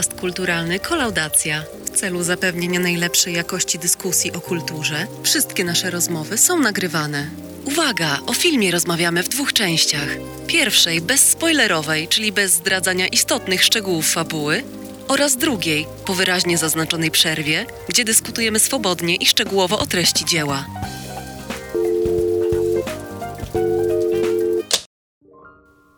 [0.00, 1.62] podcast kulturalny Kolaudacja.
[1.84, 7.30] W celu zapewnienia najlepszej jakości dyskusji o kulturze, wszystkie nasze rozmowy są nagrywane.
[7.64, 8.18] Uwaga!
[8.26, 10.08] O filmie rozmawiamy w dwóch częściach.
[10.46, 14.62] Pierwszej, bezspoilerowej, czyli bez zdradzania istotnych szczegółów fabuły,
[15.08, 20.64] oraz drugiej, po wyraźnie zaznaczonej przerwie, gdzie dyskutujemy swobodnie i szczegółowo o treści dzieła.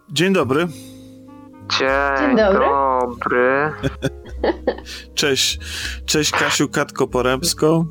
[0.09, 0.67] Dzień dobry.
[1.79, 2.92] Dzień, Dzień dobry.
[3.07, 3.73] Dobry.
[5.15, 5.59] Cześć.
[6.07, 7.85] Cześć Kasiu Katko Poremsko.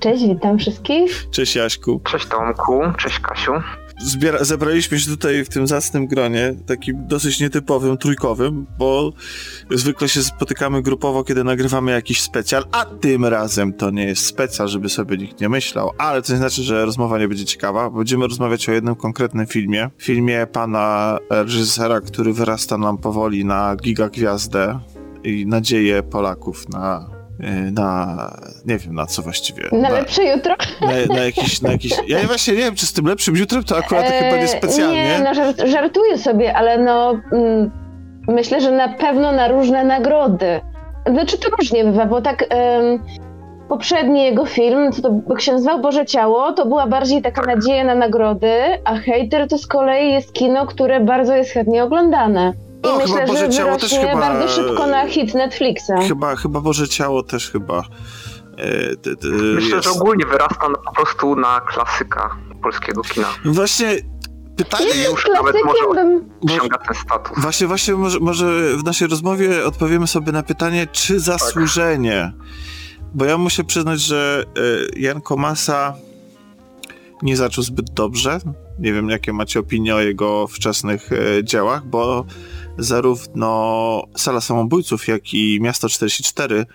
[0.00, 1.30] Cześć, witam wszystkich.
[1.30, 2.00] Cześć Jaśku.
[2.04, 3.52] Cześć Tomku, cześć Kasiu.
[3.98, 9.12] Zbiera, zebraliśmy się tutaj w tym zacnym gronie, takim dosyć nietypowym, trójkowym, bo
[9.70, 14.68] zwykle się spotykamy grupowo, kiedy nagrywamy jakiś specjal, a tym razem to nie jest specjal,
[14.68, 17.90] żeby sobie nikt nie myślał, ale to nie znaczy, że rozmowa nie będzie ciekawa.
[17.90, 19.90] Będziemy rozmawiać o jednym konkretnym filmie.
[19.98, 24.80] Filmie pana reżysera, który wyrasta nam powoli na gigagwiazdę
[25.24, 27.13] i nadzieję Polaków na
[27.72, 28.16] na,
[28.66, 29.62] nie wiem na co właściwie.
[29.72, 30.54] Na lepsze jutro.
[30.80, 31.92] na, na, jakiś, na jakiś.
[32.08, 35.04] Ja właśnie nie wiem, czy z tym lepszym jutrem to akurat chyba nie Eee, specjalnie.
[35.04, 37.70] Nie, no żart, żartuję sobie, ale no mm,
[38.28, 40.60] myślę, że na pewno na różne nagrody.
[41.06, 42.44] Znaczy to różnie bywa, bo tak
[43.68, 47.94] poprzedni jego film, co to się nazywał Boże Ciało, to była bardziej taka nadzieja na
[47.94, 48.52] nagrody,
[48.84, 52.52] a Hater to z kolei jest kino, które bardzo jest chętnie oglądane.
[52.84, 55.92] I No, chyba myślę, Boże że Ciało też chyba- bardzo szybko na hit Netflixa.
[56.08, 57.78] Chyba, chyba Boże Ciało też chyba.
[58.58, 59.84] E, Myślę, jest.
[59.84, 63.28] że ogólnie wyrasta na, po prostu na klasyka polskiego kina.
[63.44, 63.96] Właśnie
[64.56, 64.86] pytanie.
[64.86, 66.30] Jest już nawet może- bym...
[66.48, 67.38] Osiąga ten status.
[67.38, 72.32] Właśnie, właśnie może, może w naszej rozmowie odpowiemy sobie na pytanie, czy zasłużenie.
[73.14, 74.44] Bo ja muszę przyznać, że
[74.96, 75.94] e, Jan Komasa
[77.22, 78.38] nie zaczął zbyt dobrze.
[78.78, 82.24] Nie wiem, jakie macie opinie o jego wczesnych e, dziełach, bo
[82.78, 86.66] zarówno Sala Samobójców, jak i Miasto 44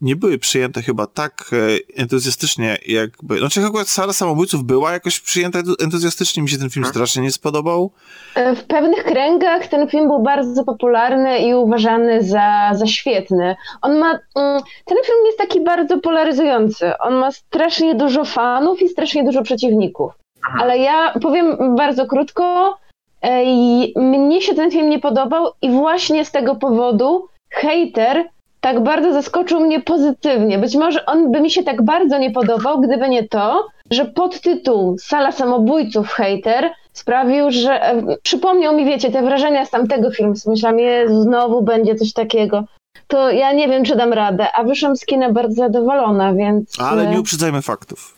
[0.00, 1.56] nie były przyjęte chyba tak e,
[2.02, 3.38] entuzjastycznie, jakby...
[3.38, 6.42] Znaczy, akurat Sala Samobójców była jakoś przyjęta entu- entuzjastycznie.
[6.42, 7.90] Mi się ten film strasznie nie spodobał.
[8.34, 13.56] E, W pewnych kręgach ten film był bardzo popularny i uważany za, za świetny.
[13.82, 14.10] On ma.
[14.36, 16.98] mm, Ten film jest taki bardzo polaryzujący.
[16.98, 20.12] On ma strasznie dużo fanów i strasznie dużo przeciwników.
[20.60, 22.76] Ale ja powiem bardzo krótko.
[23.22, 28.24] E, i Mnie się ten film nie podobał i właśnie z tego powodu hater
[28.60, 30.58] tak bardzo zaskoczył mnie pozytywnie.
[30.58, 34.96] Być może on by mi się tak bardzo nie podobał, gdyby nie to, że podtytuł
[34.98, 40.34] Sala Samobójców Hater sprawił, że e, przypomniał mi, wiecie, te wrażenia z tamtego filmu.
[40.46, 42.64] Myślałam, Jezu, znowu będzie coś takiego.
[43.08, 46.80] To ja nie wiem, czy dam radę, a wyszłam z kina bardzo zadowolona, więc...
[46.80, 48.17] Ale e, nie uprzedzajmy faktów.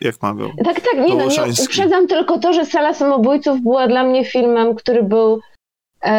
[0.00, 0.50] Jak mawiał.
[0.64, 4.74] tak, tak, nie no, nie uprzedzam tylko to, że Sala Samobójców była dla mnie filmem,
[4.74, 5.40] który był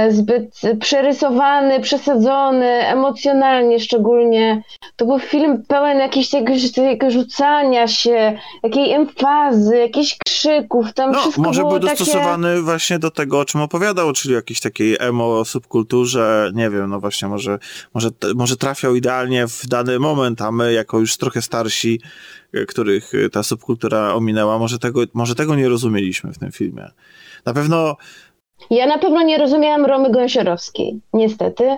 [0.10, 4.64] zbyt przerysowany, przesadzony, emocjonalnie szczególnie.
[4.96, 11.20] To był film pełen jakiegoś jakiegoś takiego rzucania się, jakiej emfazy, jakichś krzyków, tam No,
[11.20, 11.98] wszystko może był takie...
[11.98, 17.00] dostosowany właśnie do tego, o czym opowiadał, czyli jakiejś takiej emo subkulturze, nie wiem, no
[17.00, 17.60] właśnie, może,
[17.94, 22.02] może, może trafiał idealnie w dany moment, a my, jako już trochę starsi,
[22.54, 26.88] e, których e, ta subkultura ominęła, może tego, może tego nie rozumieliśmy w tym filmie.
[27.46, 27.98] Na pewno
[28.70, 31.78] Ja na pewno nie rozumiałam Romy Gąsiorowskiej, niestety.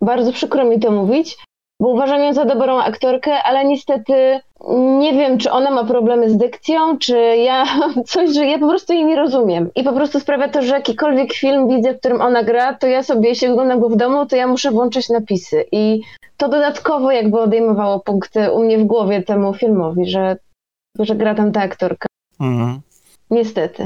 [0.00, 1.36] Bardzo przykro mi to mówić,
[1.80, 4.40] bo uważam ją za dobrą aktorkę, ale niestety
[4.98, 7.64] nie wiem, czy ona ma problemy z dykcją, czy ja
[8.06, 9.70] coś, że ja po prostu jej nie rozumiem.
[9.74, 13.02] I po prostu sprawia to, że jakikolwiek film widzę, w którym ona gra, to ja
[13.02, 15.64] sobie, jeśli oglądam go w domu, to ja muszę włączyć napisy.
[15.72, 16.00] I
[16.36, 20.36] to dodatkowo jakby odejmowało punkty u mnie w głowie temu filmowi, że,
[20.98, 22.06] że gra tam ta aktorka.
[22.40, 22.80] mhm.
[23.30, 23.85] Niestety.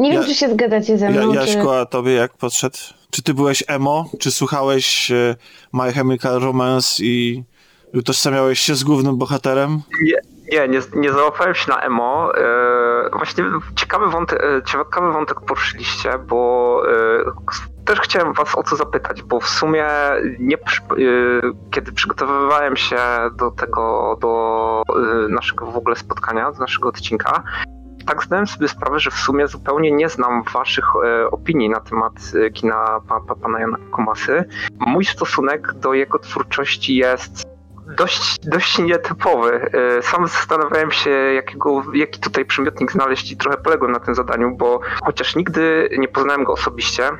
[0.00, 1.60] Nie wiem, Ja- czy się zgadzacie ze ja, mną, czy...
[1.70, 2.78] A tobie jak podszedł?
[3.10, 4.04] Czy ty byłeś emo?
[4.18, 5.36] Czy słuchałeś e,
[5.72, 7.44] My Chemical Romance i
[7.94, 9.80] utożsamiałeś się z głównym bohaterem?
[10.52, 12.34] Nie, nie, nie załapałem się na emo.
[12.34, 13.44] E, właśnie
[13.76, 19.40] ciekawy wątek, e, ciekawy wątek poruszyliście, bo e, też chciałem was o co zapytać, bo
[19.40, 19.86] w sumie
[20.38, 20.56] nie,
[21.70, 22.98] kiedy przygotowywałem się
[23.38, 24.82] do tego, do
[25.28, 27.42] naszego w ogóle spotkania, do naszego odcinka,
[28.06, 32.12] tak zdałem sobie sprawę, że w sumie zupełnie nie znam waszych e, opinii na temat
[32.46, 34.44] e, kina pa, pa, pana Jana Komasy.
[34.78, 37.50] Mój stosunek do jego twórczości jest
[37.96, 39.70] dość, dość nietypowy.
[39.98, 44.56] E, Sam zastanawiałem się, jakiego, jaki tutaj przymiotnik znaleźć i trochę poległem na tym zadaniu,
[44.56, 47.10] bo chociaż nigdy nie poznałem go osobiście,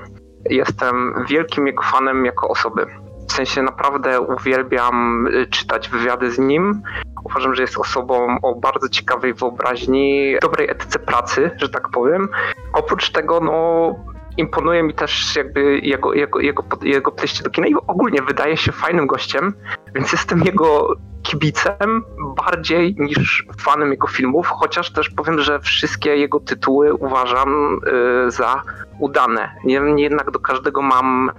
[0.50, 2.86] jestem wielkim jego fanem jako osoby.
[3.30, 6.82] W sensie naprawdę uwielbiam y, czytać wywiady z nim.
[7.24, 12.28] Uważam, że jest osobą o bardzo ciekawej wyobraźni, dobrej etyce pracy, że tak powiem.
[12.72, 13.94] Oprócz tego, no,
[14.36, 18.72] imponuje mi też jakby jego, jego, jego, jego podejście do kina i ogólnie wydaje się
[18.72, 19.54] fajnym gościem,
[19.94, 22.04] więc jestem jego kibicem
[22.44, 27.80] bardziej niż fanem jego filmów, chociaż też powiem, że wszystkie jego tytuły uważam
[28.26, 28.62] y, za
[28.98, 29.54] udane.
[29.64, 31.30] Niemniej jednak do każdego mam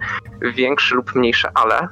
[0.42, 1.88] większe lub mniejsze ale.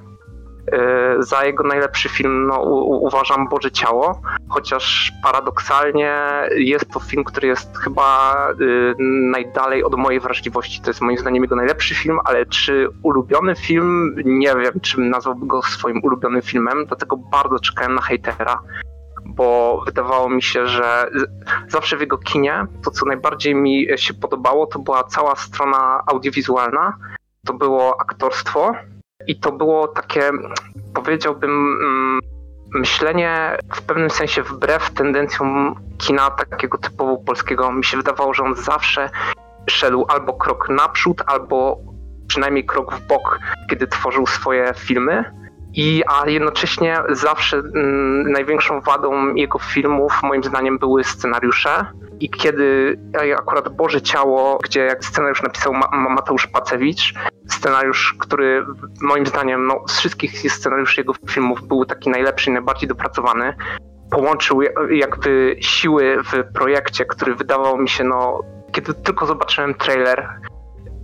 [1.20, 6.16] Y, za jego najlepszy film no, u, uważam Boże Ciało, chociaż paradoksalnie
[6.56, 8.96] jest to film, który jest chyba y,
[9.32, 10.82] najdalej od mojej wrażliwości.
[10.82, 14.16] To jest moim zdaniem jego najlepszy film, ale czy ulubiony film?
[14.26, 18.60] Nie wiem, czy nazwałbym go swoim ulubionym filmem, dlatego bardzo czekałem na hejtera
[19.36, 21.12] bo wydawało mi się, że
[21.68, 26.98] zawsze w jego kinie to, co najbardziej mi się podobało, to była cała strona audiowizualna,
[27.46, 28.76] to było aktorstwo,
[29.28, 30.32] i to było takie,
[30.94, 32.20] powiedziałbym, mm,
[32.74, 37.72] myślenie w pewnym sensie wbrew tendencjom kina takiego typowo polskiego.
[37.72, 39.10] Mi się wydawało, że on zawsze
[39.70, 41.80] szedł albo krok naprzód, albo
[42.28, 43.40] przynajmniej krok w bok,
[43.70, 45.24] kiedy tworzył swoje filmy.
[45.80, 51.86] I, a jednocześnie zawsze mm, największą wadą jego filmów, moim zdaniem, były scenariusze.
[52.20, 53.00] I kiedy
[53.38, 57.14] akurat Boże Ciało, gdzie jak scenariusz napisał Ma Mateusz Pacewicz,
[57.48, 58.66] scenariusz, który
[59.02, 63.54] moim zdaniem no, z wszystkich scenariuszy jego filmów był taki najlepszy najbardziej dopracowany.
[64.12, 70.30] Połączył jakby siły w projekcie, który wydawał mi się, no, kiedy tylko zobaczyłem trailer,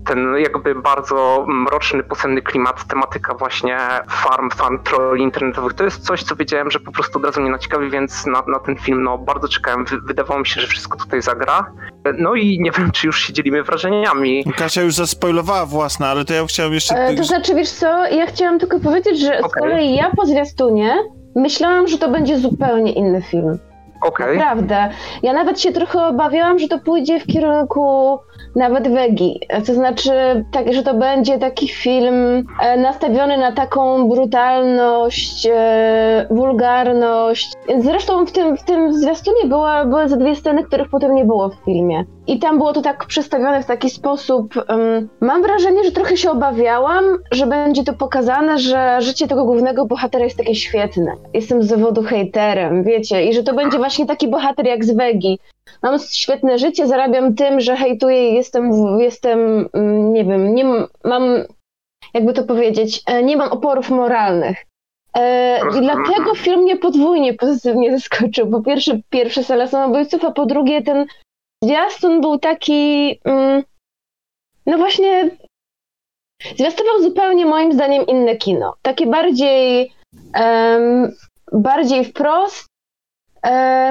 [0.05, 3.77] ten jakby bardzo mroczny, posenny klimat, tematyka właśnie
[4.09, 7.51] farm, farm trolli internetowych, to jest coś, co wiedziałem, że po prostu od razu mnie
[7.51, 9.85] naciekawi, więc na, na ten film no, bardzo czekałem.
[10.05, 11.71] Wydawało mi się, że wszystko tutaj zagra.
[12.17, 14.43] No i nie wiem, czy już się dzielimy wrażeniami.
[14.57, 16.95] Kasia już zaspoilowała własna, ale to ja chciałem jeszcze...
[16.95, 19.49] E, to znaczy, wiesz co, ja chciałam tylko powiedzieć, że okay.
[19.49, 20.95] z kolei ja po zwiastunie
[21.35, 23.59] myślałam, że to będzie zupełnie inny film.
[24.01, 24.37] Okay.
[24.37, 24.89] Naprawdę.
[25.23, 28.19] Ja nawet się trochę obawiałam, że to pójdzie w kierunku
[28.55, 29.39] nawet wegi.
[29.65, 30.11] To znaczy,
[30.51, 37.53] tak, że to będzie taki film e, nastawiony na taką brutalność, e, wulgarność.
[37.79, 41.49] Zresztą w tym, w tym zwiastunie była, były ze dwie sceny, których potem nie było
[41.49, 42.05] w filmie.
[42.27, 44.55] I tam było to tak przedstawione w taki sposób.
[44.69, 49.85] Um, mam wrażenie, że trochę się obawiałam, że będzie to pokazane, że życie tego głównego
[49.85, 51.13] bohatera jest takie świetne.
[51.33, 55.39] Jestem z zawodu hejterem, wiecie, i że to będzie właśnie taki bohater jak z Wegi.
[55.83, 60.65] Mam świetne życie, zarabiam tym, że hejtuję i jestem, jestem, mm, nie wiem, nie
[61.03, 61.23] mam,
[62.13, 64.65] jakby to powiedzieć, e, nie mam oporów moralnych.
[65.17, 68.51] E, I dlatego film mnie podwójnie pozytywnie zaskoczył.
[68.51, 71.05] Po pierwsze, pierwsze sala samobójców, a po drugie ten
[71.63, 73.63] zwiastun był taki, mm,
[74.65, 75.29] no właśnie,
[76.55, 78.75] zwiastował zupełnie moim zdaniem inne kino.
[78.81, 79.91] Takie bardziej,
[81.51, 82.74] bardziej wprost,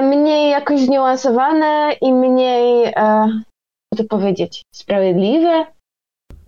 [0.01, 3.27] mniej jakoś zniuansowane i mniej, e,
[3.93, 5.65] co to powiedzieć, sprawiedliwe.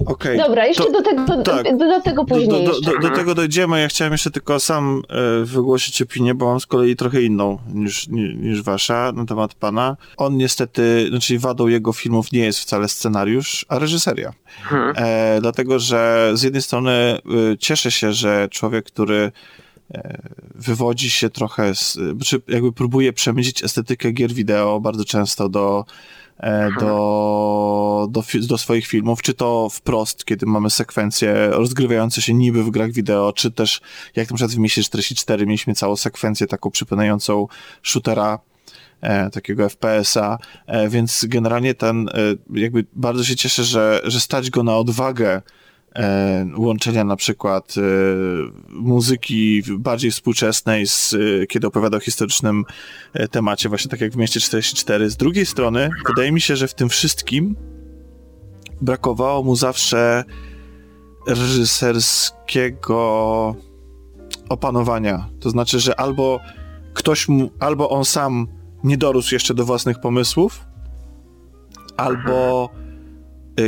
[0.06, 2.66] Okay, Dobra, jeszcze to, do, tego, tak, do, do, tego później.
[2.66, 3.82] Do, do, do, tego dojdziemy.
[3.82, 8.08] Ja chciałem jeszcze tylko sam e, wygłosić opinię, bo mam z kolei trochę inną niż,
[8.08, 9.98] niż wasza na temat pana.
[10.18, 14.34] On niestety, znaczy wadą jego filmów nie jest wcale scenariusz, a reżyseria.
[14.64, 14.94] Hmm.
[14.98, 17.20] E, dlatego, że z jednej strony e,
[17.58, 19.32] cieszę się, że człowiek, który e,
[20.56, 25.86] wywodzi się trochę, z, czy jakby próbuje przemycić estetykę gier wideo bardzo często do
[26.40, 32.64] E, do, do, do swoich filmów, czy to wprost, kiedy mamy sekwencje rozgrywające się niby
[32.64, 33.82] w grach wideo, czy też
[34.16, 37.48] jak na przykład w Mieście 44 mieliśmy całą sekwencję taką przypominającą
[37.84, 38.40] shootera,
[39.02, 42.14] e, takiego FPS-a, e, więc generalnie ten, e,
[42.54, 45.42] jakby bardzo się cieszę, że, że stać go na odwagę e,
[46.58, 47.82] łączenia na przykład e,
[48.70, 52.66] muzyki bardziej współczesnej, z, e, kiedy opowiada o historycznym
[53.14, 55.10] e, temacie, właśnie tak jak w Mieście 44.
[55.10, 57.56] Z drugiej strony, wydaje mi się, że w tym wszystkim
[58.82, 60.24] brakowało mu zawsze
[61.28, 63.56] reżyserskiego
[64.50, 65.30] opanowania.
[65.40, 66.40] To znaczy, że albo
[66.94, 68.48] ktoś mu, albo on sam
[68.84, 70.66] nie dorósł jeszcze do własnych pomysłów,
[71.98, 72.87] albo Y,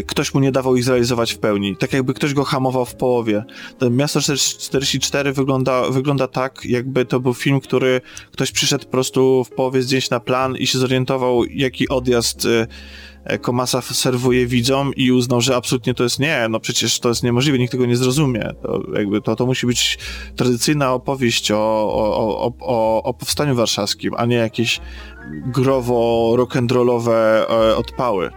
[0.08, 1.78] ktoś mu nie dawał ich zrealizować w pełni.
[1.78, 3.44] Tak jakby ktoś go hamował w połowie.
[3.78, 9.44] To Miasto 44 wygląda, wygląda tak, jakby to był film, który ktoś przyszedł po prostu
[9.44, 12.68] w połowie zdjęć na plan i się zorientował, jaki odjazd y,
[13.24, 17.24] e, Komasa serwuje widzom i uznał, że absolutnie to jest nie, no przecież to jest
[17.24, 18.50] niemożliwe, nikt tego nie zrozumie.
[18.62, 19.98] To, jakby to, to musi być
[20.36, 24.82] tradycyjna opowieść o, o, o, o, o powstaniu warszawskim, a nie jakieś
[25.46, 28.30] growo rock'n'rollowe e, odpały.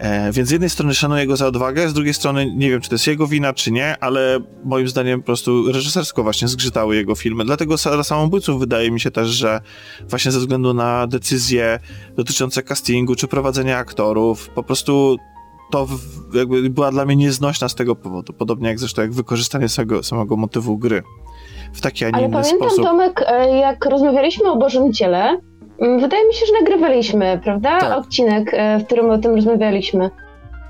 [0.00, 2.88] E, więc z jednej strony szanuję go za odwagę, z drugiej strony nie wiem, czy
[2.88, 7.14] to jest jego wina, czy nie, ale moim zdaniem po prostu reżysersko właśnie zgrzytały jego
[7.14, 7.44] filmy.
[7.44, 9.60] Dlatego dla samobójców wydaje mi się też, że
[10.08, 11.78] właśnie ze względu na decyzje
[12.16, 15.16] dotyczące castingu czy prowadzenia aktorów, po prostu
[15.70, 15.86] to
[16.34, 18.32] jakby była dla mnie nieznośna z tego powodu.
[18.32, 21.02] Podobnie jak zresztą jak wykorzystanie samego, samego motywu gry
[21.72, 22.84] w taki, a nie Ale inny pamiętam, sposób.
[22.84, 25.40] Tomek, e, jak rozmawialiśmy o Bożym Ciele,
[25.80, 27.78] wydaje mi się, że nagrywaliśmy, prawda?
[27.80, 27.98] Tak.
[27.98, 30.10] Odcinek, e, w którym o tym rozmawialiśmy.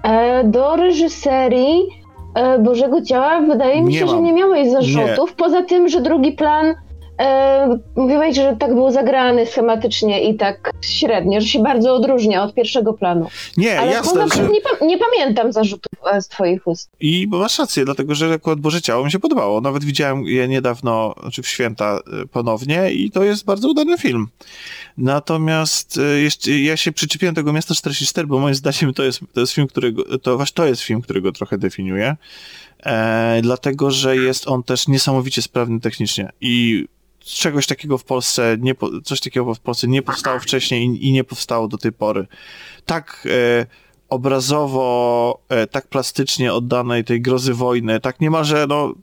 [0.02, 1.88] E, Do reżyserii
[2.34, 4.24] e, Bożego Ciała wydaje mi Nie się, że mam.
[4.24, 6.74] nie miałeś zarzutów, poza tym, że drugi plan
[7.20, 12.54] e, mówiłeś, że tak był zagrany schematycznie i tak średnio, że się bardzo odróżnia od
[12.54, 13.28] pierwszego planu.
[13.56, 14.48] Nie, Ale jasne, poza że...
[14.48, 16.90] nie, pa- nie pamiętam zarzutów e, z twoich ust.
[17.00, 19.60] I bo masz rację, dlatego że akurat Boże Ciało mi się podobało.
[19.60, 24.28] Nawet widziałem je niedawno, znaczy w święta y, ponownie i to jest bardzo udany film.
[24.98, 29.40] Natomiast y, jeszcze, ja się przyczepiłem tego Miasta 44, bo moim zdaniem to jest, to
[29.40, 32.16] jest film, którego, to właśnie to jest film, którego trochę definiuje.
[32.86, 36.86] E, dlatego, że jest on też niesamowicie sprawny technicznie i
[37.34, 41.24] czegoś takiego w Polsce nie, coś takiego w Polsce nie powstało wcześniej i, i nie
[41.24, 42.26] powstało do tej pory.
[42.86, 43.66] Tak e,
[44.08, 48.94] obrazowo, e, tak plastycznie oddanej tej grozy wojny, tak niemalże, no,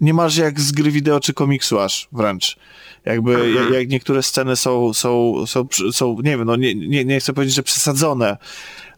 [0.00, 2.56] niemalże jak z gry wideo czy komiksu aż wręcz.
[3.04, 7.04] Jakby, jak, jak niektóre sceny są, są, są, przy- są nie wiem, no nie, nie,
[7.04, 8.36] nie chcę powiedzieć, że przesadzone,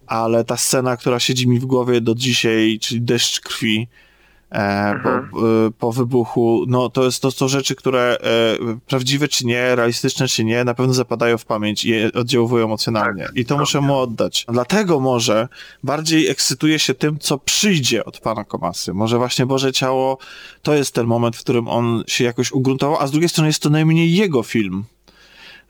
[0.06, 3.88] ale ta scena, która siedzi mi w głowie do dzisiaj, czyli deszcz krwi,
[4.52, 5.20] e, po, e,
[5.78, 10.44] po wybuchu, no to jest to są rzeczy, które e, prawdziwe czy nie, realistyczne czy
[10.44, 13.28] nie, na pewno zapadają w pamięć i oddziałują emocjonalnie.
[13.34, 14.46] I to muszę mu oddać.
[14.52, 15.48] Dlatego może
[15.82, 18.94] bardziej ekscytuję się tym, co przyjdzie od pana Komasy.
[18.94, 20.18] Może właśnie Boże Ciało
[20.62, 23.62] to jest ten moment, w którym on się jakoś ugruntował, a z drugiej strony jest
[23.62, 24.84] to najmniej jego film.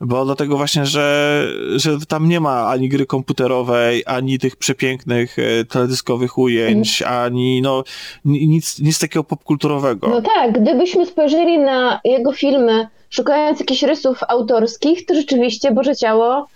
[0.05, 5.65] Bo dlatego właśnie, że, że tam nie ma ani gry komputerowej, ani tych przepięknych e,
[5.65, 7.85] teledyskowych ujęć, ani no
[8.25, 10.09] ni- nic, nic takiego popkulturowego.
[10.09, 16.47] No tak, gdybyśmy spojrzeli na jego filmy, szukając jakichś rysów autorskich, to rzeczywiście Boże Ciało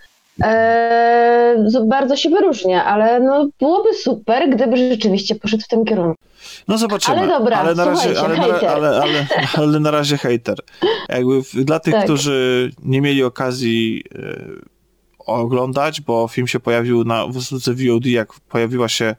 [1.87, 6.19] bardzo się wyróżnia, ale no byłoby super, gdyby rzeczywiście poszedł w tym kierunku.
[6.69, 7.16] No zobaczymy.
[7.16, 8.69] Ale dobra, ale na razie, ale, hejter.
[8.69, 9.26] ale, ale,
[9.59, 10.59] ale na razie hejter.
[11.09, 12.05] Jakby dla tych, Tak.
[12.05, 14.37] którzy nie mieli okazji e,
[15.19, 19.14] oglądać, bo film się pojawił na w VOD, jak pojawiła się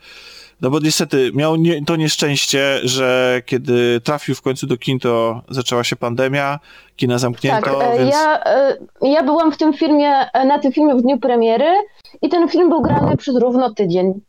[0.61, 5.41] no bo niestety miał nie, to nieszczęście, że kiedy trafił w końcu do kin, to
[5.49, 6.59] zaczęła się pandemia,
[6.95, 8.15] kina zamknięto, tak, e, więc...
[8.15, 11.73] ja, e, ja byłam w tym filmie, e, na tym filmie w dniu premiery
[12.21, 14.21] i ten film był grany przez równo tydzień.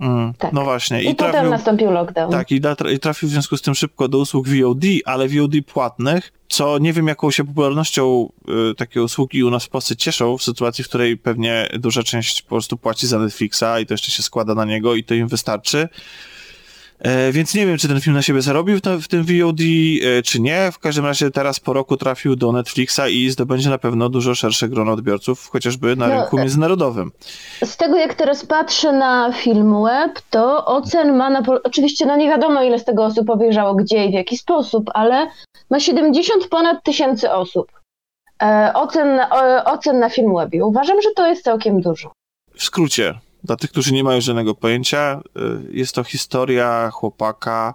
[0.00, 0.52] Mm, tak.
[0.52, 1.02] No właśnie.
[1.02, 2.30] I, potem nastąpił lockdown.
[2.32, 5.52] Tak, i, da- i trafił w związku z tym szybko do usług VOD, ale VOD
[5.66, 8.28] płatnych, co nie wiem jaką się popularnością
[8.70, 12.42] y, takie usługi u nas w Polsce cieszą, w sytuacji, w której pewnie duża część
[12.42, 15.28] po prostu płaci za Netflixa i to jeszcze się składa na niego i to im
[15.28, 15.88] wystarczy.
[16.98, 19.60] E, więc nie wiem, czy ten film na siebie zarobił w, tym VOD,
[20.18, 20.72] e, czy nie.
[20.72, 24.68] W każdym razie teraz po roku trafił do Netflixa i zdobędzie na pewno dużo szersze
[24.68, 27.12] grono odbiorców, chociażby na No, rynku e- międzynarodowym.
[27.64, 31.42] Z tego jak teraz patrzę na film web, to ocen ma na.
[31.64, 35.26] Oczywiście, no nie wiadomo ile z tego osób obejrzało gdzie i w jaki sposób, ale
[35.70, 37.72] ma 70 ponad tysięcy osób.
[38.42, 40.64] E, ocen, na- e, ocen na film webie.
[40.64, 42.12] Uważam, że to jest całkiem dużo.
[42.54, 45.20] W skrócie, dla tych, którzy nie mają żadnego pojęcia,
[45.70, 47.74] y, jest to historia chłopaka,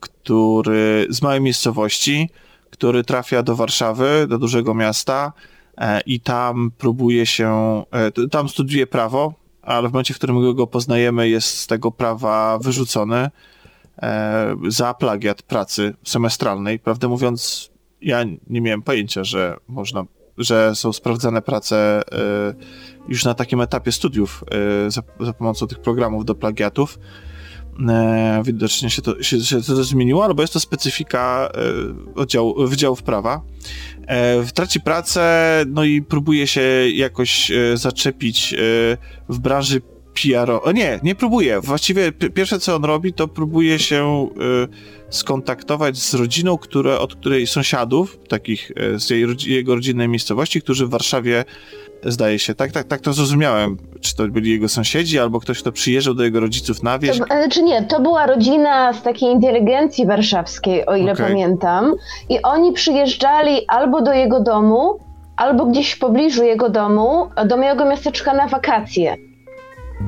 [0.00, 2.30] który z małej miejscowości,
[2.70, 5.32] który trafia do Warszawy, do dużego miasta
[5.78, 10.66] e, i tam próbuje się, e, tam studiuje prawo, ale w momencie, w którym go
[10.66, 13.30] poznajemy, jest z tego prawa wyrzucony
[14.02, 16.78] e, za plagiat pracy semestralnej.
[16.78, 17.70] Prawdę mówiąc,
[18.00, 20.04] ja nie miałem pojęcia, że można,
[20.38, 22.02] że są sprawdzane prace
[23.08, 24.44] już na takim etapie studiów
[24.86, 26.98] e, za, za pomocą tych programów do plagiatów.
[27.88, 33.02] E, widocznie się to, się, się to zmieniło, albo jest to specyfika e, oddziału, Wydziałów
[33.02, 33.42] Prawa.
[34.54, 36.60] Traci pracę, no i próbuje się
[36.94, 38.54] jakoś zaczepić
[39.28, 39.80] w branży
[40.14, 40.50] PR.
[40.62, 41.60] O nie, nie próbuje.
[41.60, 44.28] Właściwie pi- pierwsze co on robi, to próbuje się
[45.10, 50.90] skontaktować z rodziną, które, od której sąsiadów, takich z jej, jego rodzinnej miejscowości, którzy w
[50.90, 51.44] Warszawie
[52.04, 55.72] zdaje się, tak, tak, tak to zrozumiałem, czy to byli jego sąsiedzi, albo ktoś, kto
[55.72, 57.18] przyjeżdżał do jego rodziców na wieś.
[57.18, 61.26] To, e, czy nie, to była rodzina z takiej inteligencji warszawskiej, o ile Okej.
[61.26, 61.94] pamiętam.
[62.28, 64.98] I oni przyjeżdżali albo do jego domu,
[65.36, 69.16] albo gdzieś w pobliżu jego domu, do mojego miasteczka na wakacje.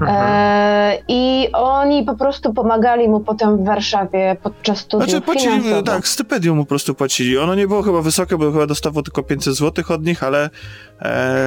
[0.09, 5.83] E, I oni po prostu pomagali mu potem w Warszawie podczas studiów Znaczy płacili, finansowo.
[5.83, 7.39] tak, stypendium mu po prostu płacili.
[7.39, 10.51] Ono nie było chyba wysokie, bo chyba dostawał tylko 500 zł od nich, ale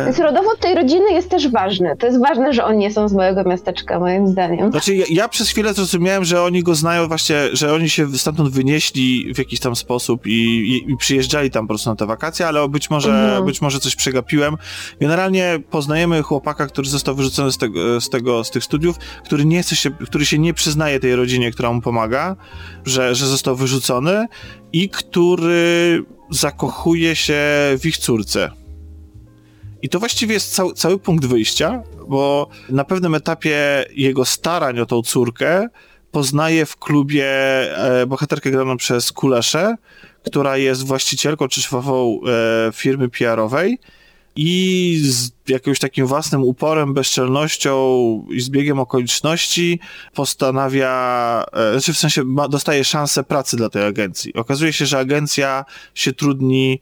[0.05, 1.95] Więc rodowód tej rodziny jest też ważny.
[1.99, 4.69] To jest ważne, że oni nie są z mojego miasteczka, moim zdaniem.
[4.71, 8.49] Znaczy, ja, ja przez chwilę zrozumiałem, że oni go znają właśnie, że oni się stamtąd
[8.49, 12.47] wynieśli w jakiś tam sposób i, i, i przyjeżdżali tam po prostu na te wakacje,
[12.47, 13.45] ale być może, Mhm.
[13.45, 14.55] być może coś przegapiłem.
[15.01, 19.45] Generalnie poznajemy chłopaka, który został wyrzucony z tego, z tego tego, z tych studiów, który
[19.45, 22.35] nie chce się, który się nie przyznaje tej rodzinie, która mu pomaga,
[22.85, 24.27] że, że został wyrzucony
[24.73, 27.39] i który zakochuje się
[27.79, 28.51] w ich córce.
[29.81, 34.85] I to właściwie jest cał, cały punkt wyjścia, bo na pewnym etapie jego starań o
[34.85, 35.67] tą córkę
[36.11, 39.75] poznaje w klubie e, bohaterkę graną przez Kuleszę,
[40.23, 43.79] która jest właścicielką czy szefową e, firmy PR-owej
[44.35, 47.75] i z jakimś takim własnym uporem, bezczelnością
[48.31, 49.79] i zbiegiem okoliczności
[50.13, 54.33] postanawia, e, znaczy w sensie ma, dostaje szansę pracy dla tej agencji.
[54.33, 56.79] Okazuje się, że agencja się trudni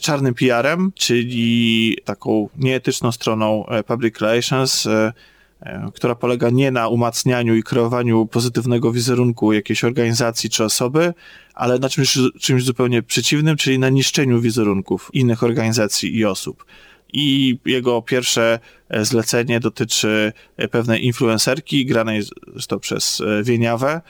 [0.00, 5.12] czarnym PR-em, czyli taką nieetyczną stroną e, public relations, e,
[5.60, 11.14] e, która polega nie na umacnianiu i kreowaniu pozytywnego wizerunku jakiejś organizacji czy osoby,
[11.54, 16.64] ale na czymś, czymś zupełnie przeciwnym, czyli na niszczeniu wizerunków innych organizacji i osób.
[17.12, 18.58] I jego pierwsze
[18.88, 24.00] e, zlecenie dotyczy e, pewnej influencerki, granej zresztą przez e, Wieniawę,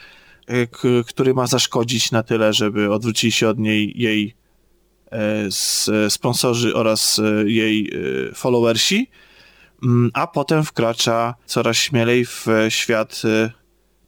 [0.47, 0.67] e,
[1.05, 4.48] który ma zaszkodzić na tyle, żeby odwrócili się od niej jej e,
[6.09, 7.91] sponsorzy oraz e, jej
[8.29, 9.09] e, followersi,
[9.83, 13.49] Mm, a potem wkracza coraz śmielej w e, świat e,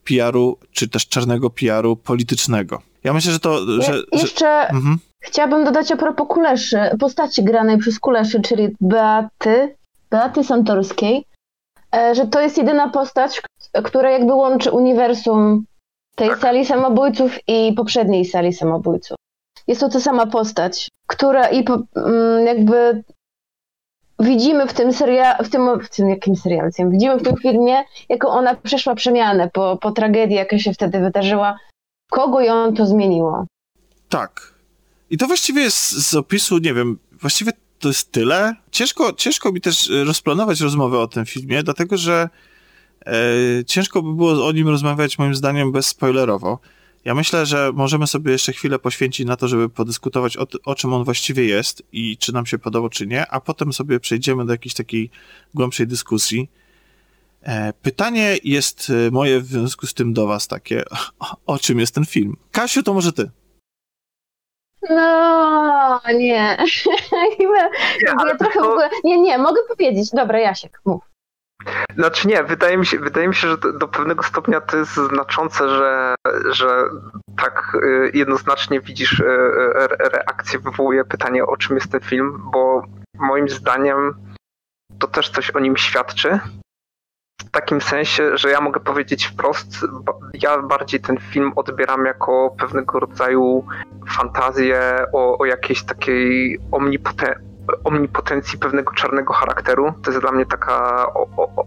[0.04, 2.82] PR-u, czy też czarnego PR-u politycznego.
[3.04, 3.92] Ja myślę, że to, że...
[3.92, 4.98] Je, że jeszcze mhm.
[5.20, 9.76] chciałabym dodać a propos Kuleszy, postaci granej przez Kuleszy, czyli Beaty,
[10.10, 11.24] Beaty Santorskiej,
[11.94, 13.42] e, że to jest jedyna postać,
[13.84, 15.64] która jakby łączy uniwersum
[16.16, 16.40] tej Tak.
[16.40, 19.16] sali samobójców i poprzedniej sali samobójców.
[19.66, 21.64] Jest to ta sama postać, która i
[21.96, 23.02] mm, jakby
[24.20, 28.28] widzimy w tym serialu, w tym, w tym jakim serialu, widzimy w tym filmie, jaką
[28.28, 31.58] ona przeszła przemianę po, po tragedii, jaka się wtedy wydarzyła,
[32.10, 33.46] kogo ją to zmieniło.
[34.08, 34.54] Tak.
[35.10, 38.54] I to właściwie jest z opisu, nie wiem, właściwie to jest tyle.
[38.70, 42.28] Ciężko, ciężko mi też e, rozplanować rozmowę o tym filmie, dlatego że
[43.06, 43.14] e,
[43.66, 46.58] ciężko by było o nim rozmawiać moim zdaniem bezspoilerowo.
[47.04, 50.92] Ja myślę, że możemy sobie jeszcze chwilę poświęcić na to, żeby podyskutować o, o czym
[50.92, 54.52] on właściwie jest i czy nam się podoba, czy nie, a potem sobie przejdziemy do
[54.52, 55.10] jakiejś takiej
[55.54, 56.50] głębszej dyskusji.
[57.42, 60.84] E, Pytanie jest e, moje w związku z tym do was takie,
[61.20, 62.36] o, o czym jest ten film?
[62.52, 63.30] Kasiu, to może ty.
[64.90, 66.56] No, nie.
[67.38, 67.62] Chyba,
[68.02, 68.90] Nie, ale ja trochę to- w ogóle...
[69.04, 70.10] Nie, nie, mogę powiedzieć.
[70.10, 71.11] Dobra, Jasiek, mów.
[71.96, 75.68] Znaczy nie, wydaje mi się, wydaje mi się że do, pewnego stopnia to jest znaczące,
[75.68, 76.14] że,
[76.50, 76.84] że
[77.36, 82.82] tak y, jednoznacznie widzisz y, y, reakcję, wywołuje pytanie, o czym jest ten film, bo
[83.18, 84.14] moim zdaniem
[84.98, 86.40] to też coś o nim świadczy.
[87.40, 89.86] W takim sensie, że ja mogę powiedzieć wprost,
[90.34, 93.66] ja bardziej ten film odbieram jako pewnego rodzaju
[94.08, 97.51] fantazję o, o jakiejś takiej omnipoten-
[97.84, 99.92] omnipotencji pewnego czarnego charakteru.
[100.02, 101.64] To jest dla mnie taka o, o,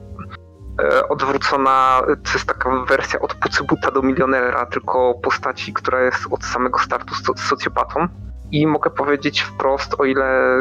[0.83, 6.43] e, odwrócona, to jest taka wersja od pucybuta do milionera, tylko postaci, która jest od
[6.43, 8.07] samego startu so, socjopatą.
[8.51, 10.57] I mogę powiedzieć wprost, o ile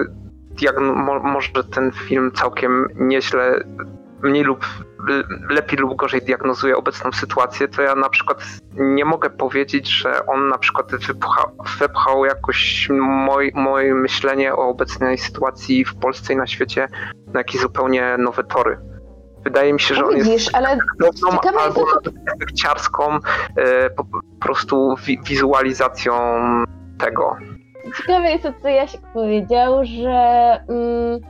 [0.60, 3.64] diagno- mo, może ten film całkiem nieźle,
[4.22, 4.66] mniej lub
[5.50, 10.48] lepiej lub gorzej diagnozuje obecną sytuację, to ja na przykład nie mogę powiedzieć, że on
[10.48, 11.44] na przykład wypcha,
[11.78, 16.88] wepchał jakoś moj, moje myślenie o obecnej sytuacji w Polsce i na świecie
[17.32, 18.78] na jakieś zupełnie nowe tory.
[19.44, 20.68] Wydaje mi się, że No on jest widzisz, ale
[21.04, 21.24] jest
[21.60, 23.18] albo to, nawet chciarską
[23.56, 26.14] e, po, po prostu wi- wizualizacją
[26.98, 27.36] tego.
[27.96, 30.10] ciekawe jest to, co Jasiek powiedział, że
[30.68, 31.20] mm,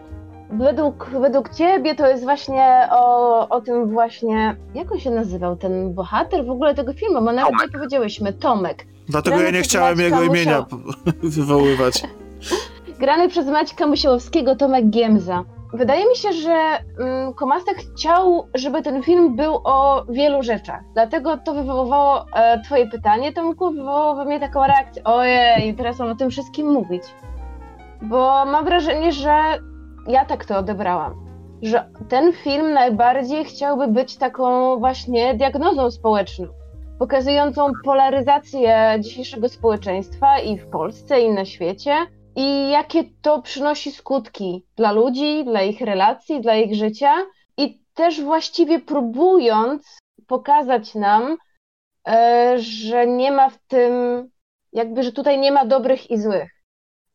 [0.58, 5.94] według, według ciebie to jest właśnie o, o tym właśnie, jak on się nazywał, ten
[5.94, 7.66] bohater w ogóle tego filmu, bo nawet Tomek.
[7.66, 8.86] nie powiedziałyśmy, Tomek.
[9.08, 10.64] Dlatego Gramy ja nie chciałem Maćka jego imienia
[11.22, 12.02] wywoływać.
[13.00, 15.44] grany przez Maćka Musiałowskiego, Tomek Giemza.
[15.72, 20.80] Wydaje mi się, że mm, Komasta chciał, żeby ten film był o wielu rzeczach.
[20.94, 26.10] Dlatego to wywoływało e, twoje pytanie, Tomku, wywołało we mnie taką reakcję, ojej, teraz mam
[26.10, 27.02] o tym wszystkim mówić.
[28.02, 29.58] Bo mam wrażenie, że
[30.06, 31.24] ja tak to odebrałam.
[31.62, 36.46] Że ten film najbardziej chciałby być taką właśnie diagnozą społeczną,
[36.98, 44.66] pokazującą polaryzację dzisiejszego społeczeństwa i w Polsce, i na świecie i jakie to przynosi skutki
[44.76, 47.14] dla ludzi, dla ich relacji, dla ich życia
[47.56, 51.36] i też właściwie próbując pokazać nam,
[52.08, 53.92] e, że nie ma w tym,
[54.72, 56.50] jakby, że tutaj nie ma dobrych i złych.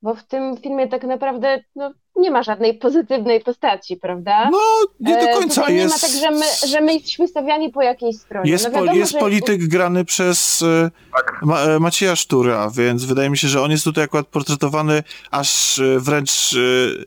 [0.02, 4.50] Bo w tym filmie tak naprawdę no, nie ma żadnej pozytywnej postaci, prawda?
[4.52, 4.58] No,
[5.00, 6.04] nie E, do końca tutaj jest.
[6.04, 8.52] Nie ma tak, że my, że my jesteśmy stawiani po jakiejś stronie.
[8.52, 11.40] Jest, no po, wiadomo, jest że- polityk grany przez e, Tak.
[11.42, 15.80] Ma, e, Macieja Sztura, więc wydaje mi się, że on jest tutaj akurat portretowany aż
[15.80, 16.58] e, wręcz e,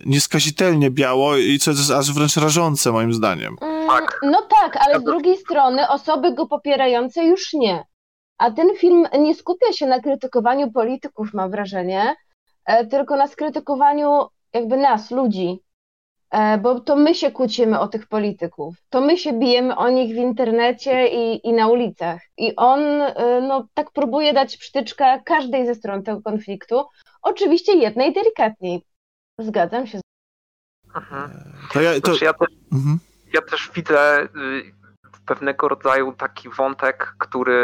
[0.07, 3.57] nieskazitelnie biało i co jest aż wręcz rażące moim zdaniem.
[3.61, 4.21] Mm, tak.
[4.23, 7.85] No tak, ale z drugiej strony osoby go popierające już nie.
[8.39, 12.15] A ten film nie skupia się na krytykowaniu polityków, mam wrażenie,
[12.67, 15.63] e, tylko na skrytykowaniu jakby nas, ludzi.
[16.31, 20.15] E, bo to my się kłócimy o tych polityków, to my się bijemy o nich
[20.15, 22.21] w internecie i, i na ulicach.
[22.37, 26.85] I on e, no, tak próbuje dać przytyczkę każdej ze stron tego konfliktu,
[27.23, 28.83] oczywiście jednej delikatniej.
[29.39, 30.01] Zgadzam się.
[30.95, 31.31] Mhm.
[31.73, 32.07] To ja, to...
[32.07, 32.99] Znaczy ja, też, Mhm.
[33.35, 34.29] ja też widzę y,
[35.33, 37.59] pewnego rodzaju taki wątek, który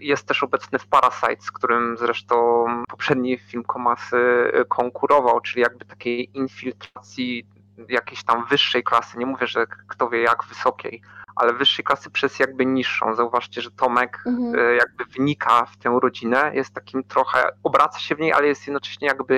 [0.00, 4.16] jest też obecny w Parasite, z którym zresztą poprzedni film Komasy
[4.60, 7.46] y, konkurował, czyli jakby takiej infiltracji
[7.88, 9.18] jakiejś tam wyższej klasy.
[9.18, 11.02] Nie mówię, że kto wie jak wysokiej,
[11.36, 13.14] ale wyższej klasy przez jakby niższą.
[13.14, 14.54] Zauważcie, że Tomek Mhm.
[14.54, 18.66] y, jakby wnika w tę rodzinę, jest takim trochę, obraca się w niej, ale jest
[18.66, 19.34] jednocześnie jakby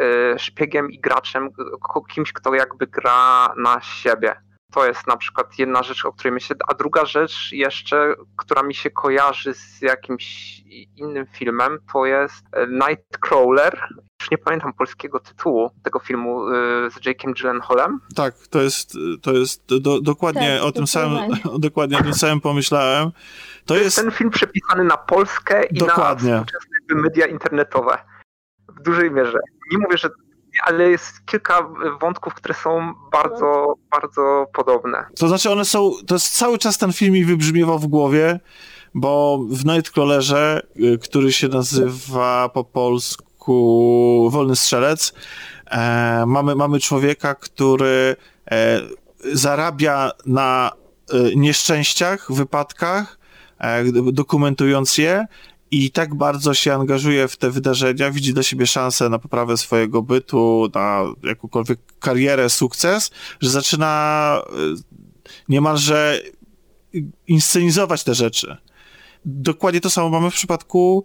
[0.00, 1.50] y, szpiegiem i graczem,
[2.08, 4.36] kimś, kto jakby gra na siebie.
[4.74, 8.74] To jest na przykład jedna rzecz, o której myślę, a druga rzecz jeszcze, która mi
[8.74, 10.58] się kojarzy z jakimś
[10.96, 13.80] innym filmem, to jest e, Nightcrawler.
[14.20, 16.52] Już nie pamiętam polskiego tytułu tego filmu y,
[16.90, 18.00] z Jake'em Gyllenhaalem.
[18.14, 22.40] Tak, to jest, to jest do, dokładnie Tak, o tym samym, dokładnie o tym samym
[22.40, 23.10] pomyślałem.
[23.66, 26.30] To jest, Ten film przepisany na Polskę i Dokładnie.
[26.30, 27.98] na współczesne media internetowe.
[28.68, 29.38] W dużej mierze.
[29.72, 30.10] Nie mówię, że
[30.62, 31.68] ale jest kilka
[32.00, 35.06] wątków, które są bardzo, bardzo podobne.
[35.18, 38.40] to znaczy one są, to jest cały czas ten film mi wybrzmiewał w głowie,
[38.94, 45.14] bo w Nightcrawlerze, y, który się nazywa po polsku Wolny Strzelec,
[45.66, 48.16] e, mamy, mamy człowieka, który
[48.50, 48.80] e,
[49.32, 50.72] zarabia na
[51.12, 53.18] e, nieszczęściach, wypadkach,
[53.58, 55.26] e, dokumentując je
[55.74, 60.02] i tak bardzo się angażuje w te wydarzenia, widzi dla siebie szansę na poprawę swojego
[60.02, 63.10] bytu, na jakąkolwiek karierę, sukces,
[63.40, 64.52] że zaczyna e,
[65.48, 66.20] niemalże
[67.26, 68.56] inscenizować te rzeczy.
[69.24, 71.04] Dokładnie to samo mamy w przypadku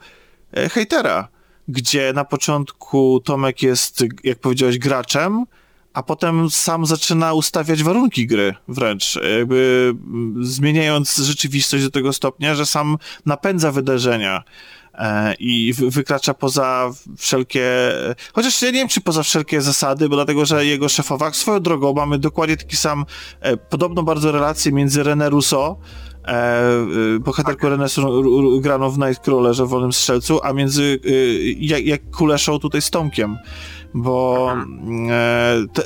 [0.54, 1.28] e, hejtera,
[1.68, 5.46] gdzie na początku Tomek jest, jak powiedziałeś, graczem,
[6.00, 9.94] a potem sam zaczyna ustawiać warunki gry wręcz, jakby
[10.42, 14.44] zmieniając rzeczywistość do tego stopnia, że sam napędza wydarzenia
[14.94, 17.70] e, i wy- wykracza poza wszelkie,
[18.34, 21.94] chociaż ja nie wiem, czy poza wszelkie zasady, bo dlatego, że jego szefowa, swoją drogą
[21.94, 23.06] mamy dokładnie taki sam,
[23.42, 25.76] e, podobną bardzo relację między René Rousseau,
[26.28, 26.72] e,
[27.16, 31.00] y, bohaterką René Rousseau r- r- graną w Nightcrawlerze, w Wolnym Strzelcu, a między
[31.60, 33.38] jak, jak Kuleszą tutaj z Tomkiem
[33.94, 34.48] bo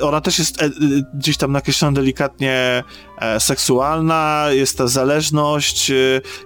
[0.02, 0.70] ona też jest e, e,
[1.14, 2.84] gdzieś tam nakreślona delikatnie
[3.20, 5.94] e, seksualna, jest ta zależność, e,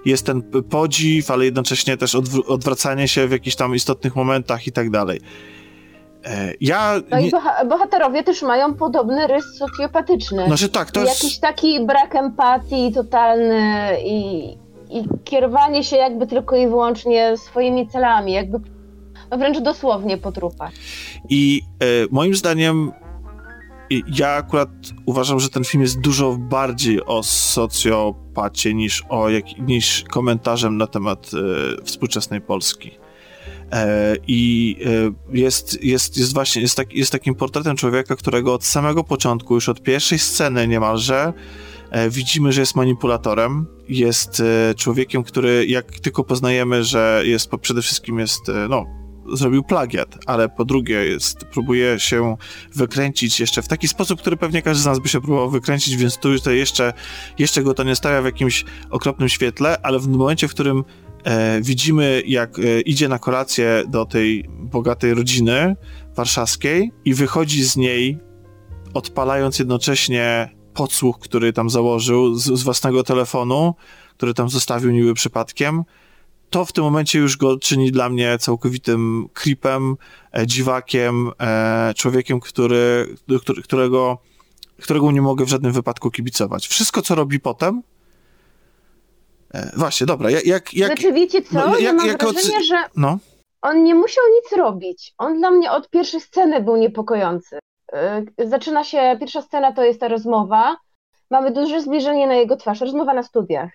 [0.05, 4.71] jest ten podziw, ale jednocześnie też odwr- odwracanie się w jakichś tam istotnych momentach i
[4.71, 5.21] tak dalej.
[6.25, 6.93] E, ja...
[7.11, 10.45] No i Nie, boha- bohaterowie też mają podobny rys socjopatyczny.
[10.45, 11.23] znaczy tak, to I jest...
[11.23, 14.49] Jakiś taki brak empatii totalny i,
[14.89, 18.59] i kierowanie się jakby tylko i wyłącznie swoimi celami, jakby
[19.37, 20.71] wręcz dosłownie po trupach.
[21.29, 22.91] I e, moim zdaniem
[24.07, 24.69] ja akurat
[25.05, 30.87] uważam, że ten film jest dużo bardziej o socjopacie niż o jak, niż komentarzem na
[30.87, 32.91] temat e, współczesnej Polski.
[33.71, 34.75] E, I
[35.31, 39.69] jest, jest, jest właśnie jest, tak, jest takim portretem człowieka, którego od samego początku, już
[39.69, 41.33] od pierwszej sceny niemalże,
[42.09, 43.65] widzimy, że jest manipulatorem.
[43.87, 44.43] Jest
[44.77, 48.85] człowiekiem, który jak tylko poznajemy, że jest przede wszystkim jest, no,
[49.33, 52.35] zrobił plagiat, ale po drugie jest, próbuje się
[52.75, 56.17] wykręcić jeszcze w taki sposób, który pewnie każdy z nas by się próbował wykręcić, więc
[56.17, 56.93] tu tutaj jeszcze,
[57.39, 60.83] jeszcze go to nie stawia w jakimś okropnym świetle, ale w momencie, w którym
[61.23, 65.75] e, widzimy, jak e, idzie na kolację do tej bogatej rodziny
[66.15, 68.19] warszawskiej i wychodzi z niej,
[68.93, 73.75] odpalając jednocześnie podsłuch, który tam założył z, z własnego telefonu,
[74.17, 75.83] który tam zostawił niby przypadkiem,
[76.49, 79.95] to w tym momencie już go czyni dla mnie całkowitym creepem,
[80.37, 84.17] e, dziwakiem, e, człowiekiem, który, który, którego,
[84.81, 86.67] którego nie mogę w żadnym wypadku kibicować.
[86.67, 87.81] Wszystko, co robi potem.
[89.53, 90.45] E, właśnie, dobra, jak.
[90.45, 93.17] jak, jak Znaczy wiecie co, no, ja jak- mam jak wrażenie, ocy- że no,
[93.61, 95.13] on nie musiał nic robić.
[95.17, 97.59] On dla mnie od pierwszej sceny był niepokojący.
[98.37, 100.77] Zaczyna się, pierwsza scena to jest ta rozmowa.
[101.31, 103.71] Mamy duże zbliżenie na jego twarz, rozmowa na studiach.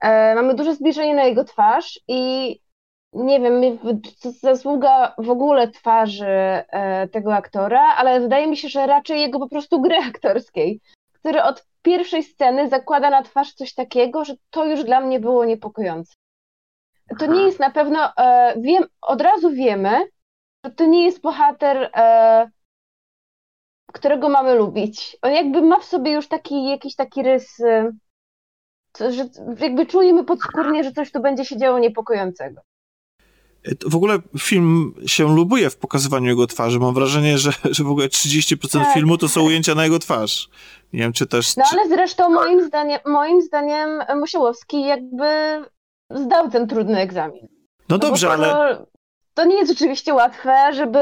[0.00, 2.60] E, Mamy duże zbliżenie na jego twarz i
[3.12, 3.62] nie wiem,
[4.42, 9.48] zasługa w ogóle twarzy e, tego aktora, ale wydaje mi się, że raczej jego po
[9.48, 10.80] prostu gry aktorskiej,
[11.12, 15.44] który od pierwszej sceny zakłada na twarz coś takiego, że to już dla mnie było
[15.44, 16.14] niepokojące.
[17.18, 20.08] To nie jest na pewno, e, wiem, od razu wiemy,
[20.64, 21.90] że to nie jest bohater,
[23.92, 25.16] którego mamy lubić.
[25.22, 27.62] On jakby ma w sobie już taki, jakiś taki rys,
[28.98, 29.28] że
[29.60, 32.60] jakby czujemy podskórnie, że coś tu będzie się działo niepokojącego.
[33.86, 36.78] W ogóle film się lubuje w pokazywaniu jego twarzy.
[36.78, 38.94] Mam wrażenie, że, że w ogóle 30% tak.
[38.94, 40.48] filmu to są ujęcia na jego twarz.
[40.92, 41.56] Nie wiem, czy też...
[41.56, 45.26] No ale zresztą moim zdaniem, moim zdaniem Musiałowski jakby
[46.10, 47.42] zdał ten trudny egzamin.
[47.42, 47.48] No,
[47.88, 48.78] no dobrze, ale...
[49.34, 50.98] To nie jest oczywiście łatwe, żeby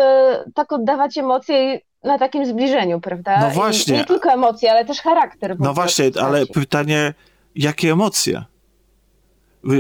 [0.55, 3.41] tak oddawać emocje na takim zbliżeniu, prawda?
[3.41, 3.95] No właśnie.
[3.95, 5.57] I nie tylko emocje, ale też charakter.
[5.61, 7.15] No właśnie, ale pytanie,
[7.57, 8.45] jakie emocje?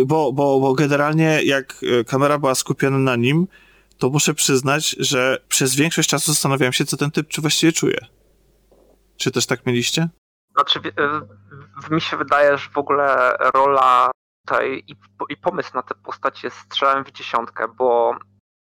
[0.06, 3.46] Bo, bo, bo generalnie jak e, kamera była skupiona na nim,
[3.98, 7.98] to muszę przyznać, że przez większość czasu zastanawiałem się, co ten typ czy właściwie czuje.
[9.16, 10.08] Czy też tak mieliście?
[10.54, 10.80] Znaczy,
[11.90, 14.10] e, mi się wydaje, że w ogóle rola
[14.46, 14.96] tutaj i,
[15.28, 18.16] i pomysł na tę postać jest strzałem w dziesiątkę, bo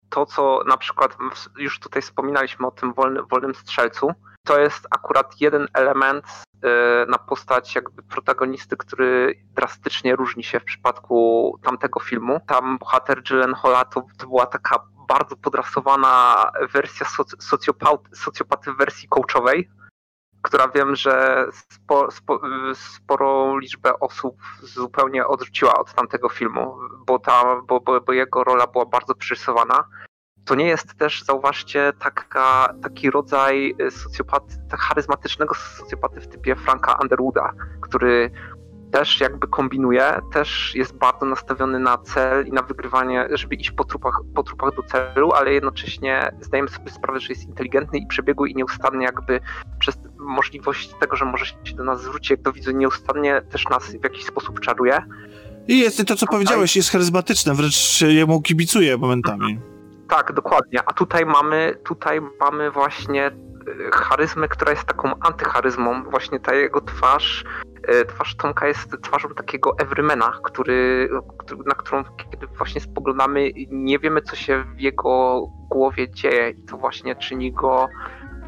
[0.09, 1.17] to, co na przykład
[1.57, 4.13] już tutaj wspominaliśmy o tym wolny, wolnym strzelcu,
[4.45, 6.25] to jest akurat jeden element
[7.08, 12.39] na postać jakby protagonisty, który drastycznie różni się w przypadku tamtego filmu.
[12.47, 16.36] Tam bohater Gyllenhaala to, to była taka bardzo podrasowana
[16.73, 19.69] wersja soc, socjopaty, socjopaty w wersji coachowej,
[20.41, 22.41] która wiem, że spo, spo,
[22.73, 28.67] sporą liczbę osób zupełnie odrzuciła od tamtego filmu, bo, ta, bo, bo, bo jego rola
[28.67, 29.84] była bardzo przyrysowana.
[30.45, 36.97] To nie jest też, zauważcie, taka, taki rodzaj socjopaty, tak charyzmatycznego socjopaty w typie Franka
[37.01, 38.32] Underwooda, który
[38.93, 43.84] też jakby kombinuje, też jest bardzo nastawiony na cel i na wygrywanie, żeby iść po
[43.84, 48.49] trupach, po trupach do celu, ale jednocześnie zdajemy sobie sprawę, że jest inteligentny i przebiegły
[48.49, 49.39] i nieustannie jakby
[49.79, 53.91] przez możliwość tego, że może się do nas zwrócić jak do widzu, nieustannie też nas
[53.91, 55.01] w jakiś sposób czaruje.
[55.67, 59.72] I jest to, co powiedziałeś, jest charyzmatyczne, wręcz jemu kibicuje momentami.
[60.09, 60.79] Tak, dokładnie.
[60.85, 63.31] A tutaj mamy, tutaj mamy właśnie e,
[63.91, 66.03] charyzmę, która jest taką antycharyzmą.
[66.03, 67.45] Właśnie ta jego twarz
[67.87, 71.09] E, twarz Tomka jest twarzą takiego everymana, który,
[71.65, 76.77] na którą kiedy właśnie spoglądamy, nie wiemy co się w jego głowie dzieje i to
[76.77, 77.89] właśnie czyni go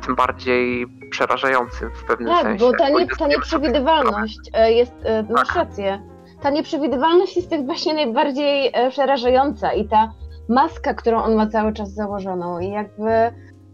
[0.06, 2.66] tym bardziej przerażającym w pewnym tak, sensie.
[2.66, 4.94] Tak, bo ta, nie, ta nieprzewidywalność e, jest,
[5.30, 5.58] masz tak.
[5.58, 6.02] rację,
[6.42, 10.12] ta nieprzewidywalność jest tak właśnie najbardziej przerażająca i ta
[10.50, 13.10] maska, którą on ma cały czas założoną i jakby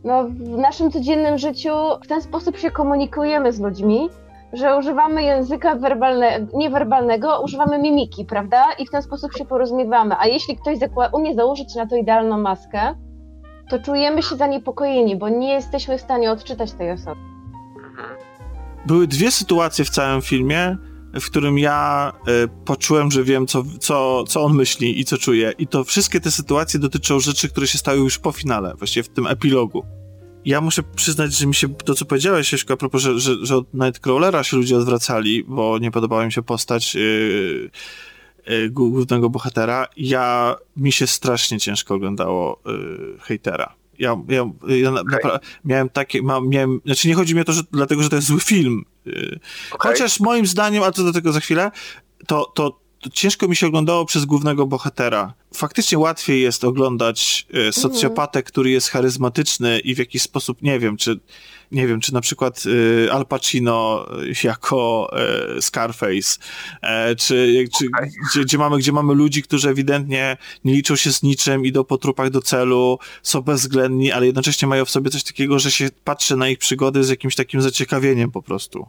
[0.03, 4.09] no, w naszym codziennym życiu w ten sposób się komunikujemy z ludźmi,
[4.53, 8.65] że używamy języka werbalnego, niewerbalnego, używamy mimiki, prawda?
[8.79, 10.15] I w ten sposób się porozumiewamy.
[10.19, 10.77] A jeśli ktoś
[11.13, 12.95] umie założyć na to idealną maskę,
[13.69, 17.21] to czujemy się zaniepokojeni, bo nie jesteśmy w stanie odczytać tej osoby.
[18.85, 20.77] Były dwie sytuacje w całym filmie,
[21.13, 25.53] w którym ja y, poczułem, że wiem, co, co, co on myśli i co czuje.
[25.57, 29.09] I to wszystkie te sytuacje dotyczą rzeczy, które się stały już po finale, właściwie w
[29.09, 29.85] tym epilogu
[30.45, 33.57] ja muszę przyznać, że mi się to, co powiedziałeś, Jeśko, a propos, że, że, że
[33.57, 37.69] od Nightcrawlera się ludzie odwracali, bo nie podobała mi się postać yy,
[38.47, 39.87] yy, głównego bohatera.
[39.97, 43.80] Ja, mi się strasznie ciężko oglądało yy, hejtera.
[44.01, 45.39] Ja, ja, ja okay.
[45.65, 48.27] miałem takie, ma, miałem, znaczy nie chodzi mi o to, że, dlatego, że to jest
[48.27, 48.85] zły film.
[49.05, 49.39] Yy,
[49.71, 49.91] okay.
[49.91, 51.71] Chociaż moim zdaniem, a to do tego za chwilę,
[52.27, 55.33] to, to ciężko mi się oglądało przez głównego bohatera.
[55.53, 60.97] Faktycznie łatwiej jest oglądać e, socjopatę, który jest charyzmatyczny i w jakiś sposób, nie wiem,
[60.97, 61.19] czy
[61.71, 64.05] nie wiem, czy na przykład y, Al Pacino
[64.43, 65.11] jako
[65.57, 66.39] y, Scarface,
[66.81, 68.09] e, czy, czy okay.
[68.31, 71.97] gdzie, gdzie, mamy, gdzie mamy ludzi, którzy ewidentnie nie liczą się z niczym, idą po
[71.97, 76.37] trupach do celu, są bezwzględni, ale jednocześnie mają w sobie coś takiego, że się patrzy
[76.37, 78.87] na ich przygody z jakimś takim zaciekawieniem po prostu.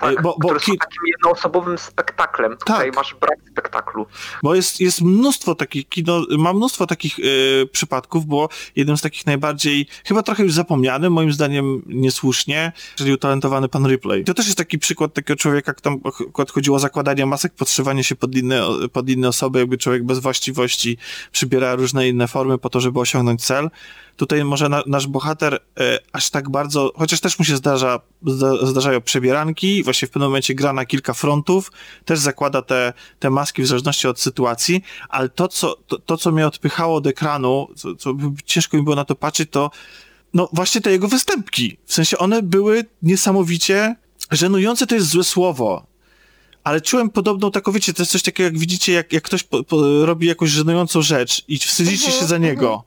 [0.00, 2.56] Tak, bo, bo, które są takim jednoosobowym spektaklem.
[2.56, 2.96] Tutaj tak.
[2.96, 4.06] masz brak spektaklu.
[4.42, 9.26] Bo jest, jest mnóstwo takich kino, ma mnóstwo takich y, przypadków, bo jeden z takich
[9.26, 14.24] najbardziej, chyba trochę już zapomniany, moim zdaniem niesłusznie, czyli utalentowany pan Ripley.
[14.24, 16.00] To też jest taki przykład takiego człowieka, jak tam
[16.54, 20.98] chodziło o zakładanie masek, podszywanie się pod inne, pod inne osoby, jakby człowiek bez właściwości
[21.32, 23.70] przybiera różne inne formy po to, żeby osiągnąć cel.
[24.16, 28.66] Tutaj może na, nasz bohater e, aż tak bardzo, chociaż też mu się zdarza, zda,
[28.66, 31.72] zdarzają przebieranki, właśnie w pewnym momencie gra na kilka frontów,
[32.04, 36.32] też zakłada te, te maski w zależności od sytuacji, ale to, co, to, to, co
[36.32, 39.70] mnie odpychało od ekranu, co, co ciężko mi było na to patrzeć, to
[40.34, 41.76] no właśnie te jego występki.
[41.86, 43.96] W sensie one były niesamowicie
[44.30, 45.86] żenujące, to jest złe słowo,
[46.64, 49.64] ale czułem podobną taką, wiecie, to jest coś takiego, jak widzicie, jak, jak ktoś po,
[49.64, 52.84] po, robi jakąś żenującą rzecz i wstydzicie się za niego.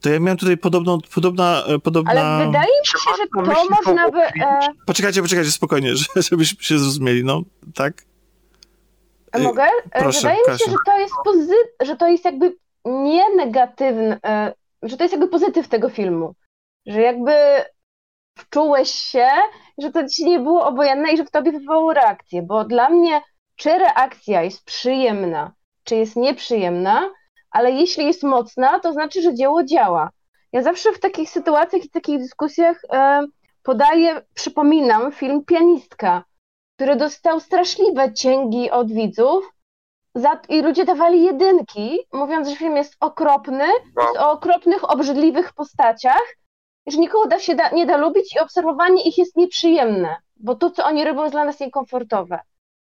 [0.00, 2.10] To ja miałem tutaj podobną, podobna, e, podobna...
[2.10, 4.20] Ale wydaje mi się, że to można by...
[4.20, 4.60] E...
[4.86, 5.92] Poczekajcie, poczekajcie, spokojnie,
[6.30, 7.42] żebyśmy się zrozumieli, no,
[7.74, 8.04] tak?
[9.32, 9.62] A mogę?
[9.90, 14.20] E, proszę, wydaje mi się, że to jest pozy- że to jest jakby nie negatywny,
[14.82, 16.34] że to jest jakby pozytyw tego filmu.
[16.86, 17.32] Że jakby
[18.38, 19.28] wczułeś się,
[19.78, 23.22] że to ci nie było obojętne i że w tobie wywołało reakcję, bo dla mnie
[23.56, 25.52] czy reakcja jest przyjemna,
[25.84, 27.10] czy jest nieprzyjemna,
[27.50, 30.10] ale jeśli jest mocna, to znaczy, że dzieło działa.
[30.52, 33.26] Ja zawsze w takich sytuacjach i takich dyskusjach e,
[33.62, 36.24] podaję, przypominam film Pianistka,
[36.76, 39.52] który dostał straszliwe cięgi od widzów
[40.14, 43.64] za, i ludzie dawali jedynki, mówiąc, że film jest okropny,
[43.96, 44.06] Wow.
[44.06, 46.36] jest o okropnych, obrzydliwych postaciach,
[46.86, 50.70] że nikogo da się da, nie da lubić i obserwowanie ich jest nieprzyjemne, bo to,
[50.70, 52.40] co oni robią, jest dla nas niekomfortowe.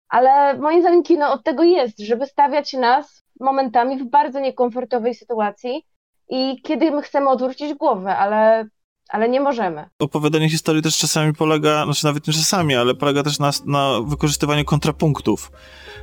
[0.10, 5.84] Ale moim zdaniem kino od tego jest, żeby stawiać nas momentami w bardzo niekomfortowej sytuacji
[6.30, 8.65] i kiedy my chcemy odwrócić głowę, ale,
[9.10, 9.86] ale nie możemy.
[10.00, 14.65] Opowiadanie historii też czasami polega, znaczy nawet nie czasami, ale polega też na, na wykorzystywaniu
[14.65, 15.52] kontrapunktów.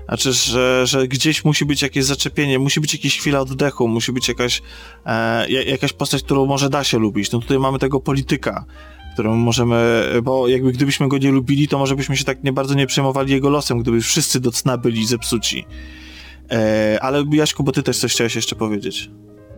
[0.08, 4.28] Znaczy, że, że gdzieś musi być jakieś zaczepienie, musi być jakaś chwila oddechu, musi być
[4.28, 4.62] jakaś,
[5.06, 7.32] e, ja- jakaś postać, którą może da się lubić.
[7.32, 8.64] No tutaj mamy tego polityka,
[9.14, 12.74] którą możemy, bo jakby gdybyśmy go nie lubili, to może byśmy się tak nie bardzo
[12.74, 15.64] nie przejmowali jego losem, gdyby wszyscy do cna byli zepsuci.
[16.52, 19.10] E, ale Jaśku, bo ty też coś chciałeś jeszcze powiedzieć.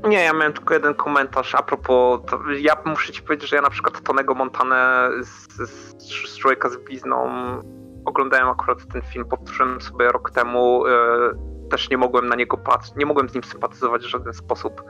[0.08, 3.62] Nie, ja miałem tylko jeden komentarz a propos, to, ja muszę ci powiedzieć, że ja
[3.62, 5.94] na przykład Tonego Montanę z, z,
[6.30, 7.28] z Człowieka z blizną
[8.04, 10.90] oglądałem akurat ten film, powtórzyłem sobie rok temu, e,
[11.70, 14.82] też nie mogłem na niego patrzeć, nie mogłem z nim sympatyzować w żaden sposób.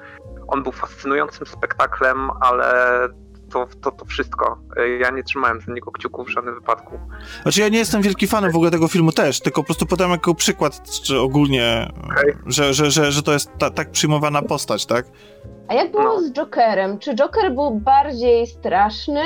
[0.49, 3.09] On był fascynującym spektaklem, ale
[3.53, 4.59] to, to, to wszystko.
[4.77, 6.99] E, Ja nie trzymałem za niego kciuków w żadnym wypadku.
[7.43, 10.11] Znaczy ja nie jestem wielki fanem w ogóle tego filmu też, tylko po prostu podam
[10.11, 12.33] jako przykład, czy ogólnie, Okej.
[12.47, 15.07] że, że, że, że to jest ta, tak przyjmowana postać, tak?
[15.69, 16.21] A jak było No.
[16.21, 16.99] z Jokerem?
[16.99, 19.23] Czy Joker był bardziej straszny?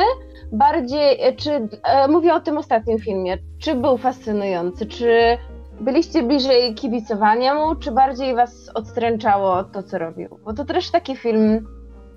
[0.52, 1.50] Bardziej, e, czy,
[1.84, 4.86] e, mówię o tym ostatnim filmie, czy był fascynujący?
[4.86, 5.38] Czy
[5.80, 10.38] byliście bliżej kibicowania mu, czy bardziej was odstręczało to, co robił?
[10.44, 11.66] Bo to też taki film,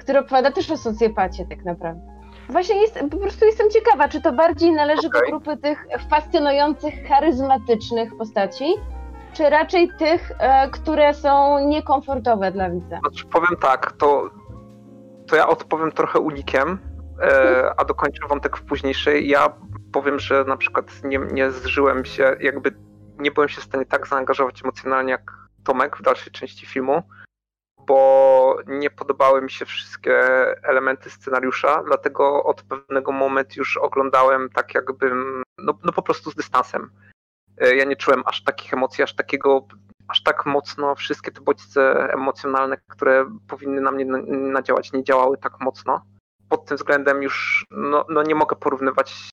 [0.04, 2.13] który opowiada też o socjopacie tak naprawdę.
[2.50, 5.30] Właśnie jest, po prostu jestem ciekawa, czy to bardziej należy do Okej.
[5.30, 8.66] grupy tych fascynujących, charyzmatycznych postaci,
[9.34, 13.00] czy raczej tych, e, które są niekomfortowe dla widza?
[13.00, 14.30] Znaczy powiem tak, to,
[15.28, 16.80] to ja odpowiem trochę unikiem,
[17.22, 19.30] e, a dokończę wątek w późniejszej.
[19.30, 19.54] Ja
[19.92, 22.72] powiem, że na przykład nie, nie zżyłem się, jakby
[23.20, 25.32] nie byłem się w stanie tak zaangażować emocjonalnie jak
[25.63, 27.04] Tomek w dalszej części filmu,
[27.88, 30.15] bo nie podobały mi się wszystkie
[30.63, 36.36] elementy scenariusza, dlatego od pewnego momentu już oglądałem tak jakbym, no, no po prostu z
[36.36, 36.89] dystansem.
[37.58, 39.67] E, Ja nie czułem aż takich emocji, aż takiego
[40.08, 45.38] aż tak mocno wszystkie te bodźce emocjonalne, które powinny na mnie na- nadziałać, nie działały
[45.38, 46.06] tak mocno.
[46.50, 49.30] Pod tym względem już no, no nie mogę porównywać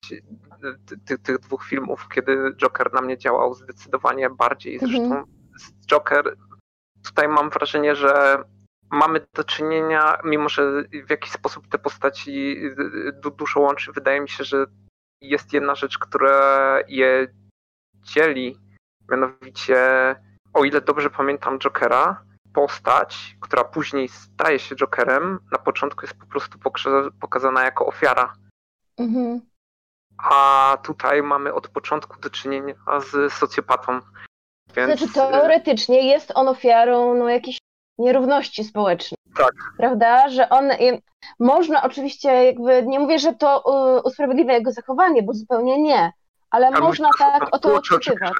[0.86, 4.74] ty- ty, tych dwóch filmów, kiedy Joker na mnie działał zdecydowanie bardziej.
[4.74, 4.90] Mhm.
[4.90, 5.24] Zresztą
[5.58, 6.36] z Joker
[7.04, 8.42] tutaj mam wrażenie, że
[8.90, 12.56] mamy do czynienia, mimo że w jakiś sposób te postaci
[13.22, 14.66] du- dużo łączy, wydaje mi się, że
[15.20, 17.28] jest jedna rzecz, która je
[18.02, 18.58] dzieli,
[19.10, 19.76] mianowicie
[20.52, 26.26] o ile dobrze pamiętam Jokera, postać, która później staje się Jokerem, na początku jest po
[26.26, 26.58] prostu
[27.20, 28.32] pokazana jako ofiara.
[28.98, 29.40] Mhm.
[30.18, 32.74] A tutaj mamy od początku do czynienia
[33.10, 34.00] z socjopatą.
[34.76, 37.58] Więc Znaczy teoretycznie jest on ofiarą no, jakiejś
[37.98, 39.16] nierówności społecznej.
[39.36, 39.52] Tak.
[39.78, 40.28] Prawda?
[40.28, 40.70] Że on.
[40.70, 41.02] y,
[41.38, 42.82] Można oczywiście, jakby.
[42.86, 43.64] Nie mówię, że to
[43.98, 46.12] y, usprawiedliwia jego zachowanie, bo zupełnie nie.
[46.50, 48.32] Ale A można tak o to odczytywać.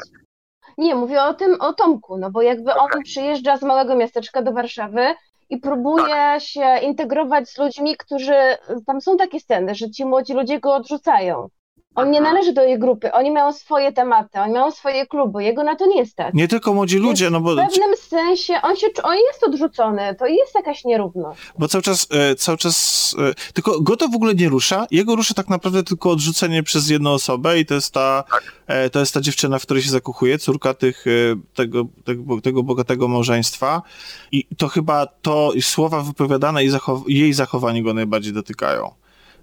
[0.78, 3.02] Nie, mówię o tym, o Tomku, no bo jakby on Okej.
[3.02, 5.14] przyjeżdża z małego miasteczka do Warszawy
[5.50, 6.42] i próbuje Tak.
[6.42, 8.34] się integrować z ludźmi, którzy.
[8.86, 11.48] Tam są takie sceny, że ci młodzi ludzie go odrzucają.
[11.94, 12.34] On nie Mhm.
[12.34, 15.86] należy do jej grupy, oni mają swoje tematy, oni mają swoje kluby, jego na to
[15.86, 16.34] nie stać.
[16.34, 20.26] Nie tylko młodzi ludzie, no bo, W pewnym sensie on się on jest odrzucony, to
[20.26, 21.40] jest jakaś nierówność.
[21.58, 25.16] bo cały czas, e, cały czas, e, tylko go to w ogóle nie rusza, jego
[25.16, 28.24] rusza tak naprawdę tylko odrzucenie przez jedną osobę i to jest ta,
[28.66, 31.04] e, to jest ta dziewczyna, w której się zakochuje, córka tych,
[31.54, 33.82] tego, tego, tego bogatego małżeństwa
[34.32, 38.90] i to chyba to słowa wypowiadane i zachow- jej zachowanie go najbardziej dotykają.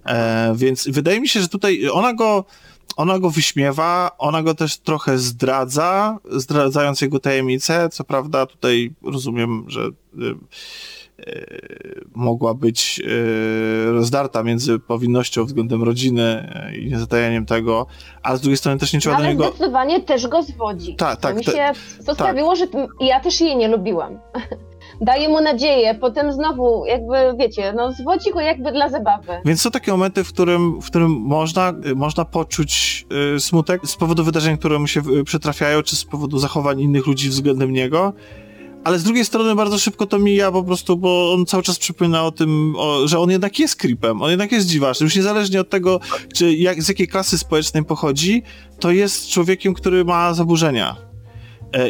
[0.07, 2.45] E, więc wydaje mi się, że tutaj ona go,
[2.97, 7.89] ona go wyśmiewa, ona go też trochę zdradza, zdradzając jego tajemnicę.
[7.91, 9.91] Co prawda, tutaj rozumiem, że y,
[11.19, 13.01] y, mogła być
[13.87, 17.85] y, rozdarta między powinnością względem rodziny i niezatajaniem tego,
[18.23, 19.47] a z drugiej strony też nie trzeba do Ale niego.
[19.47, 20.95] zdecydowanie też go zwodzi.
[20.95, 24.19] Tak, tak, To mi te- się zostawiło, że t- ja też jej nie lubiłam.
[25.01, 29.31] Daje mu nadzieję, potem znowu jakby, wiecie, no zwodzi go jakby dla zabawy.
[29.45, 33.95] Więc są takie momenty, w którym, w którym można, y, można poczuć y, smutek z
[33.95, 38.13] powodu wydarzeń, które mu się y, czy z powodu zachowań innych ludzi względem niego,
[38.83, 42.23] ale z drugiej strony bardzo szybko to mija po prostu, bo on cały czas przypomina
[42.23, 45.03] o tym, o, że on jednak jest creepem, on jednak jest dziwaczny.
[45.03, 45.99] Już niezależnie od tego,
[46.33, 48.43] czy jak, z jakiej klasy społecznej pochodzi,
[48.79, 51.06] to jest człowiekiem, który ma zaburzenia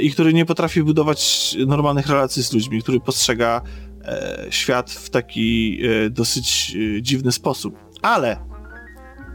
[0.02, 3.62] i który nie potrafi budować normalnych relacji z ludźmi, który postrzega
[4.06, 7.76] e, świat w taki e, dosyć e, dziwny sposób.
[8.02, 8.38] Ale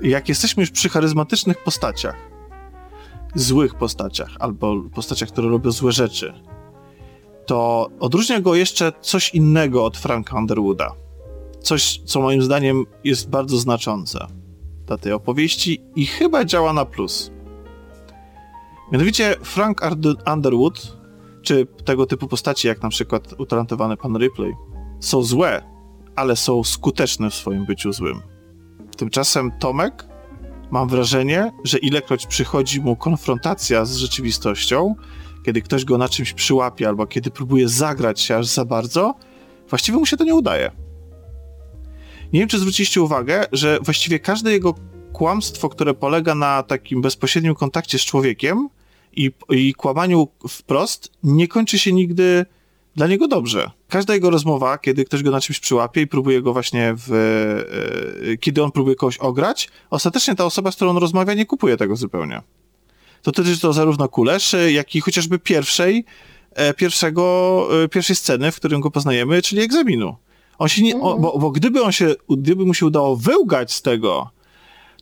[0.03, 2.16] jak jesteśmy już przy charyzmatycznych postaciach,
[3.34, 6.32] złych postaciach, albo postaciach, które robią złe rzeczy,
[7.47, 10.93] to odróżnia go jeszcze coś innego od Franka Underwooda.
[11.61, 14.26] Coś, co moim zdaniem jest bardzo znaczące
[14.86, 17.32] dla tej opowieści i chyba działa na plus.
[18.93, 19.80] Mianowicie Frank
[20.32, 20.97] Underwood,
[21.43, 24.53] czy tego typu postaci, jak na przykład utalentowany pan Ripley,
[25.01, 25.62] są złe,
[26.16, 28.22] ale są skuteczne w swoim byciu złym.
[28.97, 30.07] Tymczasem Tomek,
[30.70, 34.95] mam wrażenie, że ilekroć przychodzi mu konfrontacja z rzeczywistością,
[35.45, 39.14] kiedy ktoś go na czymś przyłapie, albo kiedy próbuje zagrać się aż za bardzo,
[39.68, 40.70] właściwie mu się to nie udaje.
[42.32, 44.74] Nie wiem, czy zwróciliście uwagę, że właściwie każde jego
[45.12, 48.68] kłamstwo, które polega na takim bezpośrednim kontakcie z człowiekiem
[49.13, 52.47] i, i kłamaniu wprost, nie kończy się nigdy
[52.97, 53.71] dla niego dobrze.
[53.89, 57.09] Każda jego rozmowa, kiedy ktoś go na czymś przyłapie i próbuje go właśnie w...
[58.23, 61.77] Yy, kiedy on próbuje kogoś ograć, ostatecznie ta osoba, z którą on rozmawia, nie kupuje
[61.77, 62.43] tego zupełnie.
[63.23, 66.05] To dotyczy to zarówno Kuleszy, jak i chociażby pierwszej,
[66.51, 70.17] e, pierwszego, e, pierwszej sceny, w którym go poznajemy, czyli egzaminu.
[70.59, 74.31] On się nie, bo, bo gdyby on się, gdyby mu się udało wyłgać z tego,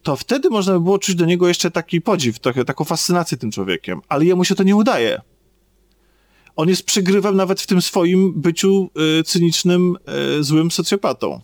[0.03, 3.51] to wtedy można by było czuć do niego jeszcze taki podziw, trochę taką fascynację tym
[3.51, 5.21] człowiekiem, ale jemu się to nie udaje.
[6.57, 9.97] On jest przygrywem nawet w tym swoim byciu y, cynicznym,
[10.39, 11.41] y, złym socjopatą.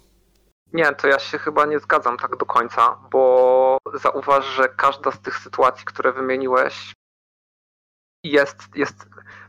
[0.73, 5.21] Nie, to ja się chyba nie zgadzam tak do końca, bo zauważ, że każda z
[5.21, 6.93] tych sytuacji, które wymieniłeś,
[8.25, 8.97] jest, jest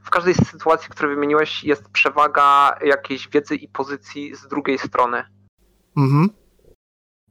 [0.03, 5.23] w każdej z sytuacji, które wymieniłeś, jest przewaga jakiejś wiedzy i pozycji z drugiej strony.
[5.97, 6.29] Mhm.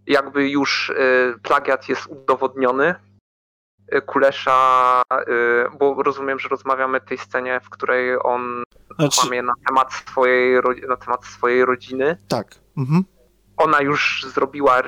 [0.07, 2.95] Jakby już y, plagiat jest udowodniony,
[3.95, 8.63] y, Kulesza, y, bo rozumiem, że rozmawiamy w tej scenie, w której on
[8.97, 9.21] znaczy...
[9.21, 12.19] kłamie na temat swojej, na temat swojej rodziny.
[12.29, 12.55] Tak.
[12.77, 13.05] Mhm
[13.57, 14.83] ona już zrobiła,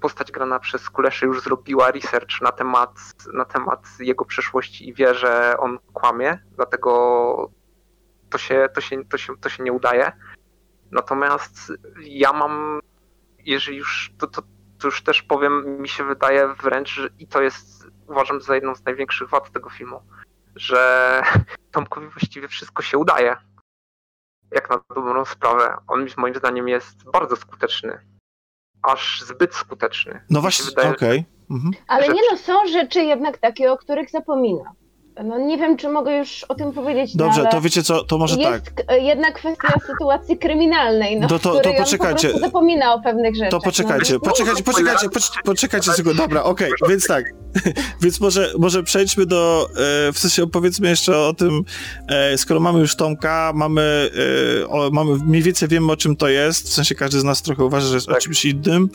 [0.00, 2.90] postać grana przez Kuleszy już zrobiła research na temat,
[3.32, 7.50] na temat jego przeszłości i wie, że on kłamie, dlatego
[8.30, 10.12] to się, to się, to się, to się nie udaje.
[10.90, 12.80] Natomiast ja mam,
[13.44, 14.42] jeżeli już, to, to,
[14.78, 18.74] to już też powiem, mi się wydaje wręcz, że i to jest, uważam za jedną
[18.74, 20.02] z największych wad tego filmu,
[20.56, 21.22] że
[21.72, 23.36] Tomkowi właściwie wszystko się udaje
[24.50, 27.98] jak na dobrą sprawę, on moim zdaniem jest bardzo skuteczny.
[28.82, 30.24] Aż zbyt skuteczny.
[30.30, 30.90] No właśnie, okej.
[30.90, 31.24] Okay.
[31.50, 31.72] Mhm.
[31.88, 34.72] Ale nie no, są rzeczy jednak takie, o których zapomina.
[35.24, 37.14] No nie wiem, czy mogę już o tym powiedzieć.
[37.14, 39.02] No, Dobrze, no, to wiecie co, to może jest tak.
[39.02, 42.34] jedna kwestia sytuacji kryminalnej, no, to, to, to poczekajcie.
[42.34, 43.50] On zapomina o pewnych rzeczach.
[43.50, 44.20] To poczekajcie, no.
[44.20, 45.08] poczekajcie, poczekajcie,
[45.44, 46.18] poczekajcie sekundę.
[46.22, 47.24] Dobra, okej, okay, więc tak.
[48.02, 51.64] więc może, może przejdźmy do, e, w sensie opowiedzmy jeszcze o tym,
[52.08, 54.10] e, skoro mamy już Tomka, mamy,
[54.62, 57.42] e, o, mamy, mniej więcej wiemy o czym to jest, w sensie każdy z nas
[57.42, 58.16] trochę uważa, że jest tak.
[58.16, 58.88] o czymś innym,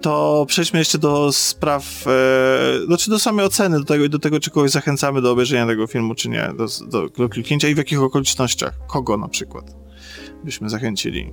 [0.00, 4.50] to przejdźmy jeszcze do spraw, e, znaczy do samej oceny, do tego, do tego, czy
[4.50, 8.02] kogoś zachęcamy do obejrzenia tego filmu, czy nie, do, do, do kliknięcia i w jakich
[8.02, 9.64] okolicznościach, kogo na przykład
[10.44, 11.32] byśmy zachęcili.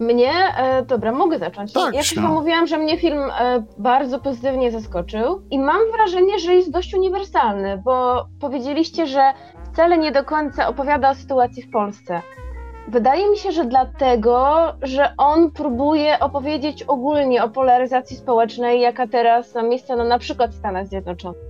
[0.00, 1.72] Mnie, e, dobra, mogę zacząć.
[1.72, 6.54] Tak, ja już mówiłam, że mnie film e, bardzo pozytywnie zaskoczył i mam wrażenie, że
[6.54, 9.32] jest dość uniwersalny, bo powiedzieliście, że
[9.72, 12.22] wcale nie do końca opowiada o sytuacji w Polsce.
[12.88, 19.54] Wydaje mi się, że dlatego, że on próbuje opowiedzieć ogólnie o polaryzacji społecznej, jaka teraz
[19.54, 21.47] ma miejsce no, na przykład w Stanach Zjednoczonych.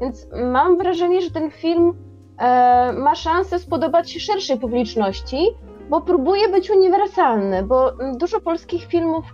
[0.00, 1.94] Więc mam wrażenie, że ten film
[2.38, 5.46] e, ma szansę spodobać się szerszej publiczności,
[5.90, 9.24] bo próbuje być uniwersalny, bo mm, dużo polskich filmów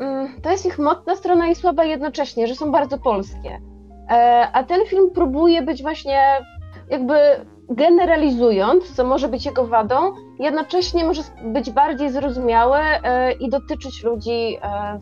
[0.00, 3.60] mm, to jest ich mocna strona i słaba jednocześnie, że są bardzo polskie.
[4.10, 6.20] E, a ten film próbuje być właśnie
[6.90, 7.14] jakby
[7.68, 14.58] generalizując, co może być jego wadą, jednocześnie może być bardziej zrozumiałe e, i dotyczyć ludzi
[14.62, 14.98] e,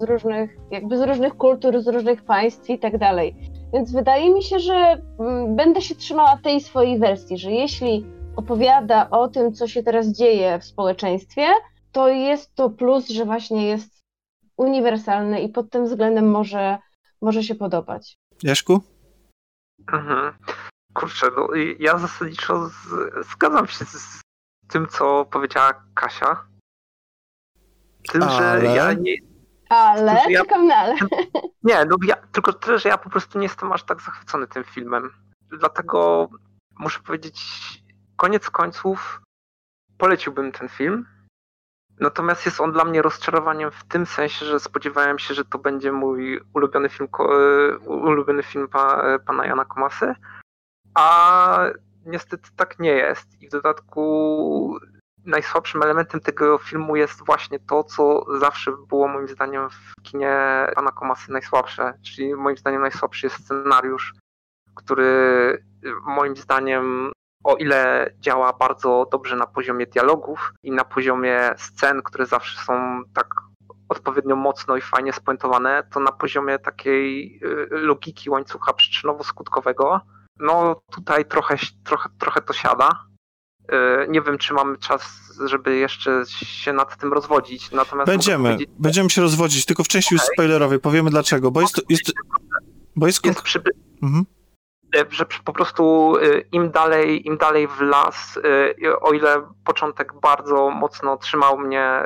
[0.00, 3.34] z różnych, jakby z różnych kultur, z różnych państw i tak dalej.
[3.76, 8.06] Więc wydaje mi się, że mm, będę się trzymała tej swojej wersji, że jeśli
[8.36, 11.46] opowiada o tym, co się teraz dzieje w społeczeństwie,
[11.92, 14.02] to jest to plus, że właśnie jest
[14.56, 16.78] uniwersalny i pod tym względem może,
[17.22, 18.16] może się podobać.
[18.42, 18.80] Jaszku?
[19.92, 20.34] Mhm.
[20.94, 21.48] Kurczę, no,
[21.78, 22.76] ja zasadniczo z,
[23.32, 24.20] zgadzam się z, z,
[24.68, 26.46] tym, co powiedziała Kasia.
[28.12, 28.60] Tym, ale...
[28.60, 29.35] że ja nie.
[29.68, 30.94] Ale, tym, ja, czekam na ale.
[31.62, 34.64] Nie, no ja, tylko tyle, że ja po prostu nie jestem aż tak zachwycony tym
[34.64, 35.10] filmem.
[35.50, 36.28] Dlatego
[36.78, 37.42] muszę powiedzieć
[38.16, 39.20] koniec końców
[39.98, 41.06] poleciłbym ten film.
[42.00, 45.92] Natomiast jest on dla mnie rozczarowaniem w tym sensie, że spodziewałem się, że to będzie
[45.92, 50.14] mój ulubiony film, e, ulubiony film pa, pana Jana Komasy,
[50.94, 51.58] a
[52.06, 53.42] niestety tak nie jest.
[53.42, 54.78] I w dodatku
[55.26, 60.90] najsłabszym elementem tego filmu jest właśnie to, co zawsze było moim zdaniem w kinie pana
[60.90, 64.14] Komasy najsłabsze, czyli moim zdaniem najsłabszy jest scenariusz,
[64.74, 65.64] który
[66.06, 67.12] moim zdaniem
[67.44, 73.02] o ile działa bardzo dobrze na poziomie dialogów i na poziomie scen, które zawsze są
[73.14, 73.34] tak
[73.88, 80.00] odpowiednio mocno i fajnie spuentowane, to na poziomie takiej y, logiki łańcucha przyczynowo-skutkowego,
[80.38, 83.04] no tutaj trochę, trochę, trochę to siada.
[83.72, 85.02] Y, nie wiem, czy mamy czas,
[85.44, 87.70] żeby jeszcze się nad tym rozwodzić.
[87.70, 90.24] Natomiast będziemy, będziemy się rozwodzić, tylko w części okay.
[90.26, 92.12] już spoilerowej powiemy dlaczego, bo jest, jest,
[92.96, 93.62] bo jest, jest przy...
[94.02, 94.24] mhm.
[94.96, 98.38] E, że po prostu e, im dalej, im dalej w las,
[98.84, 102.02] e, o ile początek bardzo mocno trzymał mnie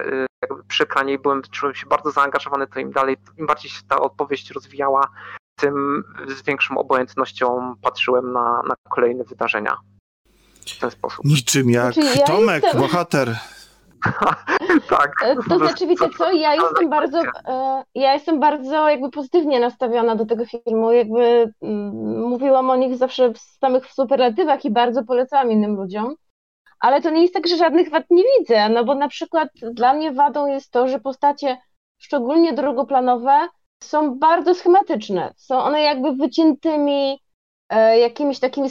[0.69, 4.01] przy ekranie i byłem, czułem się bardzo zaangażowany, to im dalej, im bardziej się ta
[4.01, 5.09] opowieść rozwijała,
[5.57, 9.77] tym z większą obojętnością patrzyłem na, na kolejne wydarzenia.
[10.67, 11.25] W ten sposób.
[11.25, 12.81] Niczym jak znaczy, ja Tomek, jestem...
[12.81, 13.37] bohater.
[14.91, 15.13] tak.
[15.25, 20.17] E, to znaczy, wiecie co, ja jestem bardzo, e, ja jestem bardzo jakby pozytywnie nastawiona
[20.17, 25.51] do tego filmu, jakby mm, mówiłam o nich zawsze w samych superlatywach i bardzo polecałam
[25.51, 26.15] innym ludziom,
[26.81, 29.95] ale to nie jest tak, że żadnych wad nie widzę, no bo na przykład dla
[29.95, 31.59] mnie wadą jest to, że postacie,
[31.99, 33.49] szczególnie drugoplanowe,
[33.83, 37.21] są bardzo schematyczne, są one jakby wyciętymi
[38.01, 38.69] jakimiś takimi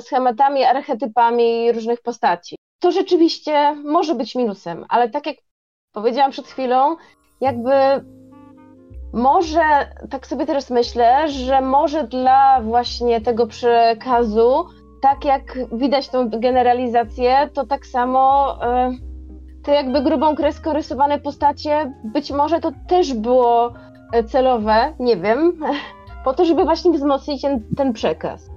[0.00, 2.56] schematami, archetypami różnych postaci.
[2.80, 5.36] To rzeczywiście może być minusem, ale tak jak
[5.92, 6.96] powiedziałam przed chwilą,
[7.40, 7.72] jakby
[9.12, 9.62] może,
[10.10, 14.66] tak sobie teraz myślę, że może dla właśnie tego przekazu,
[15.02, 15.42] tak jak
[15.72, 18.92] widać tą generalizację, to tak samo e,
[19.62, 23.72] te jakby grubą kreską rysowane postacie, być może to też było
[24.12, 25.60] e, celowe, nie wiem,
[26.28, 28.50] po to, żeby właśnie wzmocnić ten, ten przekaz.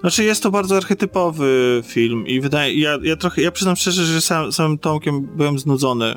[0.00, 4.20] Znaczy jest to bardzo archetypowy film i wydaje, ja, ja trochę, ja przyznam szczerze, że
[4.20, 6.14] sam, samym Tomkiem byłem znudzony.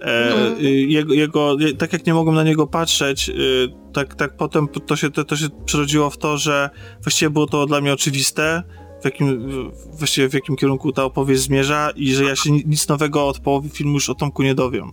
[0.00, 0.54] E, mm.
[0.88, 5.10] jego, jego, tak jak nie mogłem na niego patrzeć, y, tak, tak potem to się,
[5.10, 6.70] to, to się przerodziło w to, że
[7.02, 8.62] właściwie było to dla mnie oczywiste,
[9.02, 9.50] w jakim,
[9.92, 13.68] właściwie w jakim kierunku ta opowieść zmierza i że ja się nic nowego od połowy
[13.68, 14.92] filmu już o Tomku nie dowiem.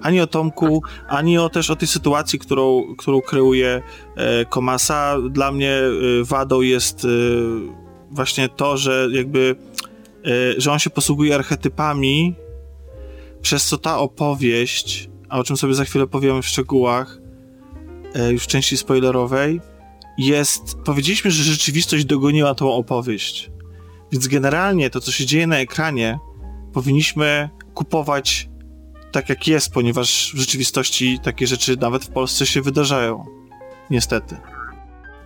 [0.00, 3.82] Ani o Tomku, ani o też o tej sytuacji, którą, którą kreuje
[4.16, 5.16] e, Komasa.
[5.30, 5.90] Dla mnie e,
[6.24, 7.08] wadą jest e,
[8.10, 9.56] właśnie to, że jakby,
[10.24, 12.34] e, że on się posługuje archetypami,
[13.42, 17.18] przez co ta opowieść, a o czym sobie za chwilę powiemy w szczegółach,
[18.14, 19.60] e, już w części spoilerowej,
[20.18, 23.50] jest, powiedzieliśmy, że rzeczywistość dogoniła tą opowieść.
[24.12, 26.18] Więc generalnie to, co się dzieje na ekranie,
[26.72, 28.48] powinniśmy kupować
[29.12, 33.24] tak, jak jest, ponieważ w rzeczywistości takie rzeczy nawet w Polsce się wydarzają.
[33.90, 34.36] Niestety.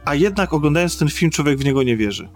[0.04, 2.28] A jednak oglądając ten film, człowiek w niego nie wierzy.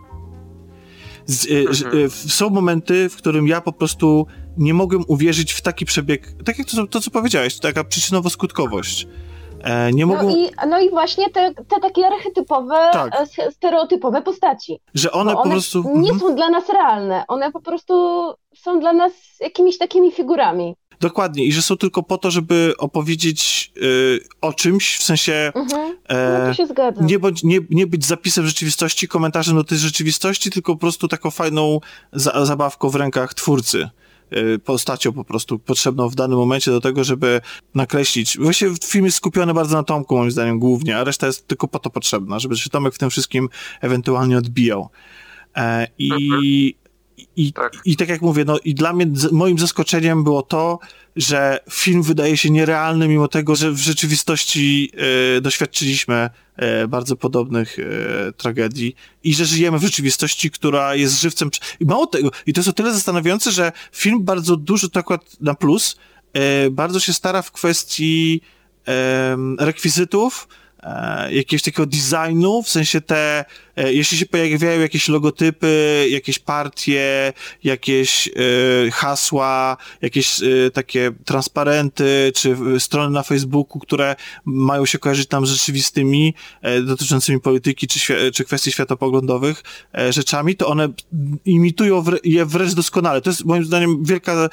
[1.27, 1.49] Z, y,
[1.95, 4.27] y, są momenty, w którym ja po prostu
[4.57, 9.07] nie mogłem uwierzyć w taki przebieg, tak jak to, to co powiedziałeś, taka przyczynowo-skutkowość.
[9.65, 10.23] E, nie mogą...
[10.23, 13.21] no, i, no i właśnie te, te takie archetypowe, tak.
[13.39, 14.81] E, stereotypowe postaci.
[14.95, 15.83] Że one, one po prostu...
[15.95, 16.21] nie mhm.
[16.21, 17.25] są dla nas realne.
[17.29, 17.95] One po prostu
[18.55, 20.77] są dla nas jakimiś takimi figurami.
[21.01, 25.97] Dokładnie, i że są tylko po to, żeby opowiedzieć y, o czymś, w sensie mhm.
[26.47, 26.67] no, się.
[27.01, 31.31] Nie, bądź, nie, nie być zapisem rzeczywistości, komentarzem do tej rzeczywistości, tylko po prostu taką
[31.31, 31.81] fajną
[32.13, 33.89] za, zabawką w rękach twórcy.
[34.37, 37.41] Y, postacią po prostu potrzebną w danym momencie do tego, żeby
[37.75, 38.39] nakreślić.
[38.39, 41.79] Właściwie film jest skupiony bardzo na Tomku, moim zdaniem, głównie, a reszta jest tylko po
[41.79, 43.49] to potrzebna, żeby się Tomek w tym wszystkim
[43.81, 44.89] ewentualnie odbijał.
[45.57, 46.80] E, I, mhm.
[47.37, 47.73] I, tak.
[47.85, 50.79] i tak jak mówię, no i dla mnie moim zaskoczeniem było to,
[51.17, 54.93] że film wydaje się nierealny, mimo tego, że w rzeczywistości
[55.37, 58.95] e, doświadczyliśmy e, bardzo podobnych e, tragedii
[59.25, 61.51] i że żyjemy w rzeczywistości, która jest żywcem.
[61.81, 65.41] I mało tego, i to jest o tyle zastanawiające, że film bardzo dużo, to akurat
[65.41, 65.97] na plus,
[66.71, 68.41] bardzo się stara w kwestii
[69.59, 70.49] rekwizytów,
[71.31, 73.45] jakiegoś takiego designu, w sensie te,
[73.89, 77.33] jeśli się pojawiają jakieś logotypy, jakieś partie,
[77.65, 85.29] jakieś e, hasła, jakieś e, takie transparenty, czy strony na Facebooku, które mają się kojarzyć
[85.29, 89.63] tam z rzeczywistymi, e, dotyczącymi polityki, czy, czy kwestii światopoglądowych
[89.99, 90.89] e, rzeczami, to one
[91.45, 93.21] imitują je wręcz doskonale.
[93.21, 94.49] To jest moim zdaniem wielka,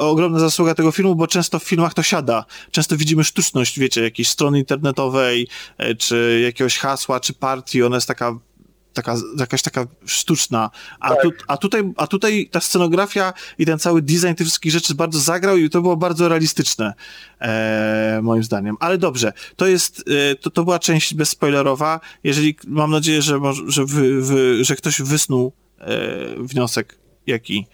[0.00, 2.44] ogromna zasługa tego filmu, bo często w filmach to siada.
[2.70, 5.48] Często widzimy sztuczność, wiecie, jakiejś strony internetowej,
[5.78, 8.38] E, czy jakiegoś hasła, czy partii, ona jest taka
[8.94, 10.70] taka, jakaś taka sztuczna.
[11.00, 11.22] A, tak.
[11.22, 15.18] tu, a, tutaj, a tutaj ta scenografia i ten cały design tych wszystkich rzeczy bardzo
[15.18, 16.94] zagrał i to było bardzo realistyczne,
[17.40, 18.76] e, moim zdaniem.
[18.80, 22.00] Ale dobrze, to jest, e, to, to była część bezspoilerowa.
[22.24, 25.86] Jeżeli, mam nadzieję, że, że, wy, wy, że ktoś wysnuł e,
[26.38, 27.66] wniosek jaki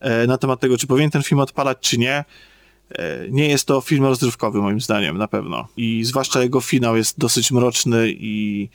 [0.00, 2.24] e, na temat tego, czy powinien ten film odpalać, czy nie.
[2.90, 5.68] E, nie jest to film rozrywkowy, moim zdaniem, na pewno.
[5.76, 8.68] I zwłaszcza jego finał jest dosyć mroczny i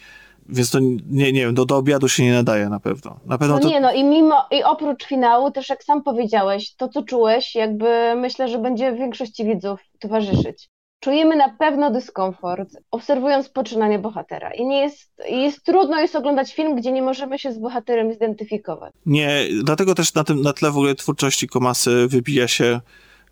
[0.51, 3.19] więc to nie, nie wiem, do, do obiadu się nie nadaje na pewno.
[3.25, 3.67] Na pewno no to...
[3.67, 8.15] nie, no i mimo, i oprócz finału, też jak sam powiedziałeś, to co czułeś, jakby
[8.15, 10.69] myślę, że będzie większości widzów towarzyszyć.
[10.99, 14.51] Czujemy na pewno dyskomfort, obserwując poczynanie bohatera.
[14.53, 18.93] I nie jest, jest trudno jest oglądać film, gdzie nie możemy się z bohaterem zidentyfikować.
[19.05, 22.81] Nie, dlatego też na tym na tle w ogóle twórczości Komasy wybija się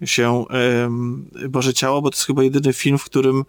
[0.05, 3.45] się um, Boże Ciało, bo to jest chyba jedyny film, w którym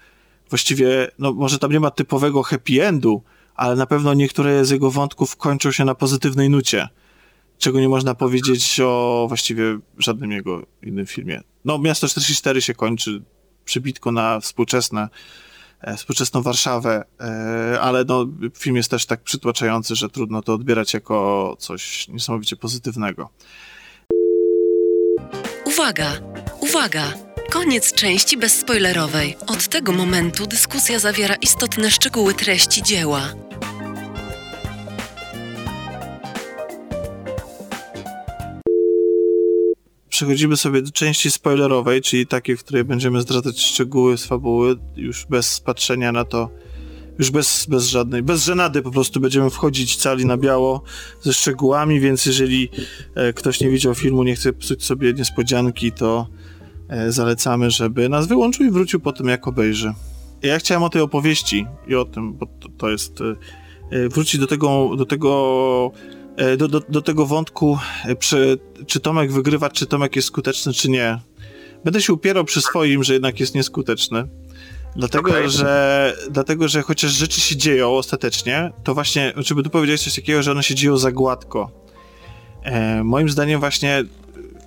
[0.49, 3.23] właściwie, no może tam nie ma typowego happy endu,
[3.61, 6.89] ale na pewno niektóre z jego wątków kończą się na pozytywnej nucie,
[7.59, 11.41] czego nie można powiedzieć o właściwie żadnym jego innym filmie.
[11.65, 13.23] No, Miasto 44 się kończy
[13.65, 15.09] przybitko na współczesne,
[15.81, 18.27] e, współczesną Warszawę, e, ale no,
[18.59, 23.31] film jest też tak przytłaczający, że trudno to odbierać jako coś niesamowicie pozytywnego.
[25.67, 26.13] Uwaga!
[26.61, 27.13] Uwaga!
[27.51, 29.37] Koniec części bezspoilerowej.
[29.47, 33.50] Od tego momentu dyskusja zawiera istotne szczegóły treści dzieła.
[40.21, 45.27] Przechodzimy sobie do części spoilerowej, czyli takiej, w której będziemy zdradzać szczegóły z fabuły, już
[45.27, 46.51] bez patrzenia na to,
[47.19, 50.83] już bez, bez żadnej, bez żenady po prostu będziemy wchodzić cali na biało
[51.23, 52.69] ze szczegółami, więc jeżeli
[53.15, 56.27] e, ktoś nie widział filmu, nie chce psuć sobie niespodzianki, to
[56.89, 59.95] e, zalecamy, żeby nas wyłączył i wrócił po tym, jak obejrzy.
[60.43, 63.25] Ja chciałem o tej opowieści i o tym, bo to, to jest e,
[63.97, 65.93] e wrócić do tego, do tego
[66.57, 70.91] do, do, do tego wątku, e, czy, czy Tomek wygrywa, czy Tomek jest skuteczny, czy
[70.91, 71.19] nie.
[71.85, 74.29] Będę się upierał przy swoim, że jednak jest nieskuteczny.
[74.97, 75.51] Dlatego, okay.
[75.51, 80.15] że, dlatego, że chociaż rzeczy się dzieją ostatecznie, to właśnie, czy by tu powiedziałeś coś
[80.15, 81.71] takiego, że one się dzieją za gładko.
[82.63, 84.05] E, moim zdaniem właśnie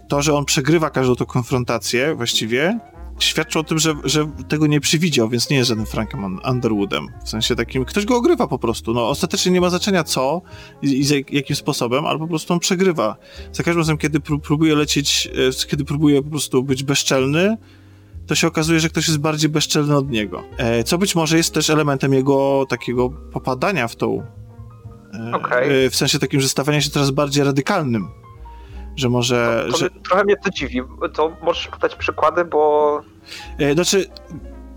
[0.09, 2.79] to, że on przegrywa każdą tą konfrontację właściwie,
[3.23, 7.07] świadczy o tym, że, że tego nie przewidział, więc nie jest żadnym Frankiem Underwoodem.
[7.25, 8.93] W sensie takim, ktoś go ogrywa po prostu.
[8.93, 10.41] No, ostatecznie nie ma znaczenia co
[10.81, 13.15] i, i z jakim sposobem, ale po prostu on przegrywa.
[13.51, 15.29] Za każdym razem, kiedy próbuje lecieć,
[15.63, 17.57] e, kiedy próbuje po prostu być bezczelny,
[18.27, 20.43] to się okazuje, że ktoś jest bardziej bezczelny od niego.
[20.57, 24.23] E, co być może jest też elementem jego takiego popadania w tą.
[25.13, 25.89] E, okay.
[25.89, 28.22] W sensie takim, że stawania się coraz bardziej radykalnym.
[28.95, 29.63] Że może.
[29.65, 29.89] To, to że...
[29.89, 30.81] Trochę mnie to dziwi.
[31.13, 33.01] To możesz podać przykłady, bo.
[33.59, 34.09] E, znaczy,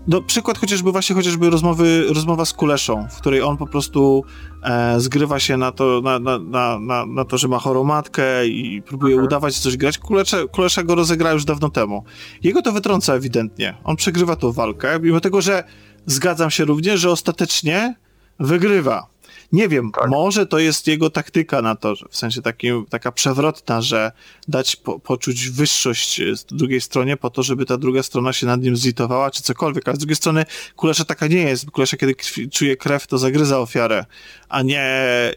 [0.07, 4.23] no, przykład chociażby właśnie chociażby rozmowy, rozmowa z Kuleszą, w której on po prostu
[4.63, 6.39] e, zgrywa się na to, na, na,
[6.79, 9.25] na, na, to, że ma chorą matkę i próbuje mhm.
[9.25, 9.97] udawać coś grać.
[9.97, 12.03] Kulesza, Kulesza go rozegrała już dawno temu.
[12.43, 13.77] Jego to wytrąca ewidentnie.
[13.83, 15.63] On przegrywa tą walkę, mimo tego, że
[16.05, 17.95] zgadzam się również, że ostatecznie
[18.39, 19.07] wygrywa.
[19.51, 20.09] Nie wiem, tak.
[20.09, 24.11] może to jest jego taktyka na to, w sensie takim, taka przewrotna, że
[24.47, 28.61] dać po, poczuć wyższość z drugiej stronie po to, żeby ta druga strona się nad
[28.61, 29.87] nim zlitowała, czy cokolwiek.
[29.87, 30.45] Ale z drugiej strony
[30.75, 31.71] kulesza taka nie jest.
[31.71, 34.05] Kulesza, kiedy krwi, czuje krew, to zagryza ofiarę,
[34.49, 34.85] a nie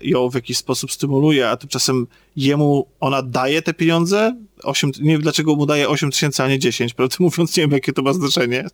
[0.01, 2.07] ją w jakiś sposób stymuluje, a tymczasem
[2.37, 6.59] jemu ona daje te pieniądze, 8, nie wiem dlaczego mu daje 8 tysięcy, a nie
[6.59, 8.67] 10, prawdę mówiąc, nie wiem jakie to ma znaczenie.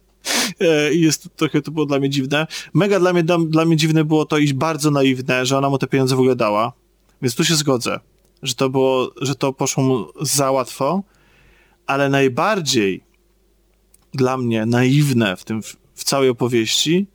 [0.61, 2.47] E, I jest trochę to było dla mnie dziwne.
[2.75, 5.79] Mega dla mnie, dla, dla mnie dziwne było to iść bardzo naiwne, że ona mu
[5.79, 6.73] te pieniądze w ogóle dała.
[7.23, 8.01] Więc tu się zgodzę,
[8.43, 11.03] że to było, że to poszło mu za łatwo,
[11.87, 13.05] ale najbardziej
[14.15, 15.63] dla mnie naiwne w tym,
[15.95, 17.07] w całej opowieści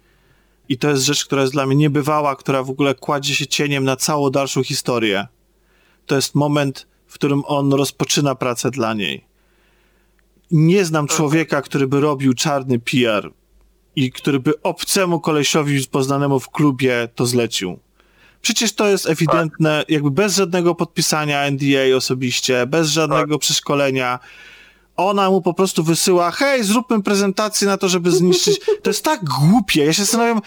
[0.69, 3.83] i to jest rzecz, która jest dla mnie niebywała, która w ogóle kładzie się cieniem
[3.83, 5.27] na całą dalszą historię.
[6.05, 9.25] To jest moment, w którym on rozpoczyna pracę dla niej.
[10.51, 13.31] Nie znam człowieka, który by robił czarny PR
[13.95, 17.79] i który by obcemu kolesiowi poznanemu w klubie to zlecił.
[18.41, 23.41] Przecież to jest ewidentne, jakby bez żadnego podpisania NDA osobiście, bez żadnego tak.
[23.41, 24.19] przeszkolenia.
[24.97, 28.59] Ona mu po prostu wysyła, hej, zróbmy prezentację na to, żeby zniszczyć.
[28.83, 29.85] To jest tak głupie.
[29.85, 30.41] Ja się zastanawiam,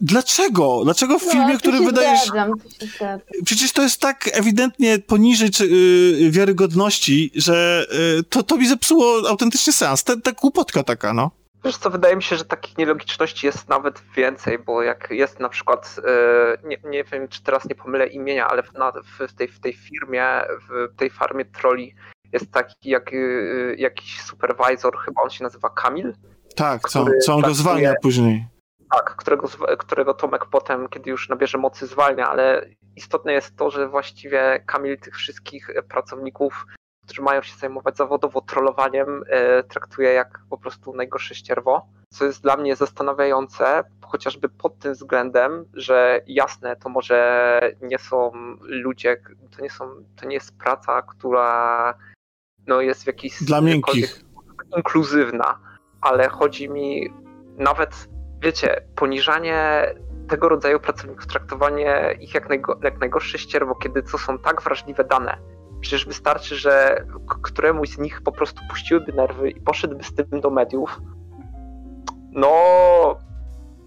[0.00, 0.80] Dlaczego?
[0.84, 2.32] Dlaczego w no, filmie, który wydaje się...
[3.44, 7.86] Przecież to jest tak ewidentnie poniżej czy, yy, wiarygodności, że
[8.16, 10.04] yy, to, to mi zepsuło autentycznie sens.
[10.04, 11.30] Ta, ta głupotka taka, no.
[11.64, 15.48] Wiesz co, wydaje mi się, że takich nielogiczności jest nawet więcej, bo jak jest na
[15.48, 15.96] przykład,
[16.62, 19.60] yy, nie, nie wiem czy teraz nie pomylę imienia, ale w, na, w, tej, w
[19.60, 20.24] tej firmie,
[20.68, 21.94] w tej farmie troli
[22.32, 26.14] jest taki jak, yy, jakiś supervisor, chyba on się nazywa Kamil.
[26.54, 28.57] Tak, co, co on go zwalnia później
[28.90, 32.66] Tak, którego, którego Tomek potem, kiedy już nabierze mocy, zwalnia, ale
[32.96, 36.66] istotne jest to, że właściwie Kamil tych wszystkich pracowników,
[37.04, 42.42] którzy mają się zajmować zawodowo trollowaniem, e, traktuje jak po prostu najgorsze ścierwo, co jest
[42.42, 49.22] dla mnie zastanawiające, chociażby pod tym względem, że jasne, to może nie są ludzie,
[49.56, 51.94] to nie, są, to nie jest praca, która
[52.66, 54.24] no, jest w jakiś Dla miękkich.
[54.76, 55.58] inkluzywna,
[56.00, 57.12] ale chodzi mi
[57.58, 58.08] nawet,
[58.40, 59.86] wiecie, poniżanie
[60.28, 65.04] tego rodzaju pracowników, traktowanie ich jak, najgo, jak najgorsze ścierwo, kiedy to są tak wrażliwe
[65.04, 65.38] dane.
[65.80, 67.04] Przecież wystarczy, że
[67.42, 71.00] któremuś z nich po prostu puściłyby nerwy i poszedłby z tym do mediów.
[72.32, 72.50] No,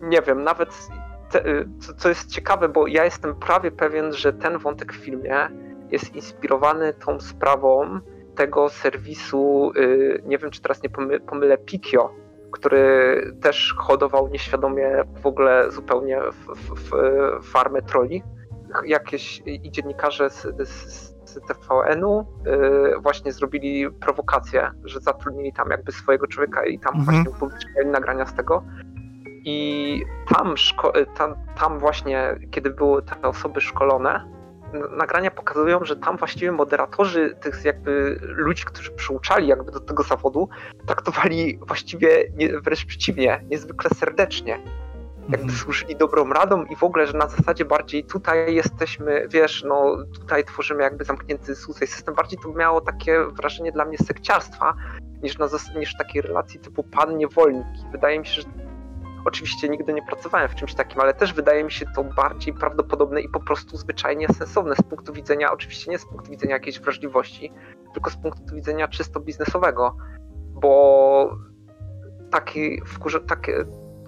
[0.02, 0.88] nie wiem, nawet
[1.30, 1.44] te,
[1.80, 5.48] co, co jest ciekawe, bo ja jestem prawie pewien, że ten wątek w filmie
[5.92, 8.00] jest inspirowany tą sprawą
[8.36, 12.14] tego serwisu, yy, nie wiem czy teraz nie pomylę, pomylę Pikio,
[12.52, 16.92] który też hodował nieświadomie w ogóle zupełnie w, w,
[17.42, 18.24] w farmę troli.
[18.86, 25.92] Jakieś i dziennikarze z, z, z TVN-u yy, właśnie zrobili prowokację, że zatrudnili tam jakby
[25.92, 27.06] swojego człowieka i tam Mhm.
[27.06, 28.64] właśnie upublicznili nagrania z tego.
[29.46, 30.04] I
[30.36, 30.56] tam,
[31.18, 34.26] tam, tam właśnie, kiedy były te osoby szkolone,
[34.98, 40.50] nagrania pokazują, że tam właściwie moderatorzy tych jakby ludzi, którzy przyuczali jakby do tego zawodu,
[40.88, 44.60] traktowali właściwie nie, wręcz przeciwnie, niezwykle serdecznie.
[45.22, 45.60] Jakby Mhm.
[45.60, 50.44] służyli dobrą radą i w ogóle, że na zasadzie bardziej tutaj jesteśmy, wiesz, no tutaj
[50.46, 52.16] tworzymy jakby zamknięty tutaj system.
[52.16, 54.74] Bardziej to miało takie wrażenie dla mnie sekciarstwa
[55.24, 55.48] niż, na
[55.80, 57.66] niż takiej relacji typu pan-niewolnik.
[57.88, 58.48] I Wydaje mi się, że
[59.26, 63.22] Oczywiście nigdy nie pracowałem w czymś takim, ale też wydaje mi się to bardziej prawdopodobne
[63.22, 67.52] i po prostu zwyczajnie sensowne z punktu widzenia, oczywiście nie z punktu widzenia jakiejś wrażliwości,
[67.94, 69.98] tylko z punktu widzenia czysto biznesowego,
[70.50, 71.38] bo
[72.32, 72.82] taki
[73.28, 73.66] takie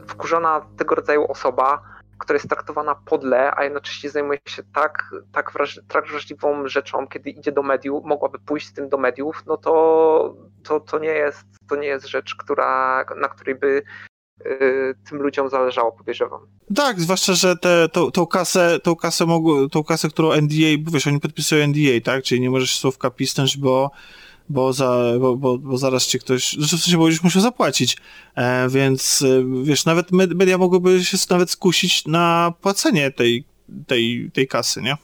[0.08, 1.82] wkurzona tego rodzaju osoba,
[2.18, 7.30] która jest traktowana podle, a jednocześnie zajmuje się tak, tak, wraż, tak wrażliwą rzeczą, kiedy
[7.30, 11.46] idzie do mediów, mogłaby pójść z tym do mediów, no to, to, to, nie, jest,
[11.70, 13.84] to nie jest rzecz, która, na której by
[15.10, 16.40] tym ludziom zależało, podejrzewam.
[16.76, 21.08] Tak, zwłaszcza, że te, tą, tą kasę, tą kasę mogło, tą kasę, którą NDA, wiesz,
[21.08, 22.24] oni podpisują NDA, tak?
[22.24, 23.92] Czyli nie możesz słówka pisnąć, bo,
[24.50, 27.98] bo, za, bo, bo, bo zaraz ci ktoś, znaczy w sensie, bo już musiał zapłacić,
[28.36, 33.44] e, więc e, wiesz, nawet med- media mogłyby się nawet skusić na płacenie tej,
[33.88, 34.98] tej, tej kasy, nie?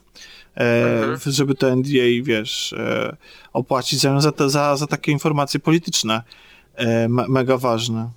[0.57, 1.19] E, Mhm.
[1.25, 3.15] Żeby to NDA, wiesz, e,
[3.53, 6.23] opłacić za, za, za, za takie informacje polityczne,
[6.75, 8.09] e, me, mega ważne.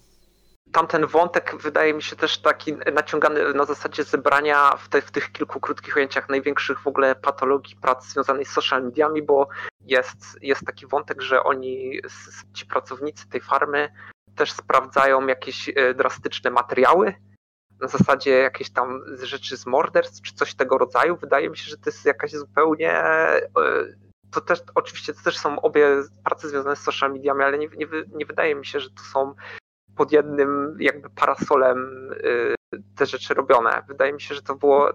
[0.73, 5.33] Tamten wątek wydaje mi się też taki naciągany na zasadzie zebrania w, te, w tych
[5.33, 9.49] kilku krótkich ujęciach największych w ogóle patologii pracy związanej z social mediami, bo
[9.81, 12.01] jest, jest taki wątek, że oni,
[12.55, 13.93] ci pracownicy tej farmy
[14.37, 17.15] też sprawdzają jakieś e, drastyczne materiały,
[17.81, 21.17] na zasadzie jakieś tam rzeczy z morderstw, czy coś tego rodzaju.
[21.17, 22.93] Wydaje mi się, że to jest jakaś zupełnie.
[22.93, 23.49] e,
[24.31, 27.87] To też, oczywiście, to też są obie prace związane z social mediami, ale nie, nie,
[28.15, 29.35] nie wydaje mi się, że to są
[29.97, 32.55] pod jednym jakby parasolem y,
[32.97, 33.83] te rzeczy robione.
[33.89, 34.91] Wydaje mi się, że to było,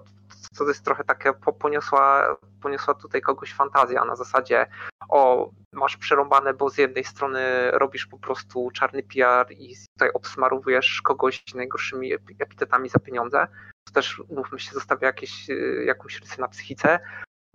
[0.58, 4.68] to jest trochę takie, po- poniosła, poniosła tutaj kogoś fantazja na zasadzie
[5.10, 11.02] o, masz przerąbane, bo z jednej strony robisz po prostu czarny PR i tutaj obsmarowujesz
[11.02, 13.48] kogoś najgorszymi epi- epitetami za pieniądze.
[13.88, 17.00] To też, mówmy się, zostawia jakieś, y, jakąś rysę na psychice,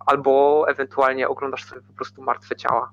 [0.06, 2.90] albo ewentualnie oglądasz sobie po prostu martwe ciała.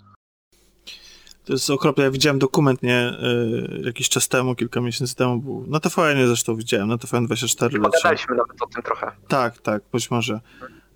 [1.49, 2.03] To jest okropne.
[2.03, 5.65] Ja widziałem dokument, nie, y, jakiś czas temu, kilka miesięcy temu był.
[5.67, 7.81] Na TVN zawsze widziałem, na TVN24 leciał.
[7.81, 9.11] Pogadaliśmy nawet o tym trochę.
[9.27, 10.39] Tak, tak, być może.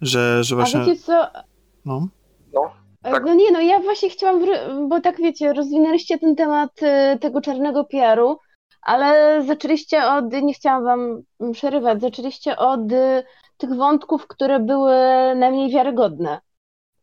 [0.01, 0.79] Że, że A właśnie.
[0.79, 1.27] wiecie co?
[1.85, 2.07] No.
[3.03, 3.23] E, Tak.
[3.25, 4.41] No nie, no ja właśnie chciałam,
[4.89, 8.37] bo tak wiecie, rozwinęliście ten temat e, tego czarnego PR-u,
[8.81, 11.23] ale zaczęliście od, nie chciałam wam
[11.53, 13.23] przerywać, zaczęliście od e,
[13.57, 14.95] tych wątków, które były
[15.35, 16.41] najmniej wiarygodne.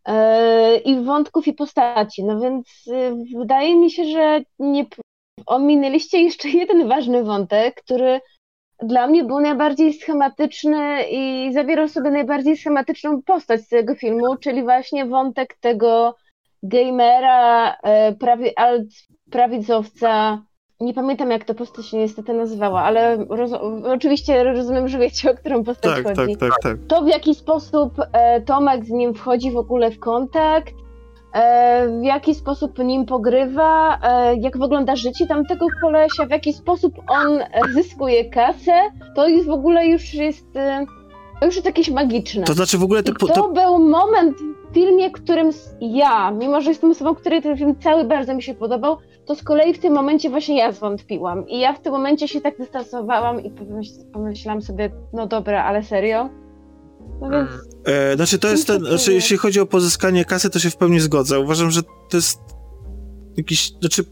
[0.07, 2.25] E, I wątków i postaci.
[2.25, 4.87] No więc e, wydaje mi się, że nie
[5.47, 8.21] ominęliście jeszcze jeden ważny wątek, który
[8.83, 14.63] dla mnie był najbardziej schematyczny i zawierał sobie najbardziej schematyczną postać z tego filmu, czyli
[14.63, 16.17] właśnie wątek tego
[16.63, 18.89] gamera, e, prawi, alt,
[19.31, 20.43] prawicowca.
[20.81, 23.51] Nie pamiętam, jak ta postać się niestety nazywała, ale roz,
[23.85, 26.37] oczywiście rozumiem, że wiecie, o którą postać Tak, tak, chodzi.
[26.37, 26.77] tak, tak.
[26.89, 30.75] To, w jaki sposób e, Tomek z nim wchodzi w ogóle w kontakt,
[31.35, 36.95] e, w jaki sposób nim pogrywa, e, jak wygląda życie tamtego kolesia, w jaki sposób
[37.09, 37.39] on
[37.75, 38.73] zyskuje kasę,
[39.17, 40.87] to jest w ogóle już jest, e,
[41.41, 42.45] to już jest jakieś magiczne.
[42.45, 44.37] To znaczy w ogóle te, to to, był moment
[44.71, 45.51] w filmie, którym
[45.81, 48.97] ja, mimo że jestem osobą, której ten film cały bardzo mi się podobał,
[49.31, 51.49] to z kolei w tym momencie właśnie ja zwątpiłam.
[51.49, 53.53] I ja w tym momencie się tak dystansowałam i
[54.13, 56.31] pomyślałam sobie, no dobra, ale serio?
[57.21, 57.51] No więc...
[57.85, 61.01] E, znaczy to jest ten, znaczy jeśli chodzi o pozyskanie kasy, to się w pełni
[61.01, 61.41] zgodzę.
[61.41, 62.41] Uważam, że to jest
[63.37, 64.05] jakiś, znaczy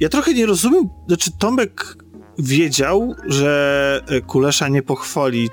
[0.00, 1.96] ja trochę nie rozumiem, znaczy Tomek
[2.38, 5.48] wiedział, że Kulesza nie pochwali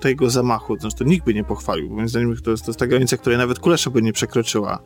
[0.00, 2.86] tego zamachu, znaczy to nikt by nie pochwalił, moim zdaniem to jest, to jest ta
[2.86, 4.82] granica, której nawet Kulesza by nie przekroczyła.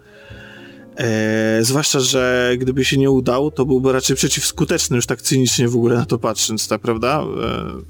[0.97, 5.77] E, zwłaszcza, że gdyby się nie udał, to byłby raczej przeciwskuteczny, już tak cynicznie w
[5.77, 7.23] ogóle na to patrząc, tak, prawda?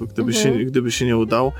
[0.01, 0.59] E, gdyby, mhm.
[0.59, 1.53] się, gdyby się nie udał.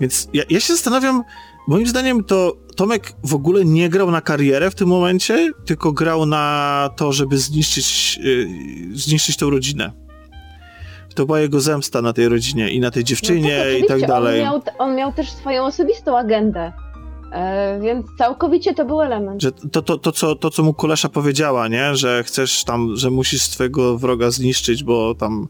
[0.00, 1.22] Więc ja, ja się zastanawiam,
[1.68, 6.26] moim zdaniem to Tomek w ogóle nie grał na karierę w tym momencie, tylko grał
[6.26, 9.92] na to, żeby zniszczyć, e, zniszczyć tą rodzinę.
[11.14, 14.08] To była jego zemsta na tej rodzinie i na tej dziewczynie no tak, i tak
[14.08, 14.40] dalej.
[14.40, 16.72] On miał, on miał też swoją osobistą agendę.
[17.32, 19.42] E, więc całkowicie to był element.
[19.42, 21.96] Że to, to, to, co, to, co mu Kulesza powiedziała, nie?
[21.96, 25.48] Że chcesz tam, że musisz swojego wroga zniszczyć, bo tam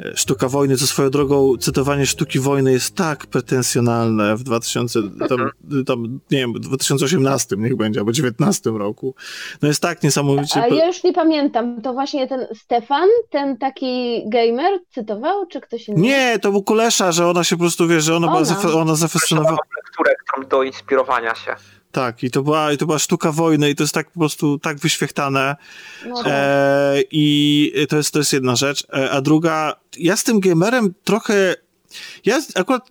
[0.00, 5.50] e, sztuka wojny, co swoją drogą cytowanie sztuki wojny jest tak pretensjonalne w 2000, tam,
[5.86, 9.14] tam, nie wiem, 2018 niech będzie, albo 2019 roku.
[9.62, 10.62] No jest tak niesamowicie...
[10.62, 15.88] A ja już nie pamiętam, to właśnie ten Stefan, ten taki gamer cytował, czy ktoś
[15.88, 16.00] inny?
[16.00, 18.54] Nie, to był Kulesza, że ona się po prostu, wie, że ona, ona.
[18.62, 19.58] była, ona zafascynowała...
[19.76, 21.54] Lekturę, tam do inspirowania się.
[21.92, 24.58] Tak, i to, była, i to była sztuka wojny i to jest tak po prostu
[24.58, 25.56] tak wyświechtane.
[26.06, 26.32] No tak.
[26.32, 28.86] e, I to jest, to jest jedna rzecz.
[28.94, 31.56] E, a druga, ja z tym gamerem trochę
[32.24, 32.88] ja akurat,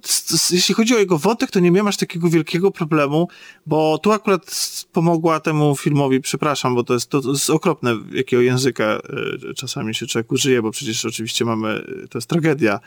[0.51, 3.27] jeśli chodzi o jego wątek, to nie miałem aż takiego wielkiego problemu,
[3.65, 4.55] bo tu akurat
[4.93, 10.07] pomogła temu filmowi, przepraszam, bo to jest, to, jest okropne, jakiego języka e, czasami się
[10.07, 12.79] człowiek użyje, bo przecież oczywiście mamy, to jest tragedia,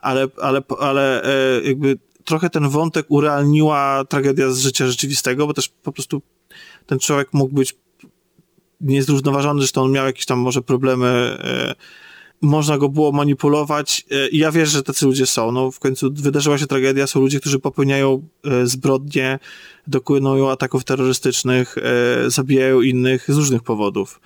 [0.00, 1.98] ale, ale, ale e, jakby
[2.28, 6.22] trochę ten wątek urealniła tragedia z życia rzeczywistego, bo też po prostu
[6.86, 7.76] ten człowiek mógł być
[8.80, 11.74] niezrównoważony, zresztą on miał jakieś tam może problemy, e,
[12.40, 15.52] można go było manipulować e, i ja wierzę, że tacy ludzie są.
[15.52, 19.38] No, w końcu wydarzyła się tragedia, są ludzie, którzy popełniają e, zbrodnie,
[19.86, 21.76] dokonują ataków terrorystycznych,
[22.26, 24.20] zabijają innych z różnych powodów.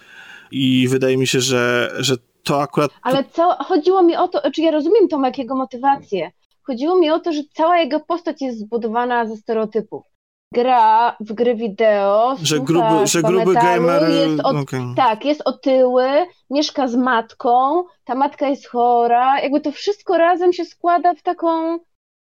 [0.50, 2.90] I wydaje mi się, że, że to akurat...
[3.02, 6.32] Ale co, chodziło mi o to, czy ja rozumiem tą jakiego motywację,
[6.62, 10.06] Chodziło mi o to, że cała jego postać jest zbudowana ze stereotypów.
[10.54, 14.10] Gra w gry wideo, że gruby, że gruby gamer.
[14.10, 14.80] Jest od, okay.
[14.96, 16.04] Tak, jest otyły,
[16.50, 19.40] mieszka z matką, ta matka jest chora.
[19.40, 21.78] Jakby to wszystko razem się składa w taką.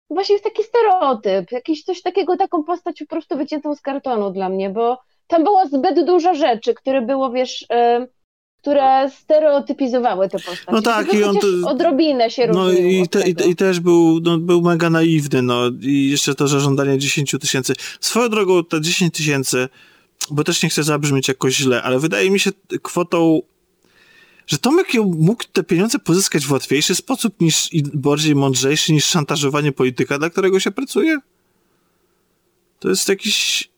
[0.09, 4.49] Właśnie jest taki stereotyp, jakiś coś takiego, taką postać po prostu wyciętą z kartonu dla
[4.49, 7.65] mnie, bo tam było zbyt dużo rzeczy, które było, wiesz,
[8.63, 10.71] które stereotypizowały te postacie.
[10.71, 14.37] No tak, i on to, odrobinę się No i, te, i, i, też był, no,
[14.37, 17.73] był mega naiwny, no i jeszcze to, że żądanie 10 tysięcy.
[17.99, 19.69] Swoją drogą te 10 tysięcy,
[20.31, 22.51] bo też nie chcę zabrzmieć jakoś źle, ale wydaje mi się
[22.81, 23.41] kwotą
[24.47, 29.71] że Tomek mógł te pieniądze pozyskać w łatwiejszy sposób niż i bardziej mądrzejszy niż szantażowanie
[29.71, 31.17] polityka, dla którego się pracuje?
[32.79, 33.69] To jest jakiś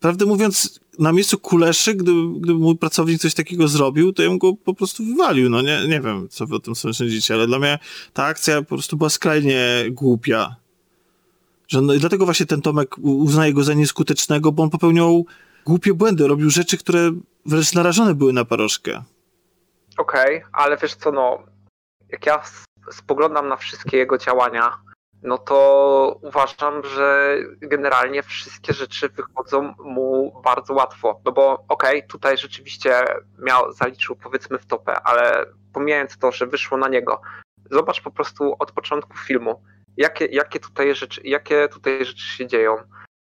[0.00, 4.38] prawdę mówiąc, na miejscu Kuleszy, gdyby, gdyby mój pracownik coś takiego zrobił, to ja bym
[4.38, 5.50] go po prostu wywalił.
[5.50, 7.78] No nie, nie wiem, co wy o tym sądzicie, ale dla mnie
[8.12, 10.56] ta akcja po prostu była skrajnie głupia.
[11.68, 15.26] Że no, dlatego właśnie ten Tomek uznaje go za nieskutecznego, bo on popełniał
[15.66, 17.10] głupie błędy, robił rzeczy, które
[17.46, 19.02] wręcz narażone były na parożkę.
[19.98, 21.42] Okej, okay, ale wiesz co, no,
[22.08, 22.42] jak ja
[22.92, 24.72] spoglądam na wszystkie jego działania,
[25.22, 31.20] no to uważam, że generalnie wszystkie rzeczy wychodzą mu bardzo łatwo.
[31.24, 33.04] No bo okej, okay, tutaj rzeczywiście
[33.38, 37.20] miał, zaliczył powiedzmy w topę, ale pomijając to, że wyszło na niego,
[37.70, 39.62] zobacz po prostu od początku filmu,
[39.96, 42.76] jakie, jakie, tutaj, rzeczy, jakie tutaj rzeczy się dzieją.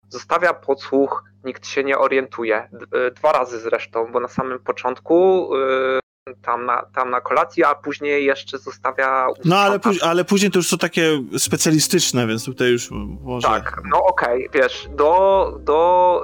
[0.09, 2.71] Zostawia podsłuch, nikt się nie orientuje.
[3.15, 6.01] Dwa razy zresztą, bo na samym początku yy,
[6.43, 9.27] tam na, tam na kolację, a później jeszcze zostawia...
[9.45, 12.89] No ale, póź ale później to już są takie specjalistyczne, więc tutaj już
[13.23, 13.49] może...
[13.49, 16.23] Tak, no okej, okay, wiesz, do, do,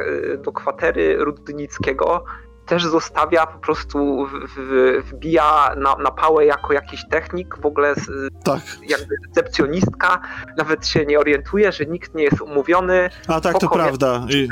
[0.00, 2.24] y, do kwatery Rudnickiego
[2.66, 7.94] też zostawia po prostu, w, w, wbija na, na pałę jako jakiś technik, w ogóle
[8.44, 8.60] tak.
[8.88, 10.20] jakby recepcjonistka,
[10.56, 13.10] nawet się nie orientuje, że nikt nie jest umówiony.
[13.28, 14.26] A tak, to prawda.
[14.28, 14.48] I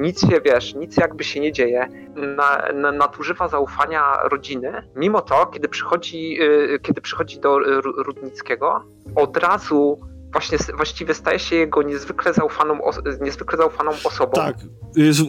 [0.00, 1.88] nic się, wiesz, nic jakby się nie dzieje,
[2.36, 8.84] na, na, nadużywa zaufania rodziny, mimo to, kiedy przychodzi, yy, kiedy przychodzi do Rudnickiego,
[9.14, 12.78] od razu właśnie, właściwie staje się jego niezwykle zaufaną,
[13.20, 14.32] niezwykle zaufaną osobą.
[14.32, 14.56] Tak,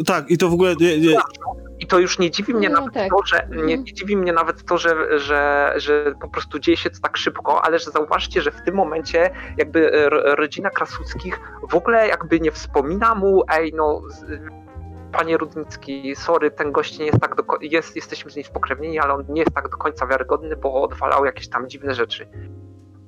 [0.05, 0.76] tak, i to w ogóle...
[0.80, 1.17] Nie, nie.
[1.80, 3.09] I to już nie dziwi mnie no, nawet tak.
[3.09, 6.89] to, że nie, nie, dziwi mnie nawet to, że, że, że po prostu dzieje się
[6.89, 12.07] to tak szybko, ale że zauważcie, że w tym momencie jakby rodzina Krasuckich w ogóle
[12.07, 14.01] jakby nie wspomina mu, ej no
[15.12, 19.14] panie Rudnicki, sorry, ten gość nie jest tak do jest, jesteśmy z nim spokrewnieni, ale
[19.14, 22.30] on nie jest tak do końca wiarygodny, bo odwalał jakieś tam dziwne rzeczy.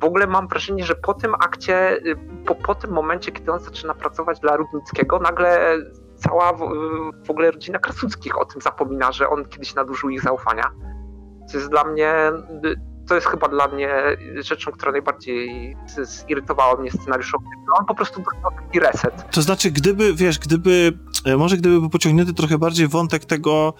[0.01, 3.59] W ogóle mam wrażenie, że po tym akcie, y, po, po tym momencie, kiedy on
[3.59, 5.77] zaczyna pracować dla Rudnickiego, nagle
[6.15, 6.59] cała w,
[7.25, 10.71] w ogóle rodzina Krasuckich o tym zapomina, że on kiedyś nadużył ich zaufania.
[11.51, 12.31] To jest dla mnie
[13.07, 13.89] to jest chyba dla mnie
[14.39, 17.43] rzeczą, która najbardziej zirytowała mnie scenariuszowo.
[17.67, 19.31] No, on po prostu dostał taki reset.
[19.31, 20.93] To znaczy, gdyby, wiesz, gdyby,
[21.25, 23.73] e, może gdyby był pociągnięty trochę bardziej wątek tego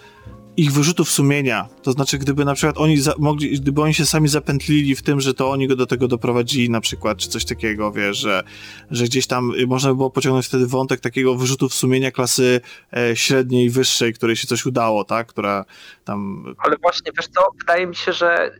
[0.56, 4.28] ich wyrzutów sumienia, to znaczy, gdyby na przykład oni za, mogli, gdyby oni się sami
[4.28, 7.92] zapętlili w tym, że to oni go do tego doprowadzili na przykład, czy coś takiego,
[7.92, 8.42] wiesz, że,
[8.90, 12.60] że gdzieś tam można by było pociągnąć wtedy wątek takiego wyrzutów sumienia klasy
[12.96, 15.64] e, średniej, wyższej, której się coś udało, tak, która
[16.04, 16.44] tam...
[16.58, 18.50] Ale właśnie, wiesz co, wydaje mi się, że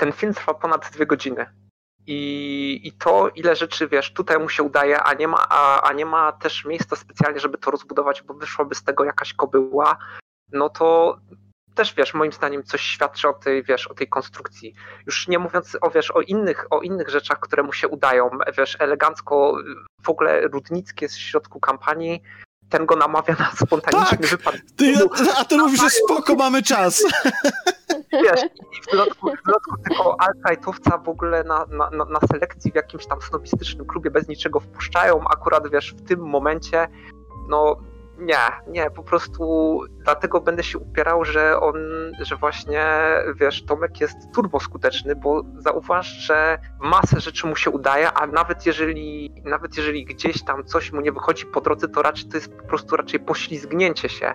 [0.00, 1.46] ten film trwa ponad dwie godziny.
[2.06, 5.92] I, I to, ile rzeczy, wiesz, tutaj mu się udaje, a nie, ma, a, a
[5.92, 9.98] nie ma też miejsca specjalnie, żeby to rozbudować, bo wyszłaby z tego jakaś kobyła,
[10.52, 11.18] no to
[11.74, 14.74] też, wiesz, moim zdaniem coś świadczy o tej, wiesz, o tej konstrukcji.
[15.06, 18.76] Już nie mówiąc o, wiesz, o innych, o innych rzeczach, które mu się udają, wiesz,
[18.78, 19.58] elegancko,
[20.02, 22.22] w ogóle Rudnickie z środku kampanii,
[22.70, 24.26] ten go namawia na spontaniczny tak.
[24.26, 24.54] wypad.
[24.76, 24.94] Ty,
[25.36, 27.02] a ty mówisz, że spoko, mamy czas.
[28.12, 28.40] Wiesz,
[28.82, 30.64] w dodatku, w dodatku tego alt
[31.04, 35.70] w ogóle na, na, na selekcji w jakimś tam snobistycznym klubie bez niczego wpuszczają, akurat
[35.70, 36.88] wiesz, w tym momencie,
[37.48, 37.76] no
[38.20, 38.36] nie,
[38.66, 41.76] nie, po prostu dlatego będę się upierał, że on,
[42.20, 42.86] że właśnie,
[43.34, 48.66] wiesz, Tomek jest turbo skuteczny, bo zauważ, że masę rzeczy mu się udaje, a nawet
[48.66, 52.56] jeżeli, nawet jeżeli gdzieś tam coś mu nie wychodzi po drodze, to raczej to jest
[52.56, 54.34] po prostu raczej poślizgnięcie się.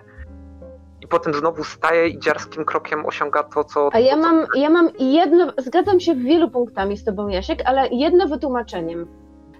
[1.06, 3.90] I potem znowu staje i dziarskim krokiem osiąga to, co.
[3.92, 7.88] A ja, mam, ja mam jedno, zgadzam się w wielu punktami z Tobą, Jasiek, ale
[7.88, 9.06] jedno wytłumaczeniem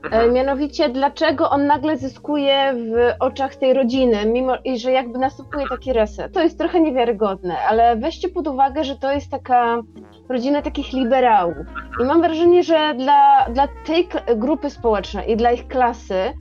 [0.05, 0.30] Mhm.
[0.30, 5.66] E, mianowicie, dlaczego on nagle zyskuje w oczach tej rodziny, mimo i że jakby następuje
[5.68, 6.32] taki reset.
[6.32, 9.82] To jest trochę niewiarygodne, ale weźcie pod uwagę, że to jest taka
[10.28, 11.66] rodzina takich liberałów.
[12.03, 16.32] I mam wrażenie, że dla, dla tej grupy społecznej i dla ich klasy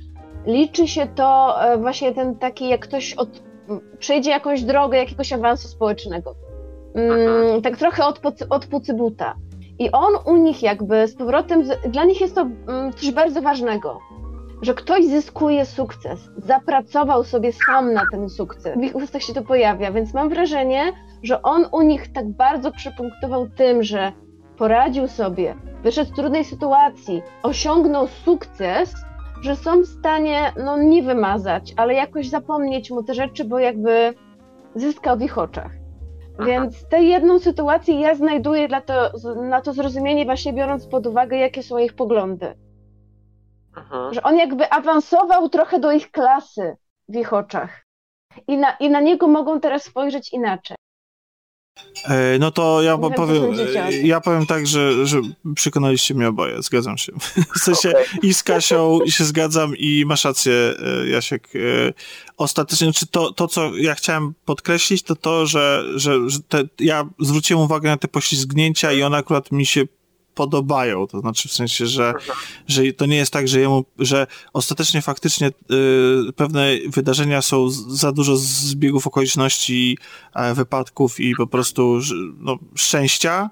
[0.45, 3.29] liczy się to e, właśnie ten taki, jak ktoś od,
[3.99, 6.35] przejdzie jakąś drogę jakiegoś awansu społecznego.
[6.95, 9.35] Mm, tak trochę od, od pucybuta.
[9.79, 13.99] I on u nich jakby z powrotem, dla nich jest to mm, coś bardzo ważnego,
[14.61, 18.77] że ktoś zyskuje sukces, zapracował sobie sam na ten sukces.
[18.77, 20.93] W ich ustach się to pojawia, więc mam wrażenie,
[21.23, 24.11] że on u nich tak bardzo przypunktował tym, że
[24.57, 28.95] poradził sobie, wyszedł z trudnej sytuacji, osiągnął sukces,
[29.45, 34.13] że są w stanie, no nie wymazać, ale jakoś zapomnieć mu te rzeczy, bo jakby
[34.75, 35.71] zyskał w ich oczach.
[36.45, 41.37] Więc tę jedną sytuację ja znajduję dla to, na to zrozumienie, właśnie biorąc pod uwagę,
[41.37, 42.55] jakie są ich poglądy.
[43.75, 44.09] Aha.
[44.11, 46.75] Że on jakby awansował trochę do ich klasy
[47.09, 47.85] w ich oczach.
[48.47, 50.77] I na, i na niego mogą teraz spojrzeć inaczej.
[52.05, 53.43] E, no to ja powiem,
[53.75, 55.21] e, ja powiem tak, że, że
[55.55, 57.13] przekonaliście mnie oboje, zgadzam się.
[57.55, 58.03] W sensie okay.
[58.23, 61.49] i z Kasią się zgadzam i masz rację, e, Jasiek.
[62.37, 67.09] Ostatecznie, czy to, to, co ja chciałem podkreślić, to to, że, że, że te, ja
[67.19, 69.83] zwróciłem uwagę na te poślizgnięcia i one akurat mi się
[70.35, 72.13] podobają, to znaczy w sensie, że,
[72.67, 78.11] że to nie jest tak, że jemu, że ostatecznie faktycznie y, pewne wydarzenia są za
[78.11, 79.97] dużo zbiegów okoliczności,
[80.35, 81.99] e, wypadków i po prostu
[82.37, 83.49] no, szczęścia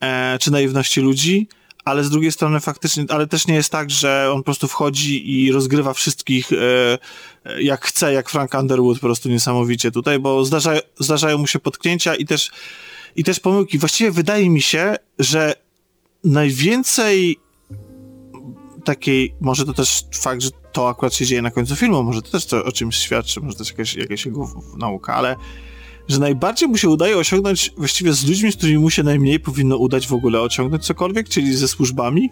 [0.00, 1.48] e, czy naiwności ludzi,
[1.84, 5.32] ale z drugiej strony faktycznie, ale też nie jest tak, że on po prostu wchodzi
[5.32, 10.72] i rozgrywa wszystkich e, jak chce, jak Frank Underwood po prostu niesamowicie tutaj, bo zdarza,
[10.98, 12.50] zdarzają mu się potknięcia i też
[13.16, 13.78] i też pomyłki.
[13.78, 15.54] Właściwie wydaje mi się, że
[16.26, 17.36] najwięcej
[18.84, 22.30] takiej, może to też fakt, że to akurat się dzieje na końcu filmu, może to
[22.30, 25.36] też to o czymś świadczy, może to jest jakaś, jakaś jego nauka, ale
[26.08, 29.76] że najbardziej mu się udaje osiągnąć właściwie z ludźmi, z którymi mu się najmniej powinno
[29.76, 32.30] udać w ogóle osiągnąć cokolwiek, czyli ze służbami.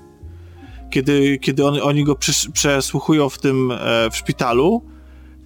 [0.90, 2.16] Kiedy, kiedy on, oni go
[2.52, 4.82] przesłuchują w tym e, w szpitalu,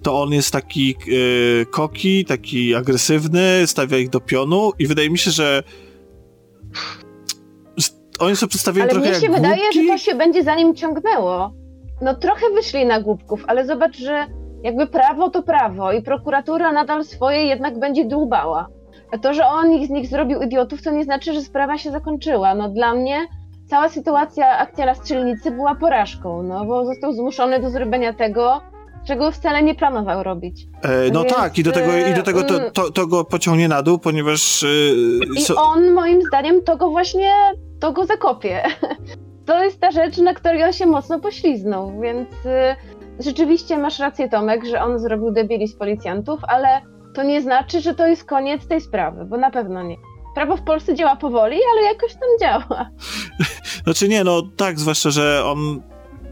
[0.01, 0.95] to on jest taki
[1.61, 5.63] e, koki, taki agresywny, stawia ich do pionu i wydaje mi się, że
[8.19, 9.87] oni są przedstawieni ale trochę mnie się wydaje, głupki.
[9.87, 11.53] że to się będzie za nim ciągnęło.
[12.01, 14.25] No trochę wyszli na głupków, ale zobacz, że
[14.63, 18.67] jakby prawo to prawo i prokuratura nadal swoje jednak będzie dłubała.
[19.11, 21.91] A to, że on ich z nich zrobił idiotów, to nie znaczy, że sprawa się
[21.91, 22.55] zakończyła.
[22.55, 23.27] No dla mnie
[23.69, 28.61] cała sytuacja, akcja na strzelnicy była porażką, no bo został zmuszony do zrobienia tego,
[29.07, 30.67] czego wcale nie planował robić.
[30.81, 32.71] E, no Więc, tak, i do tego, i do tego to, mm.
[32.71, 34.63] to, to go pociągnie na dół, ponieważ...
[34.63, 35.53] E, so...
[35.53, 37.33] I on moim zdaniem to go właśnie,
[37.79, 38.63] to go zakopie.
[39.45, 42.29] To jest ta rzecz, na której on się mocno pośliznął, więc...
[42.45, 42.75] E,
[43.19, 46.81] rzeczywiście masz rację, Tomek, że on zrobił debili z policjantów, ale
[47.15, 49.95] to nie znaczy, że to jest koniec tej sprawy, bo na pewno nie.
[50.35, 52.89] Prawo w Polsce działa powoli, ale jakoś tam działa.
[53.83, 55.81] Znaczy nie, no tak, zwłaszcza, że on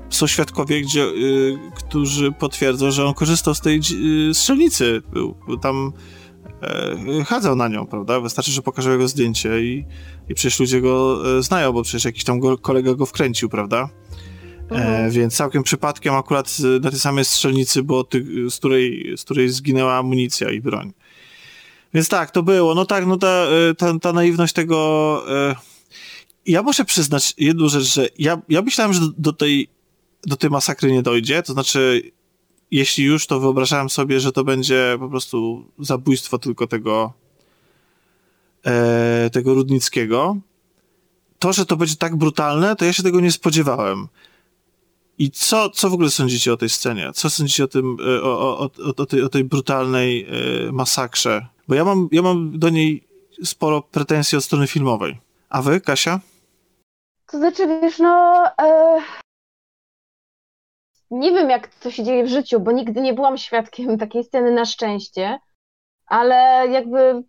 [0.10, 3.82] są świadkowie, gdzie, y, którzy potwierdzą, że on korzystał z tej
[4.30, 5.02] y, strzelnicy.
[5.14, 5.94] Był, był tam
[7.20, 8.20] y, chadzał na nią, prawda?
[8.20, 9.86] Wystarczy, że pokaże jego zdjęcie i,
[10.30, 13.90] i przecież ludzie go e, znają, bo przecież jakiś tam go, kolega go wkręcił, prawda?
[14.72, 15.12] E, mhm.
[15.12, 19.94] więc całkiem przypadkiem akurat na tej samej strzelnicy było, ty, z, której, z której zginęła
[19.96, 20.94] amunicja i broń.
[21.94, 22.76] Więc tak, to było.
[22.76, 25.24] No tak, no ta, e, ta, ta naiwność tego...
[26.46, 29.70] Ja muszę przyznać jedną rzecz, że ja, ja myślałem, że do, do tej
[30.26, 31.44] do tej masakry nie dojdzie.
[31.44, 32.12] To znaczy,
[32.72, 37.14] jeśli już, to wyobrażałem sobie, że to będzie po prostu zabójstwo tylko tego
[38.66, 40.38] e, tego Rudnickiego.
[41.40, 44.08] To, że to będzie tak brutalne, to ja się tego nie spodziewałem.
[45.18, 47.12] I co, co w ogóle sądzicie o tej scenie?
[47.14, 50.28] Co sądzicie o tym, e, o, o, o, o, tej, o tej brutalnej
[50.68, 51.48] e, masakrze?
[51.68, 53.08] Bo ja mam, ja mam do niej
[53.44, 55.18] sporo pretensji od strony filmowej.
[55.50, 56.20] A wy, Kasia?
[57.32, 59.02] To znaczy, wiesz, no, e,
[61.12, 64.52] nie wiem, jak to się dzieje w życiu, bo nigdy nie byłam świadkiem takiej sceny
[64.52, 65.40] na szczęście,
[66.06, 67.24] ale jakby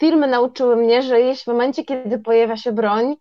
[0.00, 3.16] filmy nauczyły mnie, że jeśli w momencie, kiedy pojawia się broń,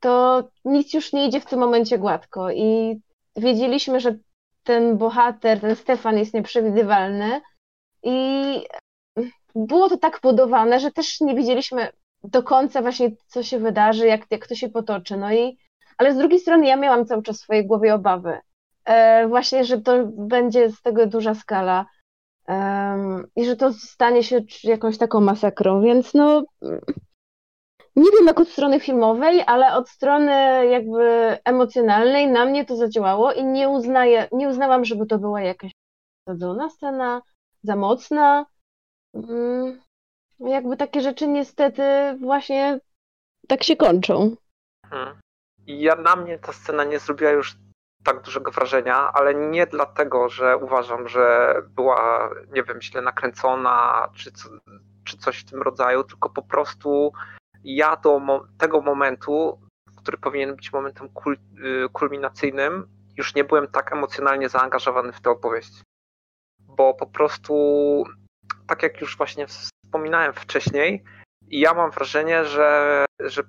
[0.00, 2.50] to nic już nie idzie w tym momencie gładko.
[2.50, 3.00] I
[3.36, 4.18] wiedzieliśmy, że
[4.62, 7.40] ten bohater, ten Stefan jest nieprzewidywalny
[8.02, 8.14] i
[9.54, 11.88] było to tak budowane, że też nie wiedzieliśmy
[12.24, 15.16] do końca właśnie, co się wydarzy, jak, jak to się potoczy.
[15.16, 15.58] No i,
[15.98, 18.40] ale z drugiej strony ja miałam cały czas w swojej głowie obawy.
[18.84, 21.86] E, właśnie, że to będzie z tego duża skala
[23.36, 26.44] i że to stanie się jakąś taką masakrą, więc no
[27.96, 30.32] nie wiem jak od strony filmowej, ale od strony
[30.66, 35.72] jakby emocjonalnej na mnie to zadziałało i nie uznaję, nie uznałam, żeby to była jakaś
[36.28, 37.22] zadzona scena,
[37.62, 38.46] za mocna.
[39.14, 39.80] Mm,
[40.40, 41.82] jakby takie rzeczy niestety
[42.20, 42.80] właśnie
[43.48, 44.36] tak się kończą.
[44.86, 45.20] Hmm.
[45.66, 47.56] Ja na mnie ta scena nie zrobiła już
[48.04, 54.32] tak dużego wrażenia, ale nie dlatego, że uważam, że była, nie wiem, źle nakręcona czy,
[55.04, 57.12] czy coś w tym rodzaju, tylko po prostu
[57.64, 59.60] ja do mo tego momentu,
[59.96, 61.36] który powinien być momentem kul
[61.84, 65.82] y, kulminacyjnym, już nie byłem tak emocjonalnie zaangażowany w tę opowieść.
[66.60, 67.54] Bo po prostu,
[68.66, 71.04] tak jak już właśnie wspominałem wcześniej,
[71.48, 73.42] ja mam wrażenie, że, że,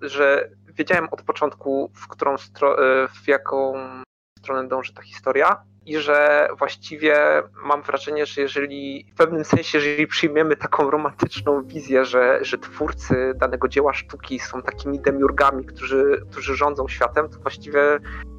[0.00, 3.74] że wiedziałem od początku, w którą stronę, w jaką
[4.38, 10.06] stronę dąży ta historia i że właściwie mam wrażenie, że jeżeli w pewnym sensie, jeżeli
[10.06, 16.56] przyjmiemy taką romantyczną wizję, że, że twórcy danego dzieła sztuki są takimi demiurgami, którzy, którzy
[16.56, 17.80] rządzą światem, to właściwie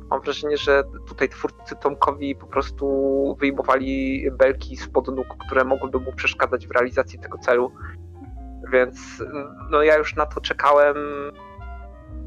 [0.10, 6.14] mam wrażenie, że tutaj twórcy Tomkowi po prostu wyjmowali belki spod nóg, które mogłyby mu
[6.14, 7.72] przeszkadzać w realizacji tego celu.
[8.72, 9.24] Więc
[9.70, 10.96] no ja już na to czekałem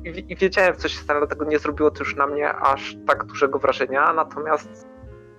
[0.04, 3.58] i, wiedziałem, co się stanie, dlatego nie zrobiło to już na mnie aż tak dużego
[3.58, 4.12] wrażenia.
[4.12, 4.86] Natomiast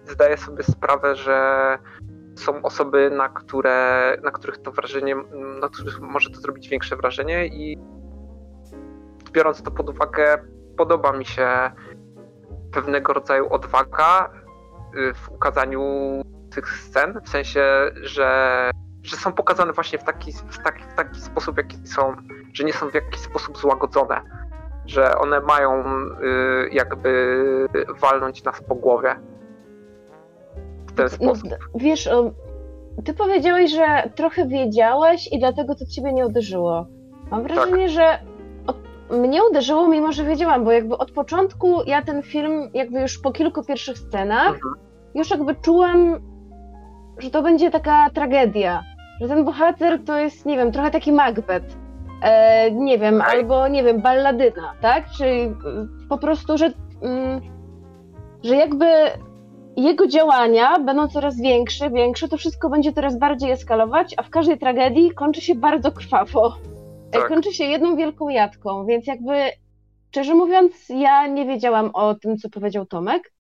[0.03, 1.78] zdaję sobie sprawę, że
[2.36, 5.16] są osoby, na, które, na których to wrażenie,
[5.61, 7.78] na których może to zrobić większe wrażenie i
[9.32, 10.38] biorąc to pod uwagę,
[10.78, 11.72] podoba mi się
[12.72, 14.30] pewnego rodzaju odwaga
[14.95, 15.82] y, w ukazaniu
[16.51, 18.72] tych scen, w sensie, że,
[19.03, 22.16] że są pokazane właśnie w taki, w, taki, w taki sposób, jaki są,
[22.53, 24.45] że nie są w jakiś sposób złagodzone
[24.88, 27.38] że one mają y, jakby
[28.01, 29.15] walnąć nas po głowie
[30.87, 31.49] w ten sposób.
[31.75, 32.09] Wiesz,
[33.05, 36.87] ty powiedziałeś, że trochę wiedziałeś i dlatego to ciebie nie uderzyło.
[37.32, 37.89] Mam wrażenie, tak.
[37.89, 38.20] że
[38.67, 38.78] od,
[39.20, 43.32] mnie uderzyło, mimo że wiedziałam, bo jakby od początku ja ten film, jakby już po
[43.32, 44.75] kilku pierwszych scenach, mhm.
[45.16, 46.20] już jakby czułam,
[47.17, 48.83] że to będzie taka tragedia.
[49.21, 51.84] Że ten bohater to jest, nie wiem, trochę taki Macbeth
[52.25, 55.09] e, nie wiem, albo nie wiem, balladyna, tak?
[55.17, 55.51] Czyli e,
[56.09, 56.71] po prostu, że,
[57.01, 57.41] mm,
[58.43, 58.85] że jakby
[59.77, 64.57] jego działania będą coraz większe, większe, to wszystko będzie coraz bardziej eskalować, a w każdej
[64.57, 66.57] tragedii kończy się bardzo krwawo.
[67.11, 67.27] E, tak.
[67.27, 69.33] Kończy się jedną wielką jatką, więc jakby
[70.09, 73.33] szczerze mówiąc, ja nie wiedziałam o tym, co powiedział Tomek,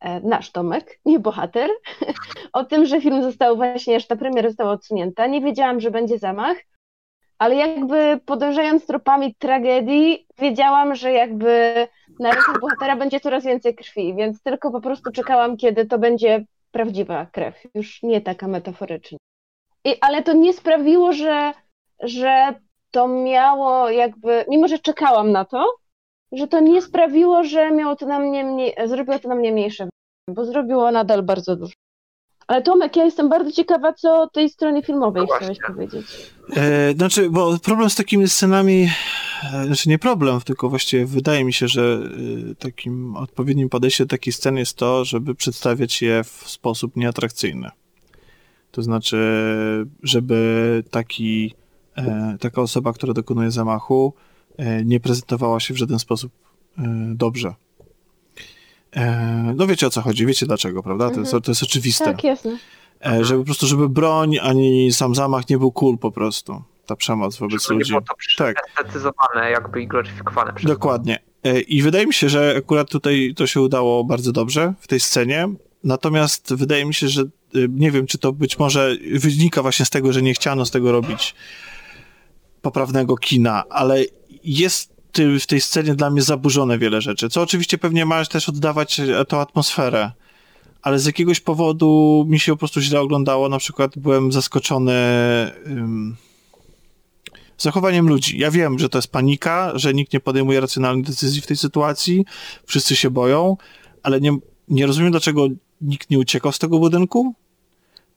[0.00, 1.70] e, nasz Tomek, nie bohater,
[2.52, 5.26] o tym, że film został właśnie, że ta premiera została odsunięta.
[5.26, 6.56] Nie wiedziałam, że będzie zamach
[7.42, 11.74] ale jakby podążając tropami tragedii, wiedziałam, że jakby
[12.20, 16.44] na rękach bohatera będzie coraz więcej krwi, więc tylko po prostu czekałam, kiedy to będzie
[16.70, 19.18] prawdziwa krew, już nie taka metaforyczna.
[19.84, 21.52] I, ale to nie sprawiło, że,
[22.02, 22.54] że
[22.90, 25.74] to miało jakby, mimo że czekałam na to,
[26.32, 29.88] że to nie sprawiło, że miało to na mnie mniej, zrobiło to na mnie mniejsze.
[30.28, 31.74] bo zrobiło nadal bardzo dużo.
[32.52, 36.06] Ale Tomek, ja jestem bardzo ciekawa, co o tej stronie filmowej No chciałeś powiedzieć.
[36.56, 38.88] E, znaczy, bo problem z takimi scenami,
[39.52, 42.00] e, znaczy nie problem, tylko właściwie wydaje mi się, że
[42.50, 47.70] e, takim odpowiednim podejściem do takiej sceny jest to, żeby przedstawiać je w sposób nieatrakcyjny.
[48.70, 49.16] To znaczy,
[50.02, 51.54] żeby taki,
[51.96, 54.14] e, taka osoba, która dokonuje zamachu,
[54.56, 56.32] e, nie prezentowała się w żaden sposób
[56.78, 56.82] e,
[57.14, 57.54] dobrze.
[58.96, 61.10] E, no wiecie o co chodzi, wiecie dlaczego, prawda?
[61.10, 62.04] To, jest, to jest oczywiste.
[62.04, 62.58] Tak, jasne.
[63.06, 66.62] E, żeby po prostu, żeby broń ani sam zamach nie był cool po prostu.
[66.86, 67.90] Ta przemoc wobec Żeby nie ludzi.
[67.90, 68.56] było to Tak.
[68.68, 70.52] estetyzowane jakby i gloryfikowane.
[70.52, 71.18] przez- Dokładnie.
[71.44, 75.00] E, I wydaje mi się, że akurat tutaj to się udało bardzo dobrze w tej
[75.00, 75.48] scenie.
[75.84, 77.26] Natomiast wydaje mi się, że e,
[77.68, 80.92] nie wiem, czy to być może wynika właśnie z tego, że nie chciano z tego
[80.92, 81.34] robić
[82.62, 84.04] poprawnego kina, ale
[84.44, 88.48] jest ty- w tej scenie dla mnie zaburzone wiele rzeczy, co oczywiście pewnie ma też
[88.48, 90.12] oddawać e, tą atmosferę.
[90.82, 93.48] Ale z jakiegoś powodu mi się po prostu źle oglądało.
[93.48, 94.92] Na przykład byłem zaskoczony
[95.66, 96.16] ym,
[97.58, 98.38] zachowaniem ludzi.
[98.38, 102.24] Ja wiem, że to jest panika, że nikt nie podejmuje racjonalnych decyzji w tej sytuacji,
[102.66, 103.56] wszyscy się boją,
[104.02, 104.36] ale nie,
[104.68, 105.48] nie rozumiem, dlaczego
[105.80, 107.34] nikt nie uciekał z tego budynku,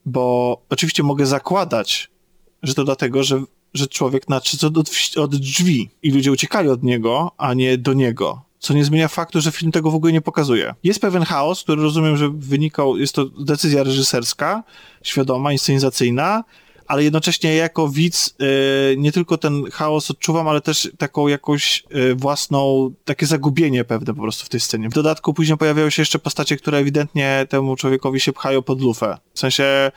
[0.06, 2.10] bo oczywiście mogę zakładać,
[2.64, 3.44] że to dlatego, że,
[3.76, 8.42] że człowiek nadszedł od, od drzwi i ludzie uciekali od niego, a nie do niego.
[8.60, 10.76] Co nie zmienia faktu, że film tego w ogóle nie pokazuje.
[10.84, 14.64] Jest pewien chaos, który rozumiem, że wynikał, jest to decyzja reżyserska,
[15.04, 16.44] świadoma, inscenizacyjna,
[16.88, 21.84] ale jednocześnie ja jako widz y, nie tylko ten chaos odczuwam, ale też taką jakąś
[21.96, 24.90] y, własną, takie zagubienie pewne po prostu w tej scenie.
[24.90, 29.18] W dodatku później pojawiają się jeszcze postacie, które ewidentnie temu człowiekowi się pchają pod lufę.
[29.34, 29.92] W sensie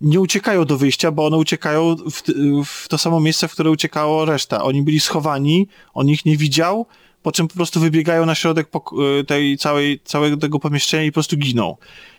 [0.00, 2.22] nie uciekają do wyjścia, bo one uciekają w,
[2.64, 4.62] w to samo miejsce, w które uciekało reszta.
[4.64, 6.86] Oni byli schowani, on ich nie widział,
[7.22, 11.14] po czym po prostu wybiegają na środek pok- tej całej, całego tego pomieszczenia i po
[11.14, 11.76] prostu giną.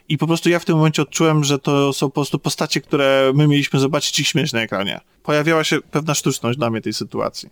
[0.10, 3.32] I po prostu ja w tym momencie odczułem, że to są po prostu postacie, które
[3.36, 5.02] my mieliśmy zobaczyć ich śmierć na ekranie.
[5.24, 7.50] Pojawiała się pewna sztuczność dla mnie tej sytuacji.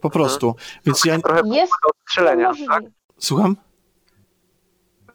[0.00, 0.54] Po prostu.
[0.86, 1.18] Więc ja...
[1.18, 1.72] Trochę Jest
[2.08, 2.82] strzelenia, tak?
[3.18, 3.56] Słucham?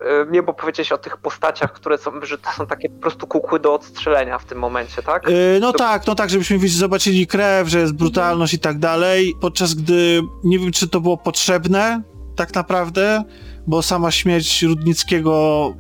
[0.01, 3.27] Y, Nie, bo powiedziałeś o tych postaciach, które są, że to są takie po prostu
[3.27, 5.30] kukły do odstrzelenia w tym momencie, tak?
[5.30, 9.73] Yy, no tak, no tak, żebyśmy zobaczyli krew, że jest brutalność i tak dalej, podczas
[9.73, 12.01] gdy nie wiem, czy to było potrzebne
[12.35, 13.23] tak naprawdę,
[13.67, 15.73] bo sama śmierć Rudnickiego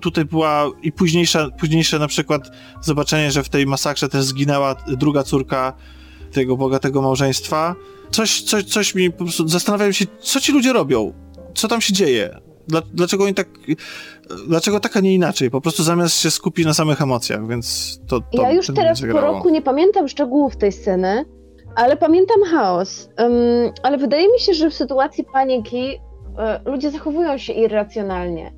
[0.00, 2.42] tutaj była i późniejsza, późniejsze na przykład
[2.80, 5.72] zobaczenie, że w tej masakrze też zginęła druga córka
[6.32, 7.74] tego bogatego małżeństwa.
[8.10, 11.12] Coś, coś, coś mi po prostu zastanawiałem się, co ci ludzie robią?
[11.54, 12.49] Co tam się dzieje?
[12.70, 13.48] Dla, dlaczego oni tak.
[14.48, 15.50] Dlaczego tak, a nie inaczej?
[15.50, 18.20] Po prostu zamiast się skupić na samych emocjach, więc to.
[18.20, 21.24] to Ja już teraz po roku nie pamiętam szczegółów tej sceny,
[21.76, 23.08] ale pamiętam chaos.
[23.20, 26.00] Ym, ale wydaje mi się, że w sytuacji paniki
[26.38, 28.52] e, ludzie zachowują się irracjonalnie.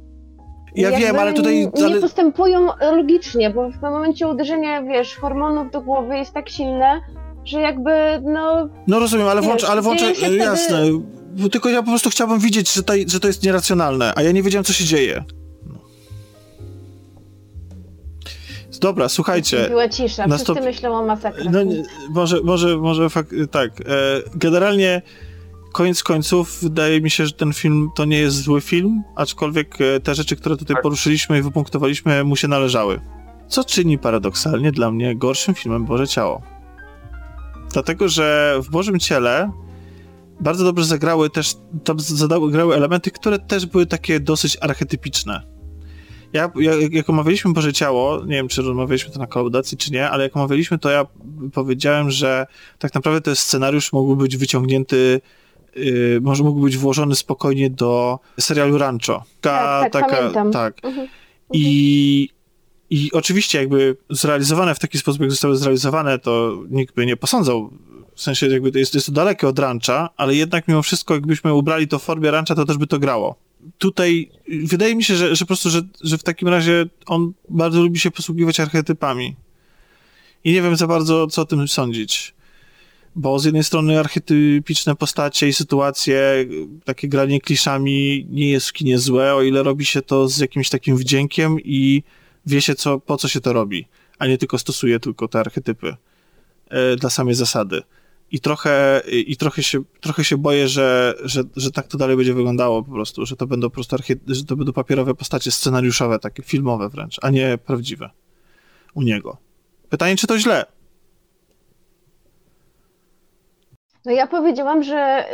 [0.74, 1.70] Ja Jakby wiem, ale tutaj.
[1.74, 7.00] Nie Ale, postępują logicznie, bo w momencie uderzenia, wiesz, hormonów do głowy jest tak silne,
[7.44, 7.90] że jakby,
[8.22, 10.82] no, no rozumiem, ale włącz, ale wtedy- Jasne.
[10.92, 11.21] Bo
[11.52, 14.42] Tylko ja po prostu chciałbym widzieć, że to, że to jest nieracjonalne, a ja nie
[14.42, 15.24] wiedziałem, co się dzieje.
[15.66, 15.78] No.
[18.80, 19.66] Dobra, słuchajcie.
[19.68, 20.26] była cisza.
[20.26, 21.46] na Wszyscy stop- myślą o masakrach.
[21.52, 23.80] No, nie, może, może, może fak, tak.
[23.80, 23.84] E,
[24.34, 25.02] generalnie
[25.72, 30.00] koniec końców wydaje mi się, że ten film to nie jest zły film, aczkolwiek e,
[30.00, 30.82] te rzeczy, które tutaj Tak.
[30.82, 33.00] poruszyliśmy i wypunktowaliśmy, mu się należały.
[33.48, 36.42] Co czyni paradoksalnie dla mnie gorszym filmem Boże Ciało.
[37.72, 39.50] Dlatego, że w Bożym Ciele
[40.42, 41.54] bardzo dobrze zagrały też,
[41.84, 45.42] tam zadały, grały elementy, które też były takie dosyć archetypiczne.
[46.32, 50.10] Ja, ja, jak omawialiśmy Boże Ciało, nie wiem, czy rozmawialiśmy to na kolaudacji, czy nie,
[50.10, 51.06] ale jak omawialiśmy, to ja
[51.52, 52.46] powiedziałem, że
[52.78, 55.20] tak naprawdę ten scenariusz mógłby być wyciągnięty,
[55.76, 59.24] yy, może mógłby być włożony spokojnie do serialu Rancho.
[59.40, 60.52] Taka, Tak, tak, pamiętam.
[60.52, 60.74] tak.
[60.82, 61.08] Mhm.
[61.52, 62.28] I,
[62.90, 67.70] I oczywiście jakby zrealizowane w taki sposób, jak zostały zrealizowane, to nikt by nie posądzał.
[68.22, 71.88] W sensie jakby jest, jest to dalekie od rancha, ale jednak mimo wszystko jakbyśmy ubrali
[71.88, 73.36] to w formie rancha, to też by to grało.
[73.78, 74.30] Tutaj
[74.64, 77.98] wydaje mi się, że, że po prostu, że, że w takim razie on bardzo lubi
[77.98, 79.36] się posługiwać archetypami.
[80.44, 82.34] I nie wiem za bardzo, co o tym sądzić.
[83.16, 86.46] Bo z jednej strony archetypiczne postacie i sytuacje,
[86.84, 90.68] takie granie kliszami nie jest w kinie złe, o ile robi się to z jakimś
[90.68, 92.02] takim wdziękiem i
[92.46, 93.86] wie się, co, po co się to robi,
[94.18, 95.96] a nie tylko stosuje tylko te archetypy
[96.68, 97.82] e, dla samej zasady.
[98.32, 102.34] I trochę, i trochę, się, trochę się boję, że, że, że tak to dalej będzie
[102.34, 103.96] wyglądało po prostu, że to będą po prostu
[104.26, 108.10] że to będą papierowe postacie scenariuszowe, takie filmowe wręcz, a nie prawdziwe
[108.94, 109.36] u niego.
[109.88, 110.64] Pytanie, czy to źle?
[114.04, 115.26] No ja powiedziałam, że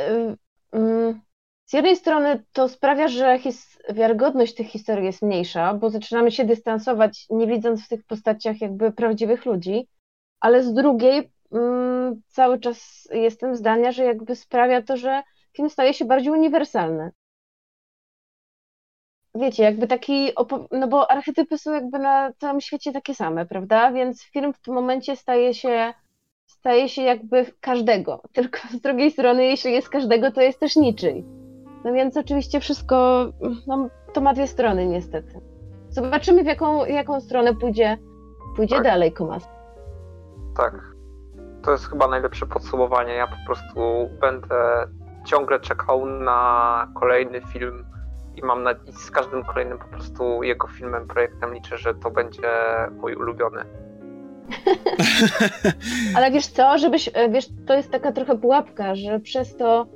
[0.74, 1.20] y, y,
[1.66, 6.44] z jednej strony to sprawia, że his, wiarygodność tych historii jest mniejsza, bo zaczynamy się
[6.44, 9.88] dystansować, nie widząc w tych postaciach jakby prawdziwych ludzi,
[10.40, 11.30] ale z drugiej mm,
[12.28, 15.22] cały czas jestem zdania, że jakby sprawia to, że
[15.56, 17.10] film staje się bardziej uniwersalny.
[19.34, 20.32] Wiecie, jakby taki,
[20.70, 23.92] no bo archetypy są jakby na całym świecie takie same, prawda?
[23.92, 25.94] Więc film w tym momencie staje się,
[26.46, 28.22] staje się jakby każdego.
[28.34, 31.24] Tylko z drugiej strony, jeśli jest każdego, to jest też niczyj.
[31.84, 33.26] No więc oczywiście wszystko,
[33.66, 35.40] no, to ma dwie strony niestety.
[35.88, 37.98] Zobaczymy, w jaką, jaką stronę pójdzie,
[38.56, 38.84] pójdzie tak.
[38.84, 39.48] dalej Komas.
[40.56, 40.97] Tak.
[41.68, 43.14] To jest chyba najlepsze podsumowanie.
[43.14, 44.86] Ja po prostu będę
[45.24, 47.84] ciągle czekał na kolejny film
[48.36, 52.10] i mam na, i z każdym kolejnym po prostu jego filmem, projektem liczę, że to
[52.10, 52.50] będzie
[53.00, 53.64] mój ulubiony.
[56.16, 59.86] Ale wiesz co, żebyś, e, wiesz, to jest taka trochę pułapka, że przez to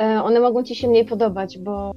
[0.00, 1.92] e, one mogą ci się mniej podobać, bo,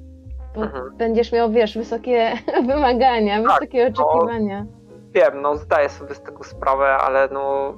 [0.56, 0.98] bo mhm.
[0.98, 2.32] będziesz miał, wiesz, wysokie
[2.68, 4.64] wymagania, tak, wysokie oczekiwania.
[4.64, 4.72] No,
[5.14, 7.74] wiem, no zdaję sobie z tego sprawę, ale no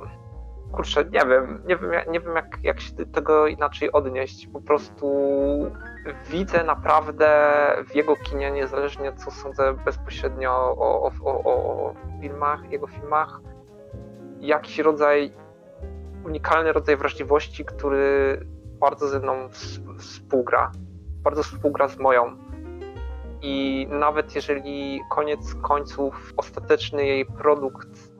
[0.71, 4.47] kurczę, nie wiem, nie wiem, nie wiem jak, jak się tego inaczej odnieść.
[4.47, 5.07] Po prostu
[6.29, 7.27] widzę naprawdę
[7.89, 13.41] w jego kinie, niezależnie co sądzę bezpośrednio o, o, o, o filmach, jego filmach,
[14.39, 15.31] jakiś rodzaj,
[16.25, 18.39] unikalny rodzaj wrażliwości, który
[18.79, 19.49] bardzo ze mną
[19.97, 20.71] współgra,
[21.23, 22.37] bardzo współgra z moją.
[23.41, 28.14] I nawet jeżeli koniec końców ostateczny jej produkt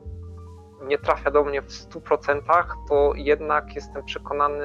[0.86, 2.40] nie trafia do mnie w 100%,
[2.88, 4.64] to jednak jestem przekonany,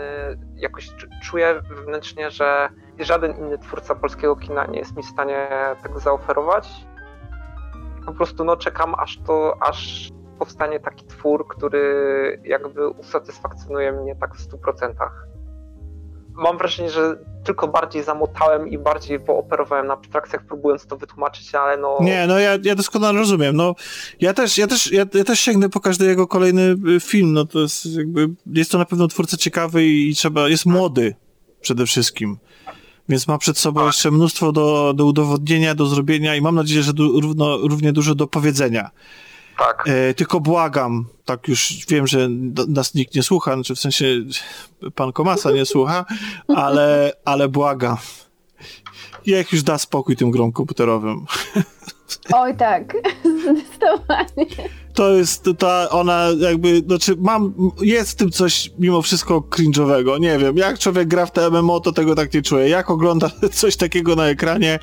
[0.56, 0.92] jakoś
[1.24, 2.70] czuję wewnętrznie, że
[3.00, 5.48] żaden inny twórca polskiego kina nie jest mi w stanie
[5.84, 6.86] tego zaoferować.
[8.06, 14.36] Po prostu no, czekam, aż to, aż powstanie taki twór, który jakby usatysfakcjonuje mnie tak
[14.36, 14.94] w 100%
[16.42, 21.78] mam wrażenie, że tylko bardziej zamotałem i bardziej pooperowałem na abstrakcjach, próbując to wytłumaczyć, ale
[21.78, 21.98] no...
[22.02, 23.56] Nie, no ja, ja doskonale rozumiem.
[23.56, 23.76] No,
[24.20, 27.46] ja też, ja też, ja, ja też sięgnę po każdy jego kolejny y, film, no
[27.46, 31.16] to jest jakby, jest to na pewno twórca ciekawy i, i trzeba, jest młody
[31.62, 32.38] przede wszystkim.
[33.10, 36.94] Więc ma przed sobą jeszcze mnóstwo do, do udowodnienia, do zrobienia i mam nadzieję, że
[36.94, 38.90] du, równo, równie dużo do powiedzenia.
[39.62, 39.84] Tak.
[39.88, 42.28] E, tylko błagam, tak już wiem, że
[42.68, 44.06] nas nikt nie słucha, znaczy w sensie
[44.96, 46.06] pan Komasa nie słucha,
[46.48, 47.98] ale, ale błagam.
[49.28, 51.26] Niech już da spokój tym grom komputerowym.
[52.34, 52.94] Oj tak,
[53.42, 54.46] zdecydowanie
[54.94, 60.38] to jest ta, ona jakby, znaczy mam, jest w tym coś mimo wszystko cringe'owego, nie
[60.38, 63.76] wiem, jak człowiek gra w te MMO, to tego tak nie czuje, jak ogląda coś
[63.76, 64.80] takiego na ekranie.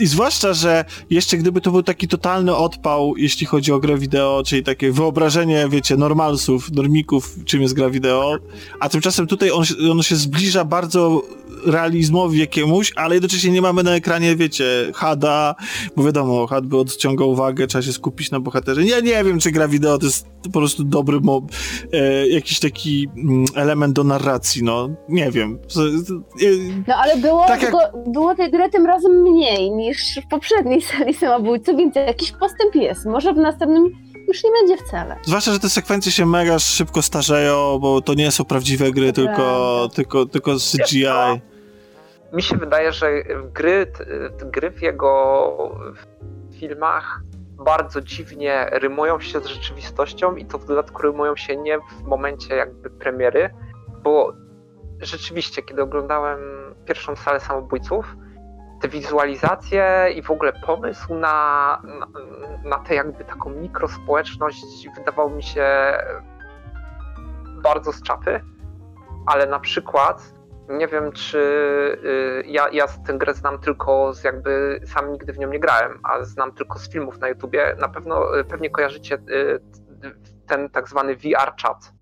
[0.00, 4.42] I zwłaszcza, że jeszcze gdyby to był taki totalny odpał, jeśli chodzi o grę wideo,
[4.46, 8.36] czyli takie wyobrażenie, wiecie, normalsów, normików, czym jest gra wideo,
[8.80, 11.22] a tymczasem tutaj on, on się zbliża bardzo
[11.66, 14.64] realizmowi jakiemuś, ale jednocześnie nie mamy na ekranie, wiecie,
[14.94, 15.54] HADa,
[15.96, 18.84] bo wiadomo, HUD by odciągał uwagę, trzeba się skupić na bohaterze.
[18.84, 21.44] Ja nie wiem, czy gra wideo to jest po prostu dobry mob,
[21.92, 25.58] e, jakiś taki mm, element do narracji, no, nie wiem.
[25.76, 26.46] E,
[26.88, 27.74] no ale było, tak jak...
[28.06, 33.06] było tej gry tym razem mniej niż w poprzedniej serii samobójcy, więc jakiś postęp jest.
[33.06, 33.90] Może w następnym
[34.28, 35.16] już nie będzie wcale.
[35.22, 39.88] Zwłaszcza, że te sekwencje się mega szybko starzeją, bo to nie są prawdziwe gry, tylko,
[39.94, 41.06] tylko, tylko CGI
[42.34, 43.92] mi się wydaje, że gry,
[44.44, 45.56] gry w jego
[46.52, 47.20] filmach
[47.50, 52.56] bardzo dziwnie rymują się z rzeczywistością i to w dodatku rymują się nie w momencie
[52.56, 53.50] jakby premiery,
[54.02, 54.32] bo
[55.00, 56.40] rzeczywiście, kiedy oglądałem
[56.84, 58.16] pierwszą salę samobójców,
[58.80, 62.06] te wizualizacje i w ogóle pomysł na, na,
[62.64, 65.66] na tę jakby taką mikrospołeczność wydawał mi się
[67.62, 68.40] bardzo z czapy,
[69.26, 70.33] ale na przykład
[70.68, 71.38] nie wiem, czy
[72.04, 76.00] y, ja, ja tę grę znam tylko z jakby, sam nigdy w nią nie grałem,
[76.02, 77.76] a znam tylko z filmów na YouTubie.
[77.80, 79.60] Na pewno, y, pewnie kojarzycie y,
[80.46, 81.92] ten tak zwany VR chat.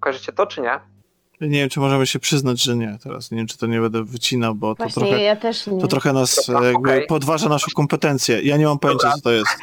[0.00, 0.80] Kojarzycie to, czy nie?
[1.40, 3.30] Nie wiem, czy możemy się przyznać, że nie teraz.
[3.30, 5.80] Nie wiem, czy to nie będę wycinał, bo Właśnie, to trochę, ja też nie.
[5.80, 7.06] to trochę nas Dobra, jakby okay.
[7.06, 8.42] podważa naszą kompetencję.
[8.42, 9.16] Ja nie mam pojęcia, Dobra.
[9.16, 9.58] co to jest.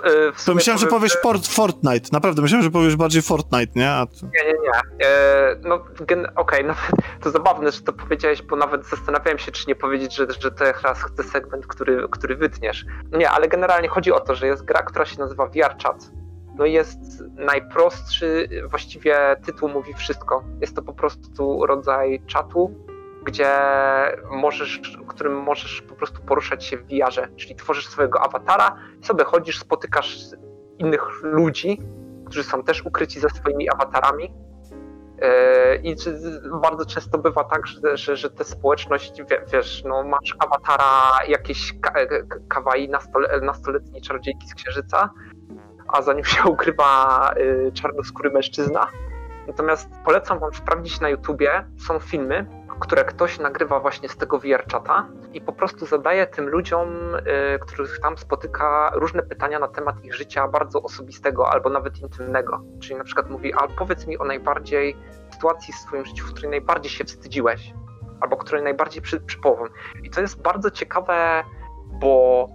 [0.00, 2.08] To, to myślałem, że powiesz port, Fortnite.
[2.12, 3.90] Naprawdę, myślałem, że powiesz bardziej Fortnite, nie?
[3.90, 4.26] A to...
[4.26, 5.06] Nie, nie, nie.
[5.06, 6.74] Yy, no, okej, okay, no,
[7.22, 10.50] to zabawne, że to powiedziałeś, bo nawet zastanawiałem się, czy nie powiedzieć, że, że to
[10.50, 12.86] teraz chcę segment, który, który wytniesz.
[13.12, 16.10] No nie, ale generalnie chodzi o to, że jest gra, która się nazywa VR Chat.
[16.58, 16.98] No jest
[17.34, 20.44] najprostszy, właściwie tytuł mówi wszystko.
[20.60, 22.85] Jest to po prostu rodzaj czatu,
[23.26, 23.50] gdzie
[24.30, 29.58] możesz, którym możesz po prostu poruszać się w VR-ze, czyli tworzysz swojego awatara, sobie chodzisz,
[29.58, 30.18] spotykasz
[30.78, 31.80] innych ludzi,
[32.24, 34.32] którzy są też ukryci ze swoimi awatarami
[35.22, 35.96] E, I
[36.62, 39.22] bardzo często bywa tak, że, że, że te społeczność,
[39.52, 41.74] wiesz, no masz awatara jakiejś
[42.48, 42.90] kawaii
[43.42, 45.10] nastoletniej czarodziejki z księżyca,
[45.88, 48.86] a za nim się ukrywa y, czarnoskóry mężczyzna.
[49.46, 52.46] Natomiast polecam wam sprawdzić na YouTubie, są filmy,
[52.80, 58.00] które ktoś nagrywa właśnie z tego VRChata i po prostu zadaje tym ludziom, y, których
[58.00, 62.62] tam spotyka, różne pytania na temat ich życia bardzo osobistego albo nawet intymnego.
[62.80, 64.96] Czyli na przykład mówi, a powiedz mi o najbardziej
[65.30, 67.74] sytuacji w swoim życiu, w której najbardziej się wstydziłeś,
[68.20, 69.20] albo której najbardziej przy.
[70.02, 71.44] I to jest bardzo ciekawe,
[71.92, 72.48] bo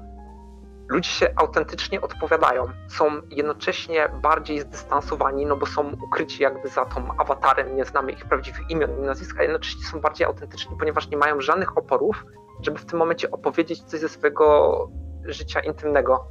[0.91, 2.67] ludzie się autentycznie odpowiadają.
[2.87, 8.25] Są jednocześnie bardziej zdystansowani, no bo są ukryci jakby za tą awatarem, nie znamy ich
[8.25, 12.25] prawdziwych imion i nazwisk, a jednocześnie są bardziej autentyczni, ponieważ nie mają żadnych oporów,
[12.61, 14.87] żeby w tym momencie opowiedzieć coś ze swojego
[15.25, 16.27] życia intymnego.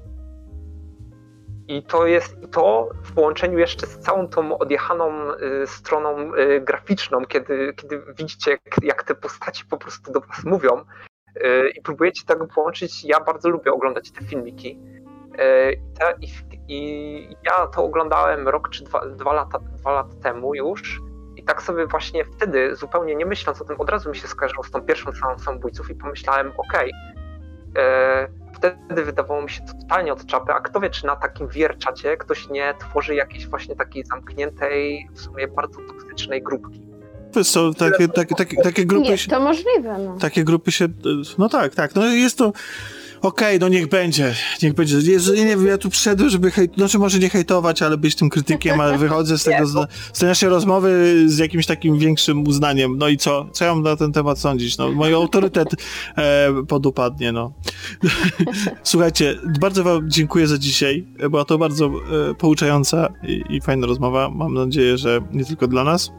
[1.69, 5.33] I to jest to w połączeniu jeszcze z całą tą odjechaną
[5.63, 10.85] y, stroną y, graficzną, kiedy, kiedy widzicie, jak, te postaci po prostu do was mówią,
[11.77, 13.05] i próbujecie tego połączyć.
[13.05, 14.81] Ja bardzo lubię oglądać te filmiki.
[15.35, 15.81] Y,
[16.21, 16.29] I,
[16.69, 21.01] i ja to oglądałem rok czy dwa, dwa, lata, dwa lata temu już.
[21.37, 24.65] I tak sobie właśnie wtedy, zupełnie nie myśląc o tym, od razu mi się skojarzyło
[24.65, 26.93] z tą pierwszą całą samobójców i pomyślałem, okej,
[27.71, 31.49] okay, wtedy wydawało mi się to totalnie od czapy, a kto wie, czy na takim
[31.49, 36.90] wierczacie ktoś nie tworzy jakiejś właśnie takiej zamkniętej, w sumie bardzo toksycznej grupki.
[37.43, 39.11] Są takie, takie, takie, takie grupy.
[39.11, 39.99] Jest to możliwe.
[40.05, 40.17] No.
[40.19, 40.89] Takie grupy się.
[41.39, 41.95] No tak, tak.
[41.95, 42.53] No jest to.
[43.23, 45.13] Okej, okay, no niech będzie, niech będzie.
[45.13, 46.75] Jezu, nie wiem, ja tu przyszedłem, żeby hejt...
[46.77, 50.29] znaczy może nie hejtować, ale być tym krytykiem, ale wychodzę z tego, z, z tej
[50.29, 52.99] naszej rozmowy z jakimś takim większym uznaniem.
[52.99, 53.47] No i co?
[53.53, 54.79] Co ja mam na ten temat sądzić?
[54.79, 55.69] No, mój autorytet
[56.17, 57.53] e, podupadnie, no.
[58.83, 61.07] Słuchajcie, bardzo wam dziękuję za dzisiaj.
[61.31, 64.31] Była to bardzo e, pouczająca i, i fajna rozmowa.
[64.31, 66.11] Mam nadzieję, że nie tylko dla nas.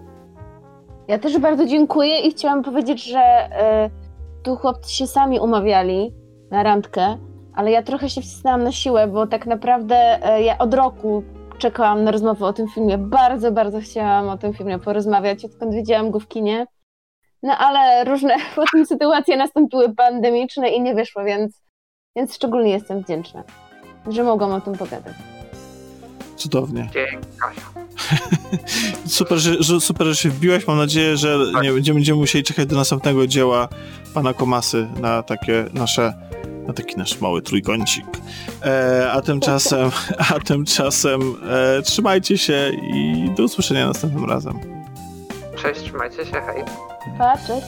[1.07, 3.49] Ja też bardzo dziękuję i chciałam powiedzieć, że
[3.85, 6.13] y, tu chłopcy się sami umawiali
[6.51, 7.17] na randkę,
[7.55, 11.23] ale ja trochę się wcisnęłam na siłę, bo tak naprawdę y, ja od roku
[11.57, 12.97] czekałam na rozmowę o tym filmie.
[12.97, 16.65] Bardzo, bardzo chciałam o tym filmie porozmawiać, odkąd widziałam go w kinie.
[17.43, 21.61] No ale różne potem sytuacje nastąpiły pandemiczne i nie wyszło, więc,
[22.15, 23.43] więc szczególnie jestem wdzięczna,
[24.07, 25.13] że mogłam o tym pogadać.
[26.35, 26.89] Cudownie.
[26.93, 27.80] Dzięki, Kasia.
[29.07, 30.67] super, że, że, super, że się wbiłaś.
[30.67, 31.63] Mam nadzieję, że tak.
[31.63, 33.67] nie będziemy, będziemy musieli czekać do następnego dzieła
[34.13, 36.13] pana Komasy na takie nasze
[36.67, 38.05] na taki nasz mały trójkącik.
[38.65, 39.91] E, a tymczasem,
[40.33, 44.59] a tymczasem e, trzymajcie się i do usłyszenia następnym razem.
[45.61, 46.63] Cześć, trzymajcie się, hej.
[47.17, 47.67] Pa, cześć.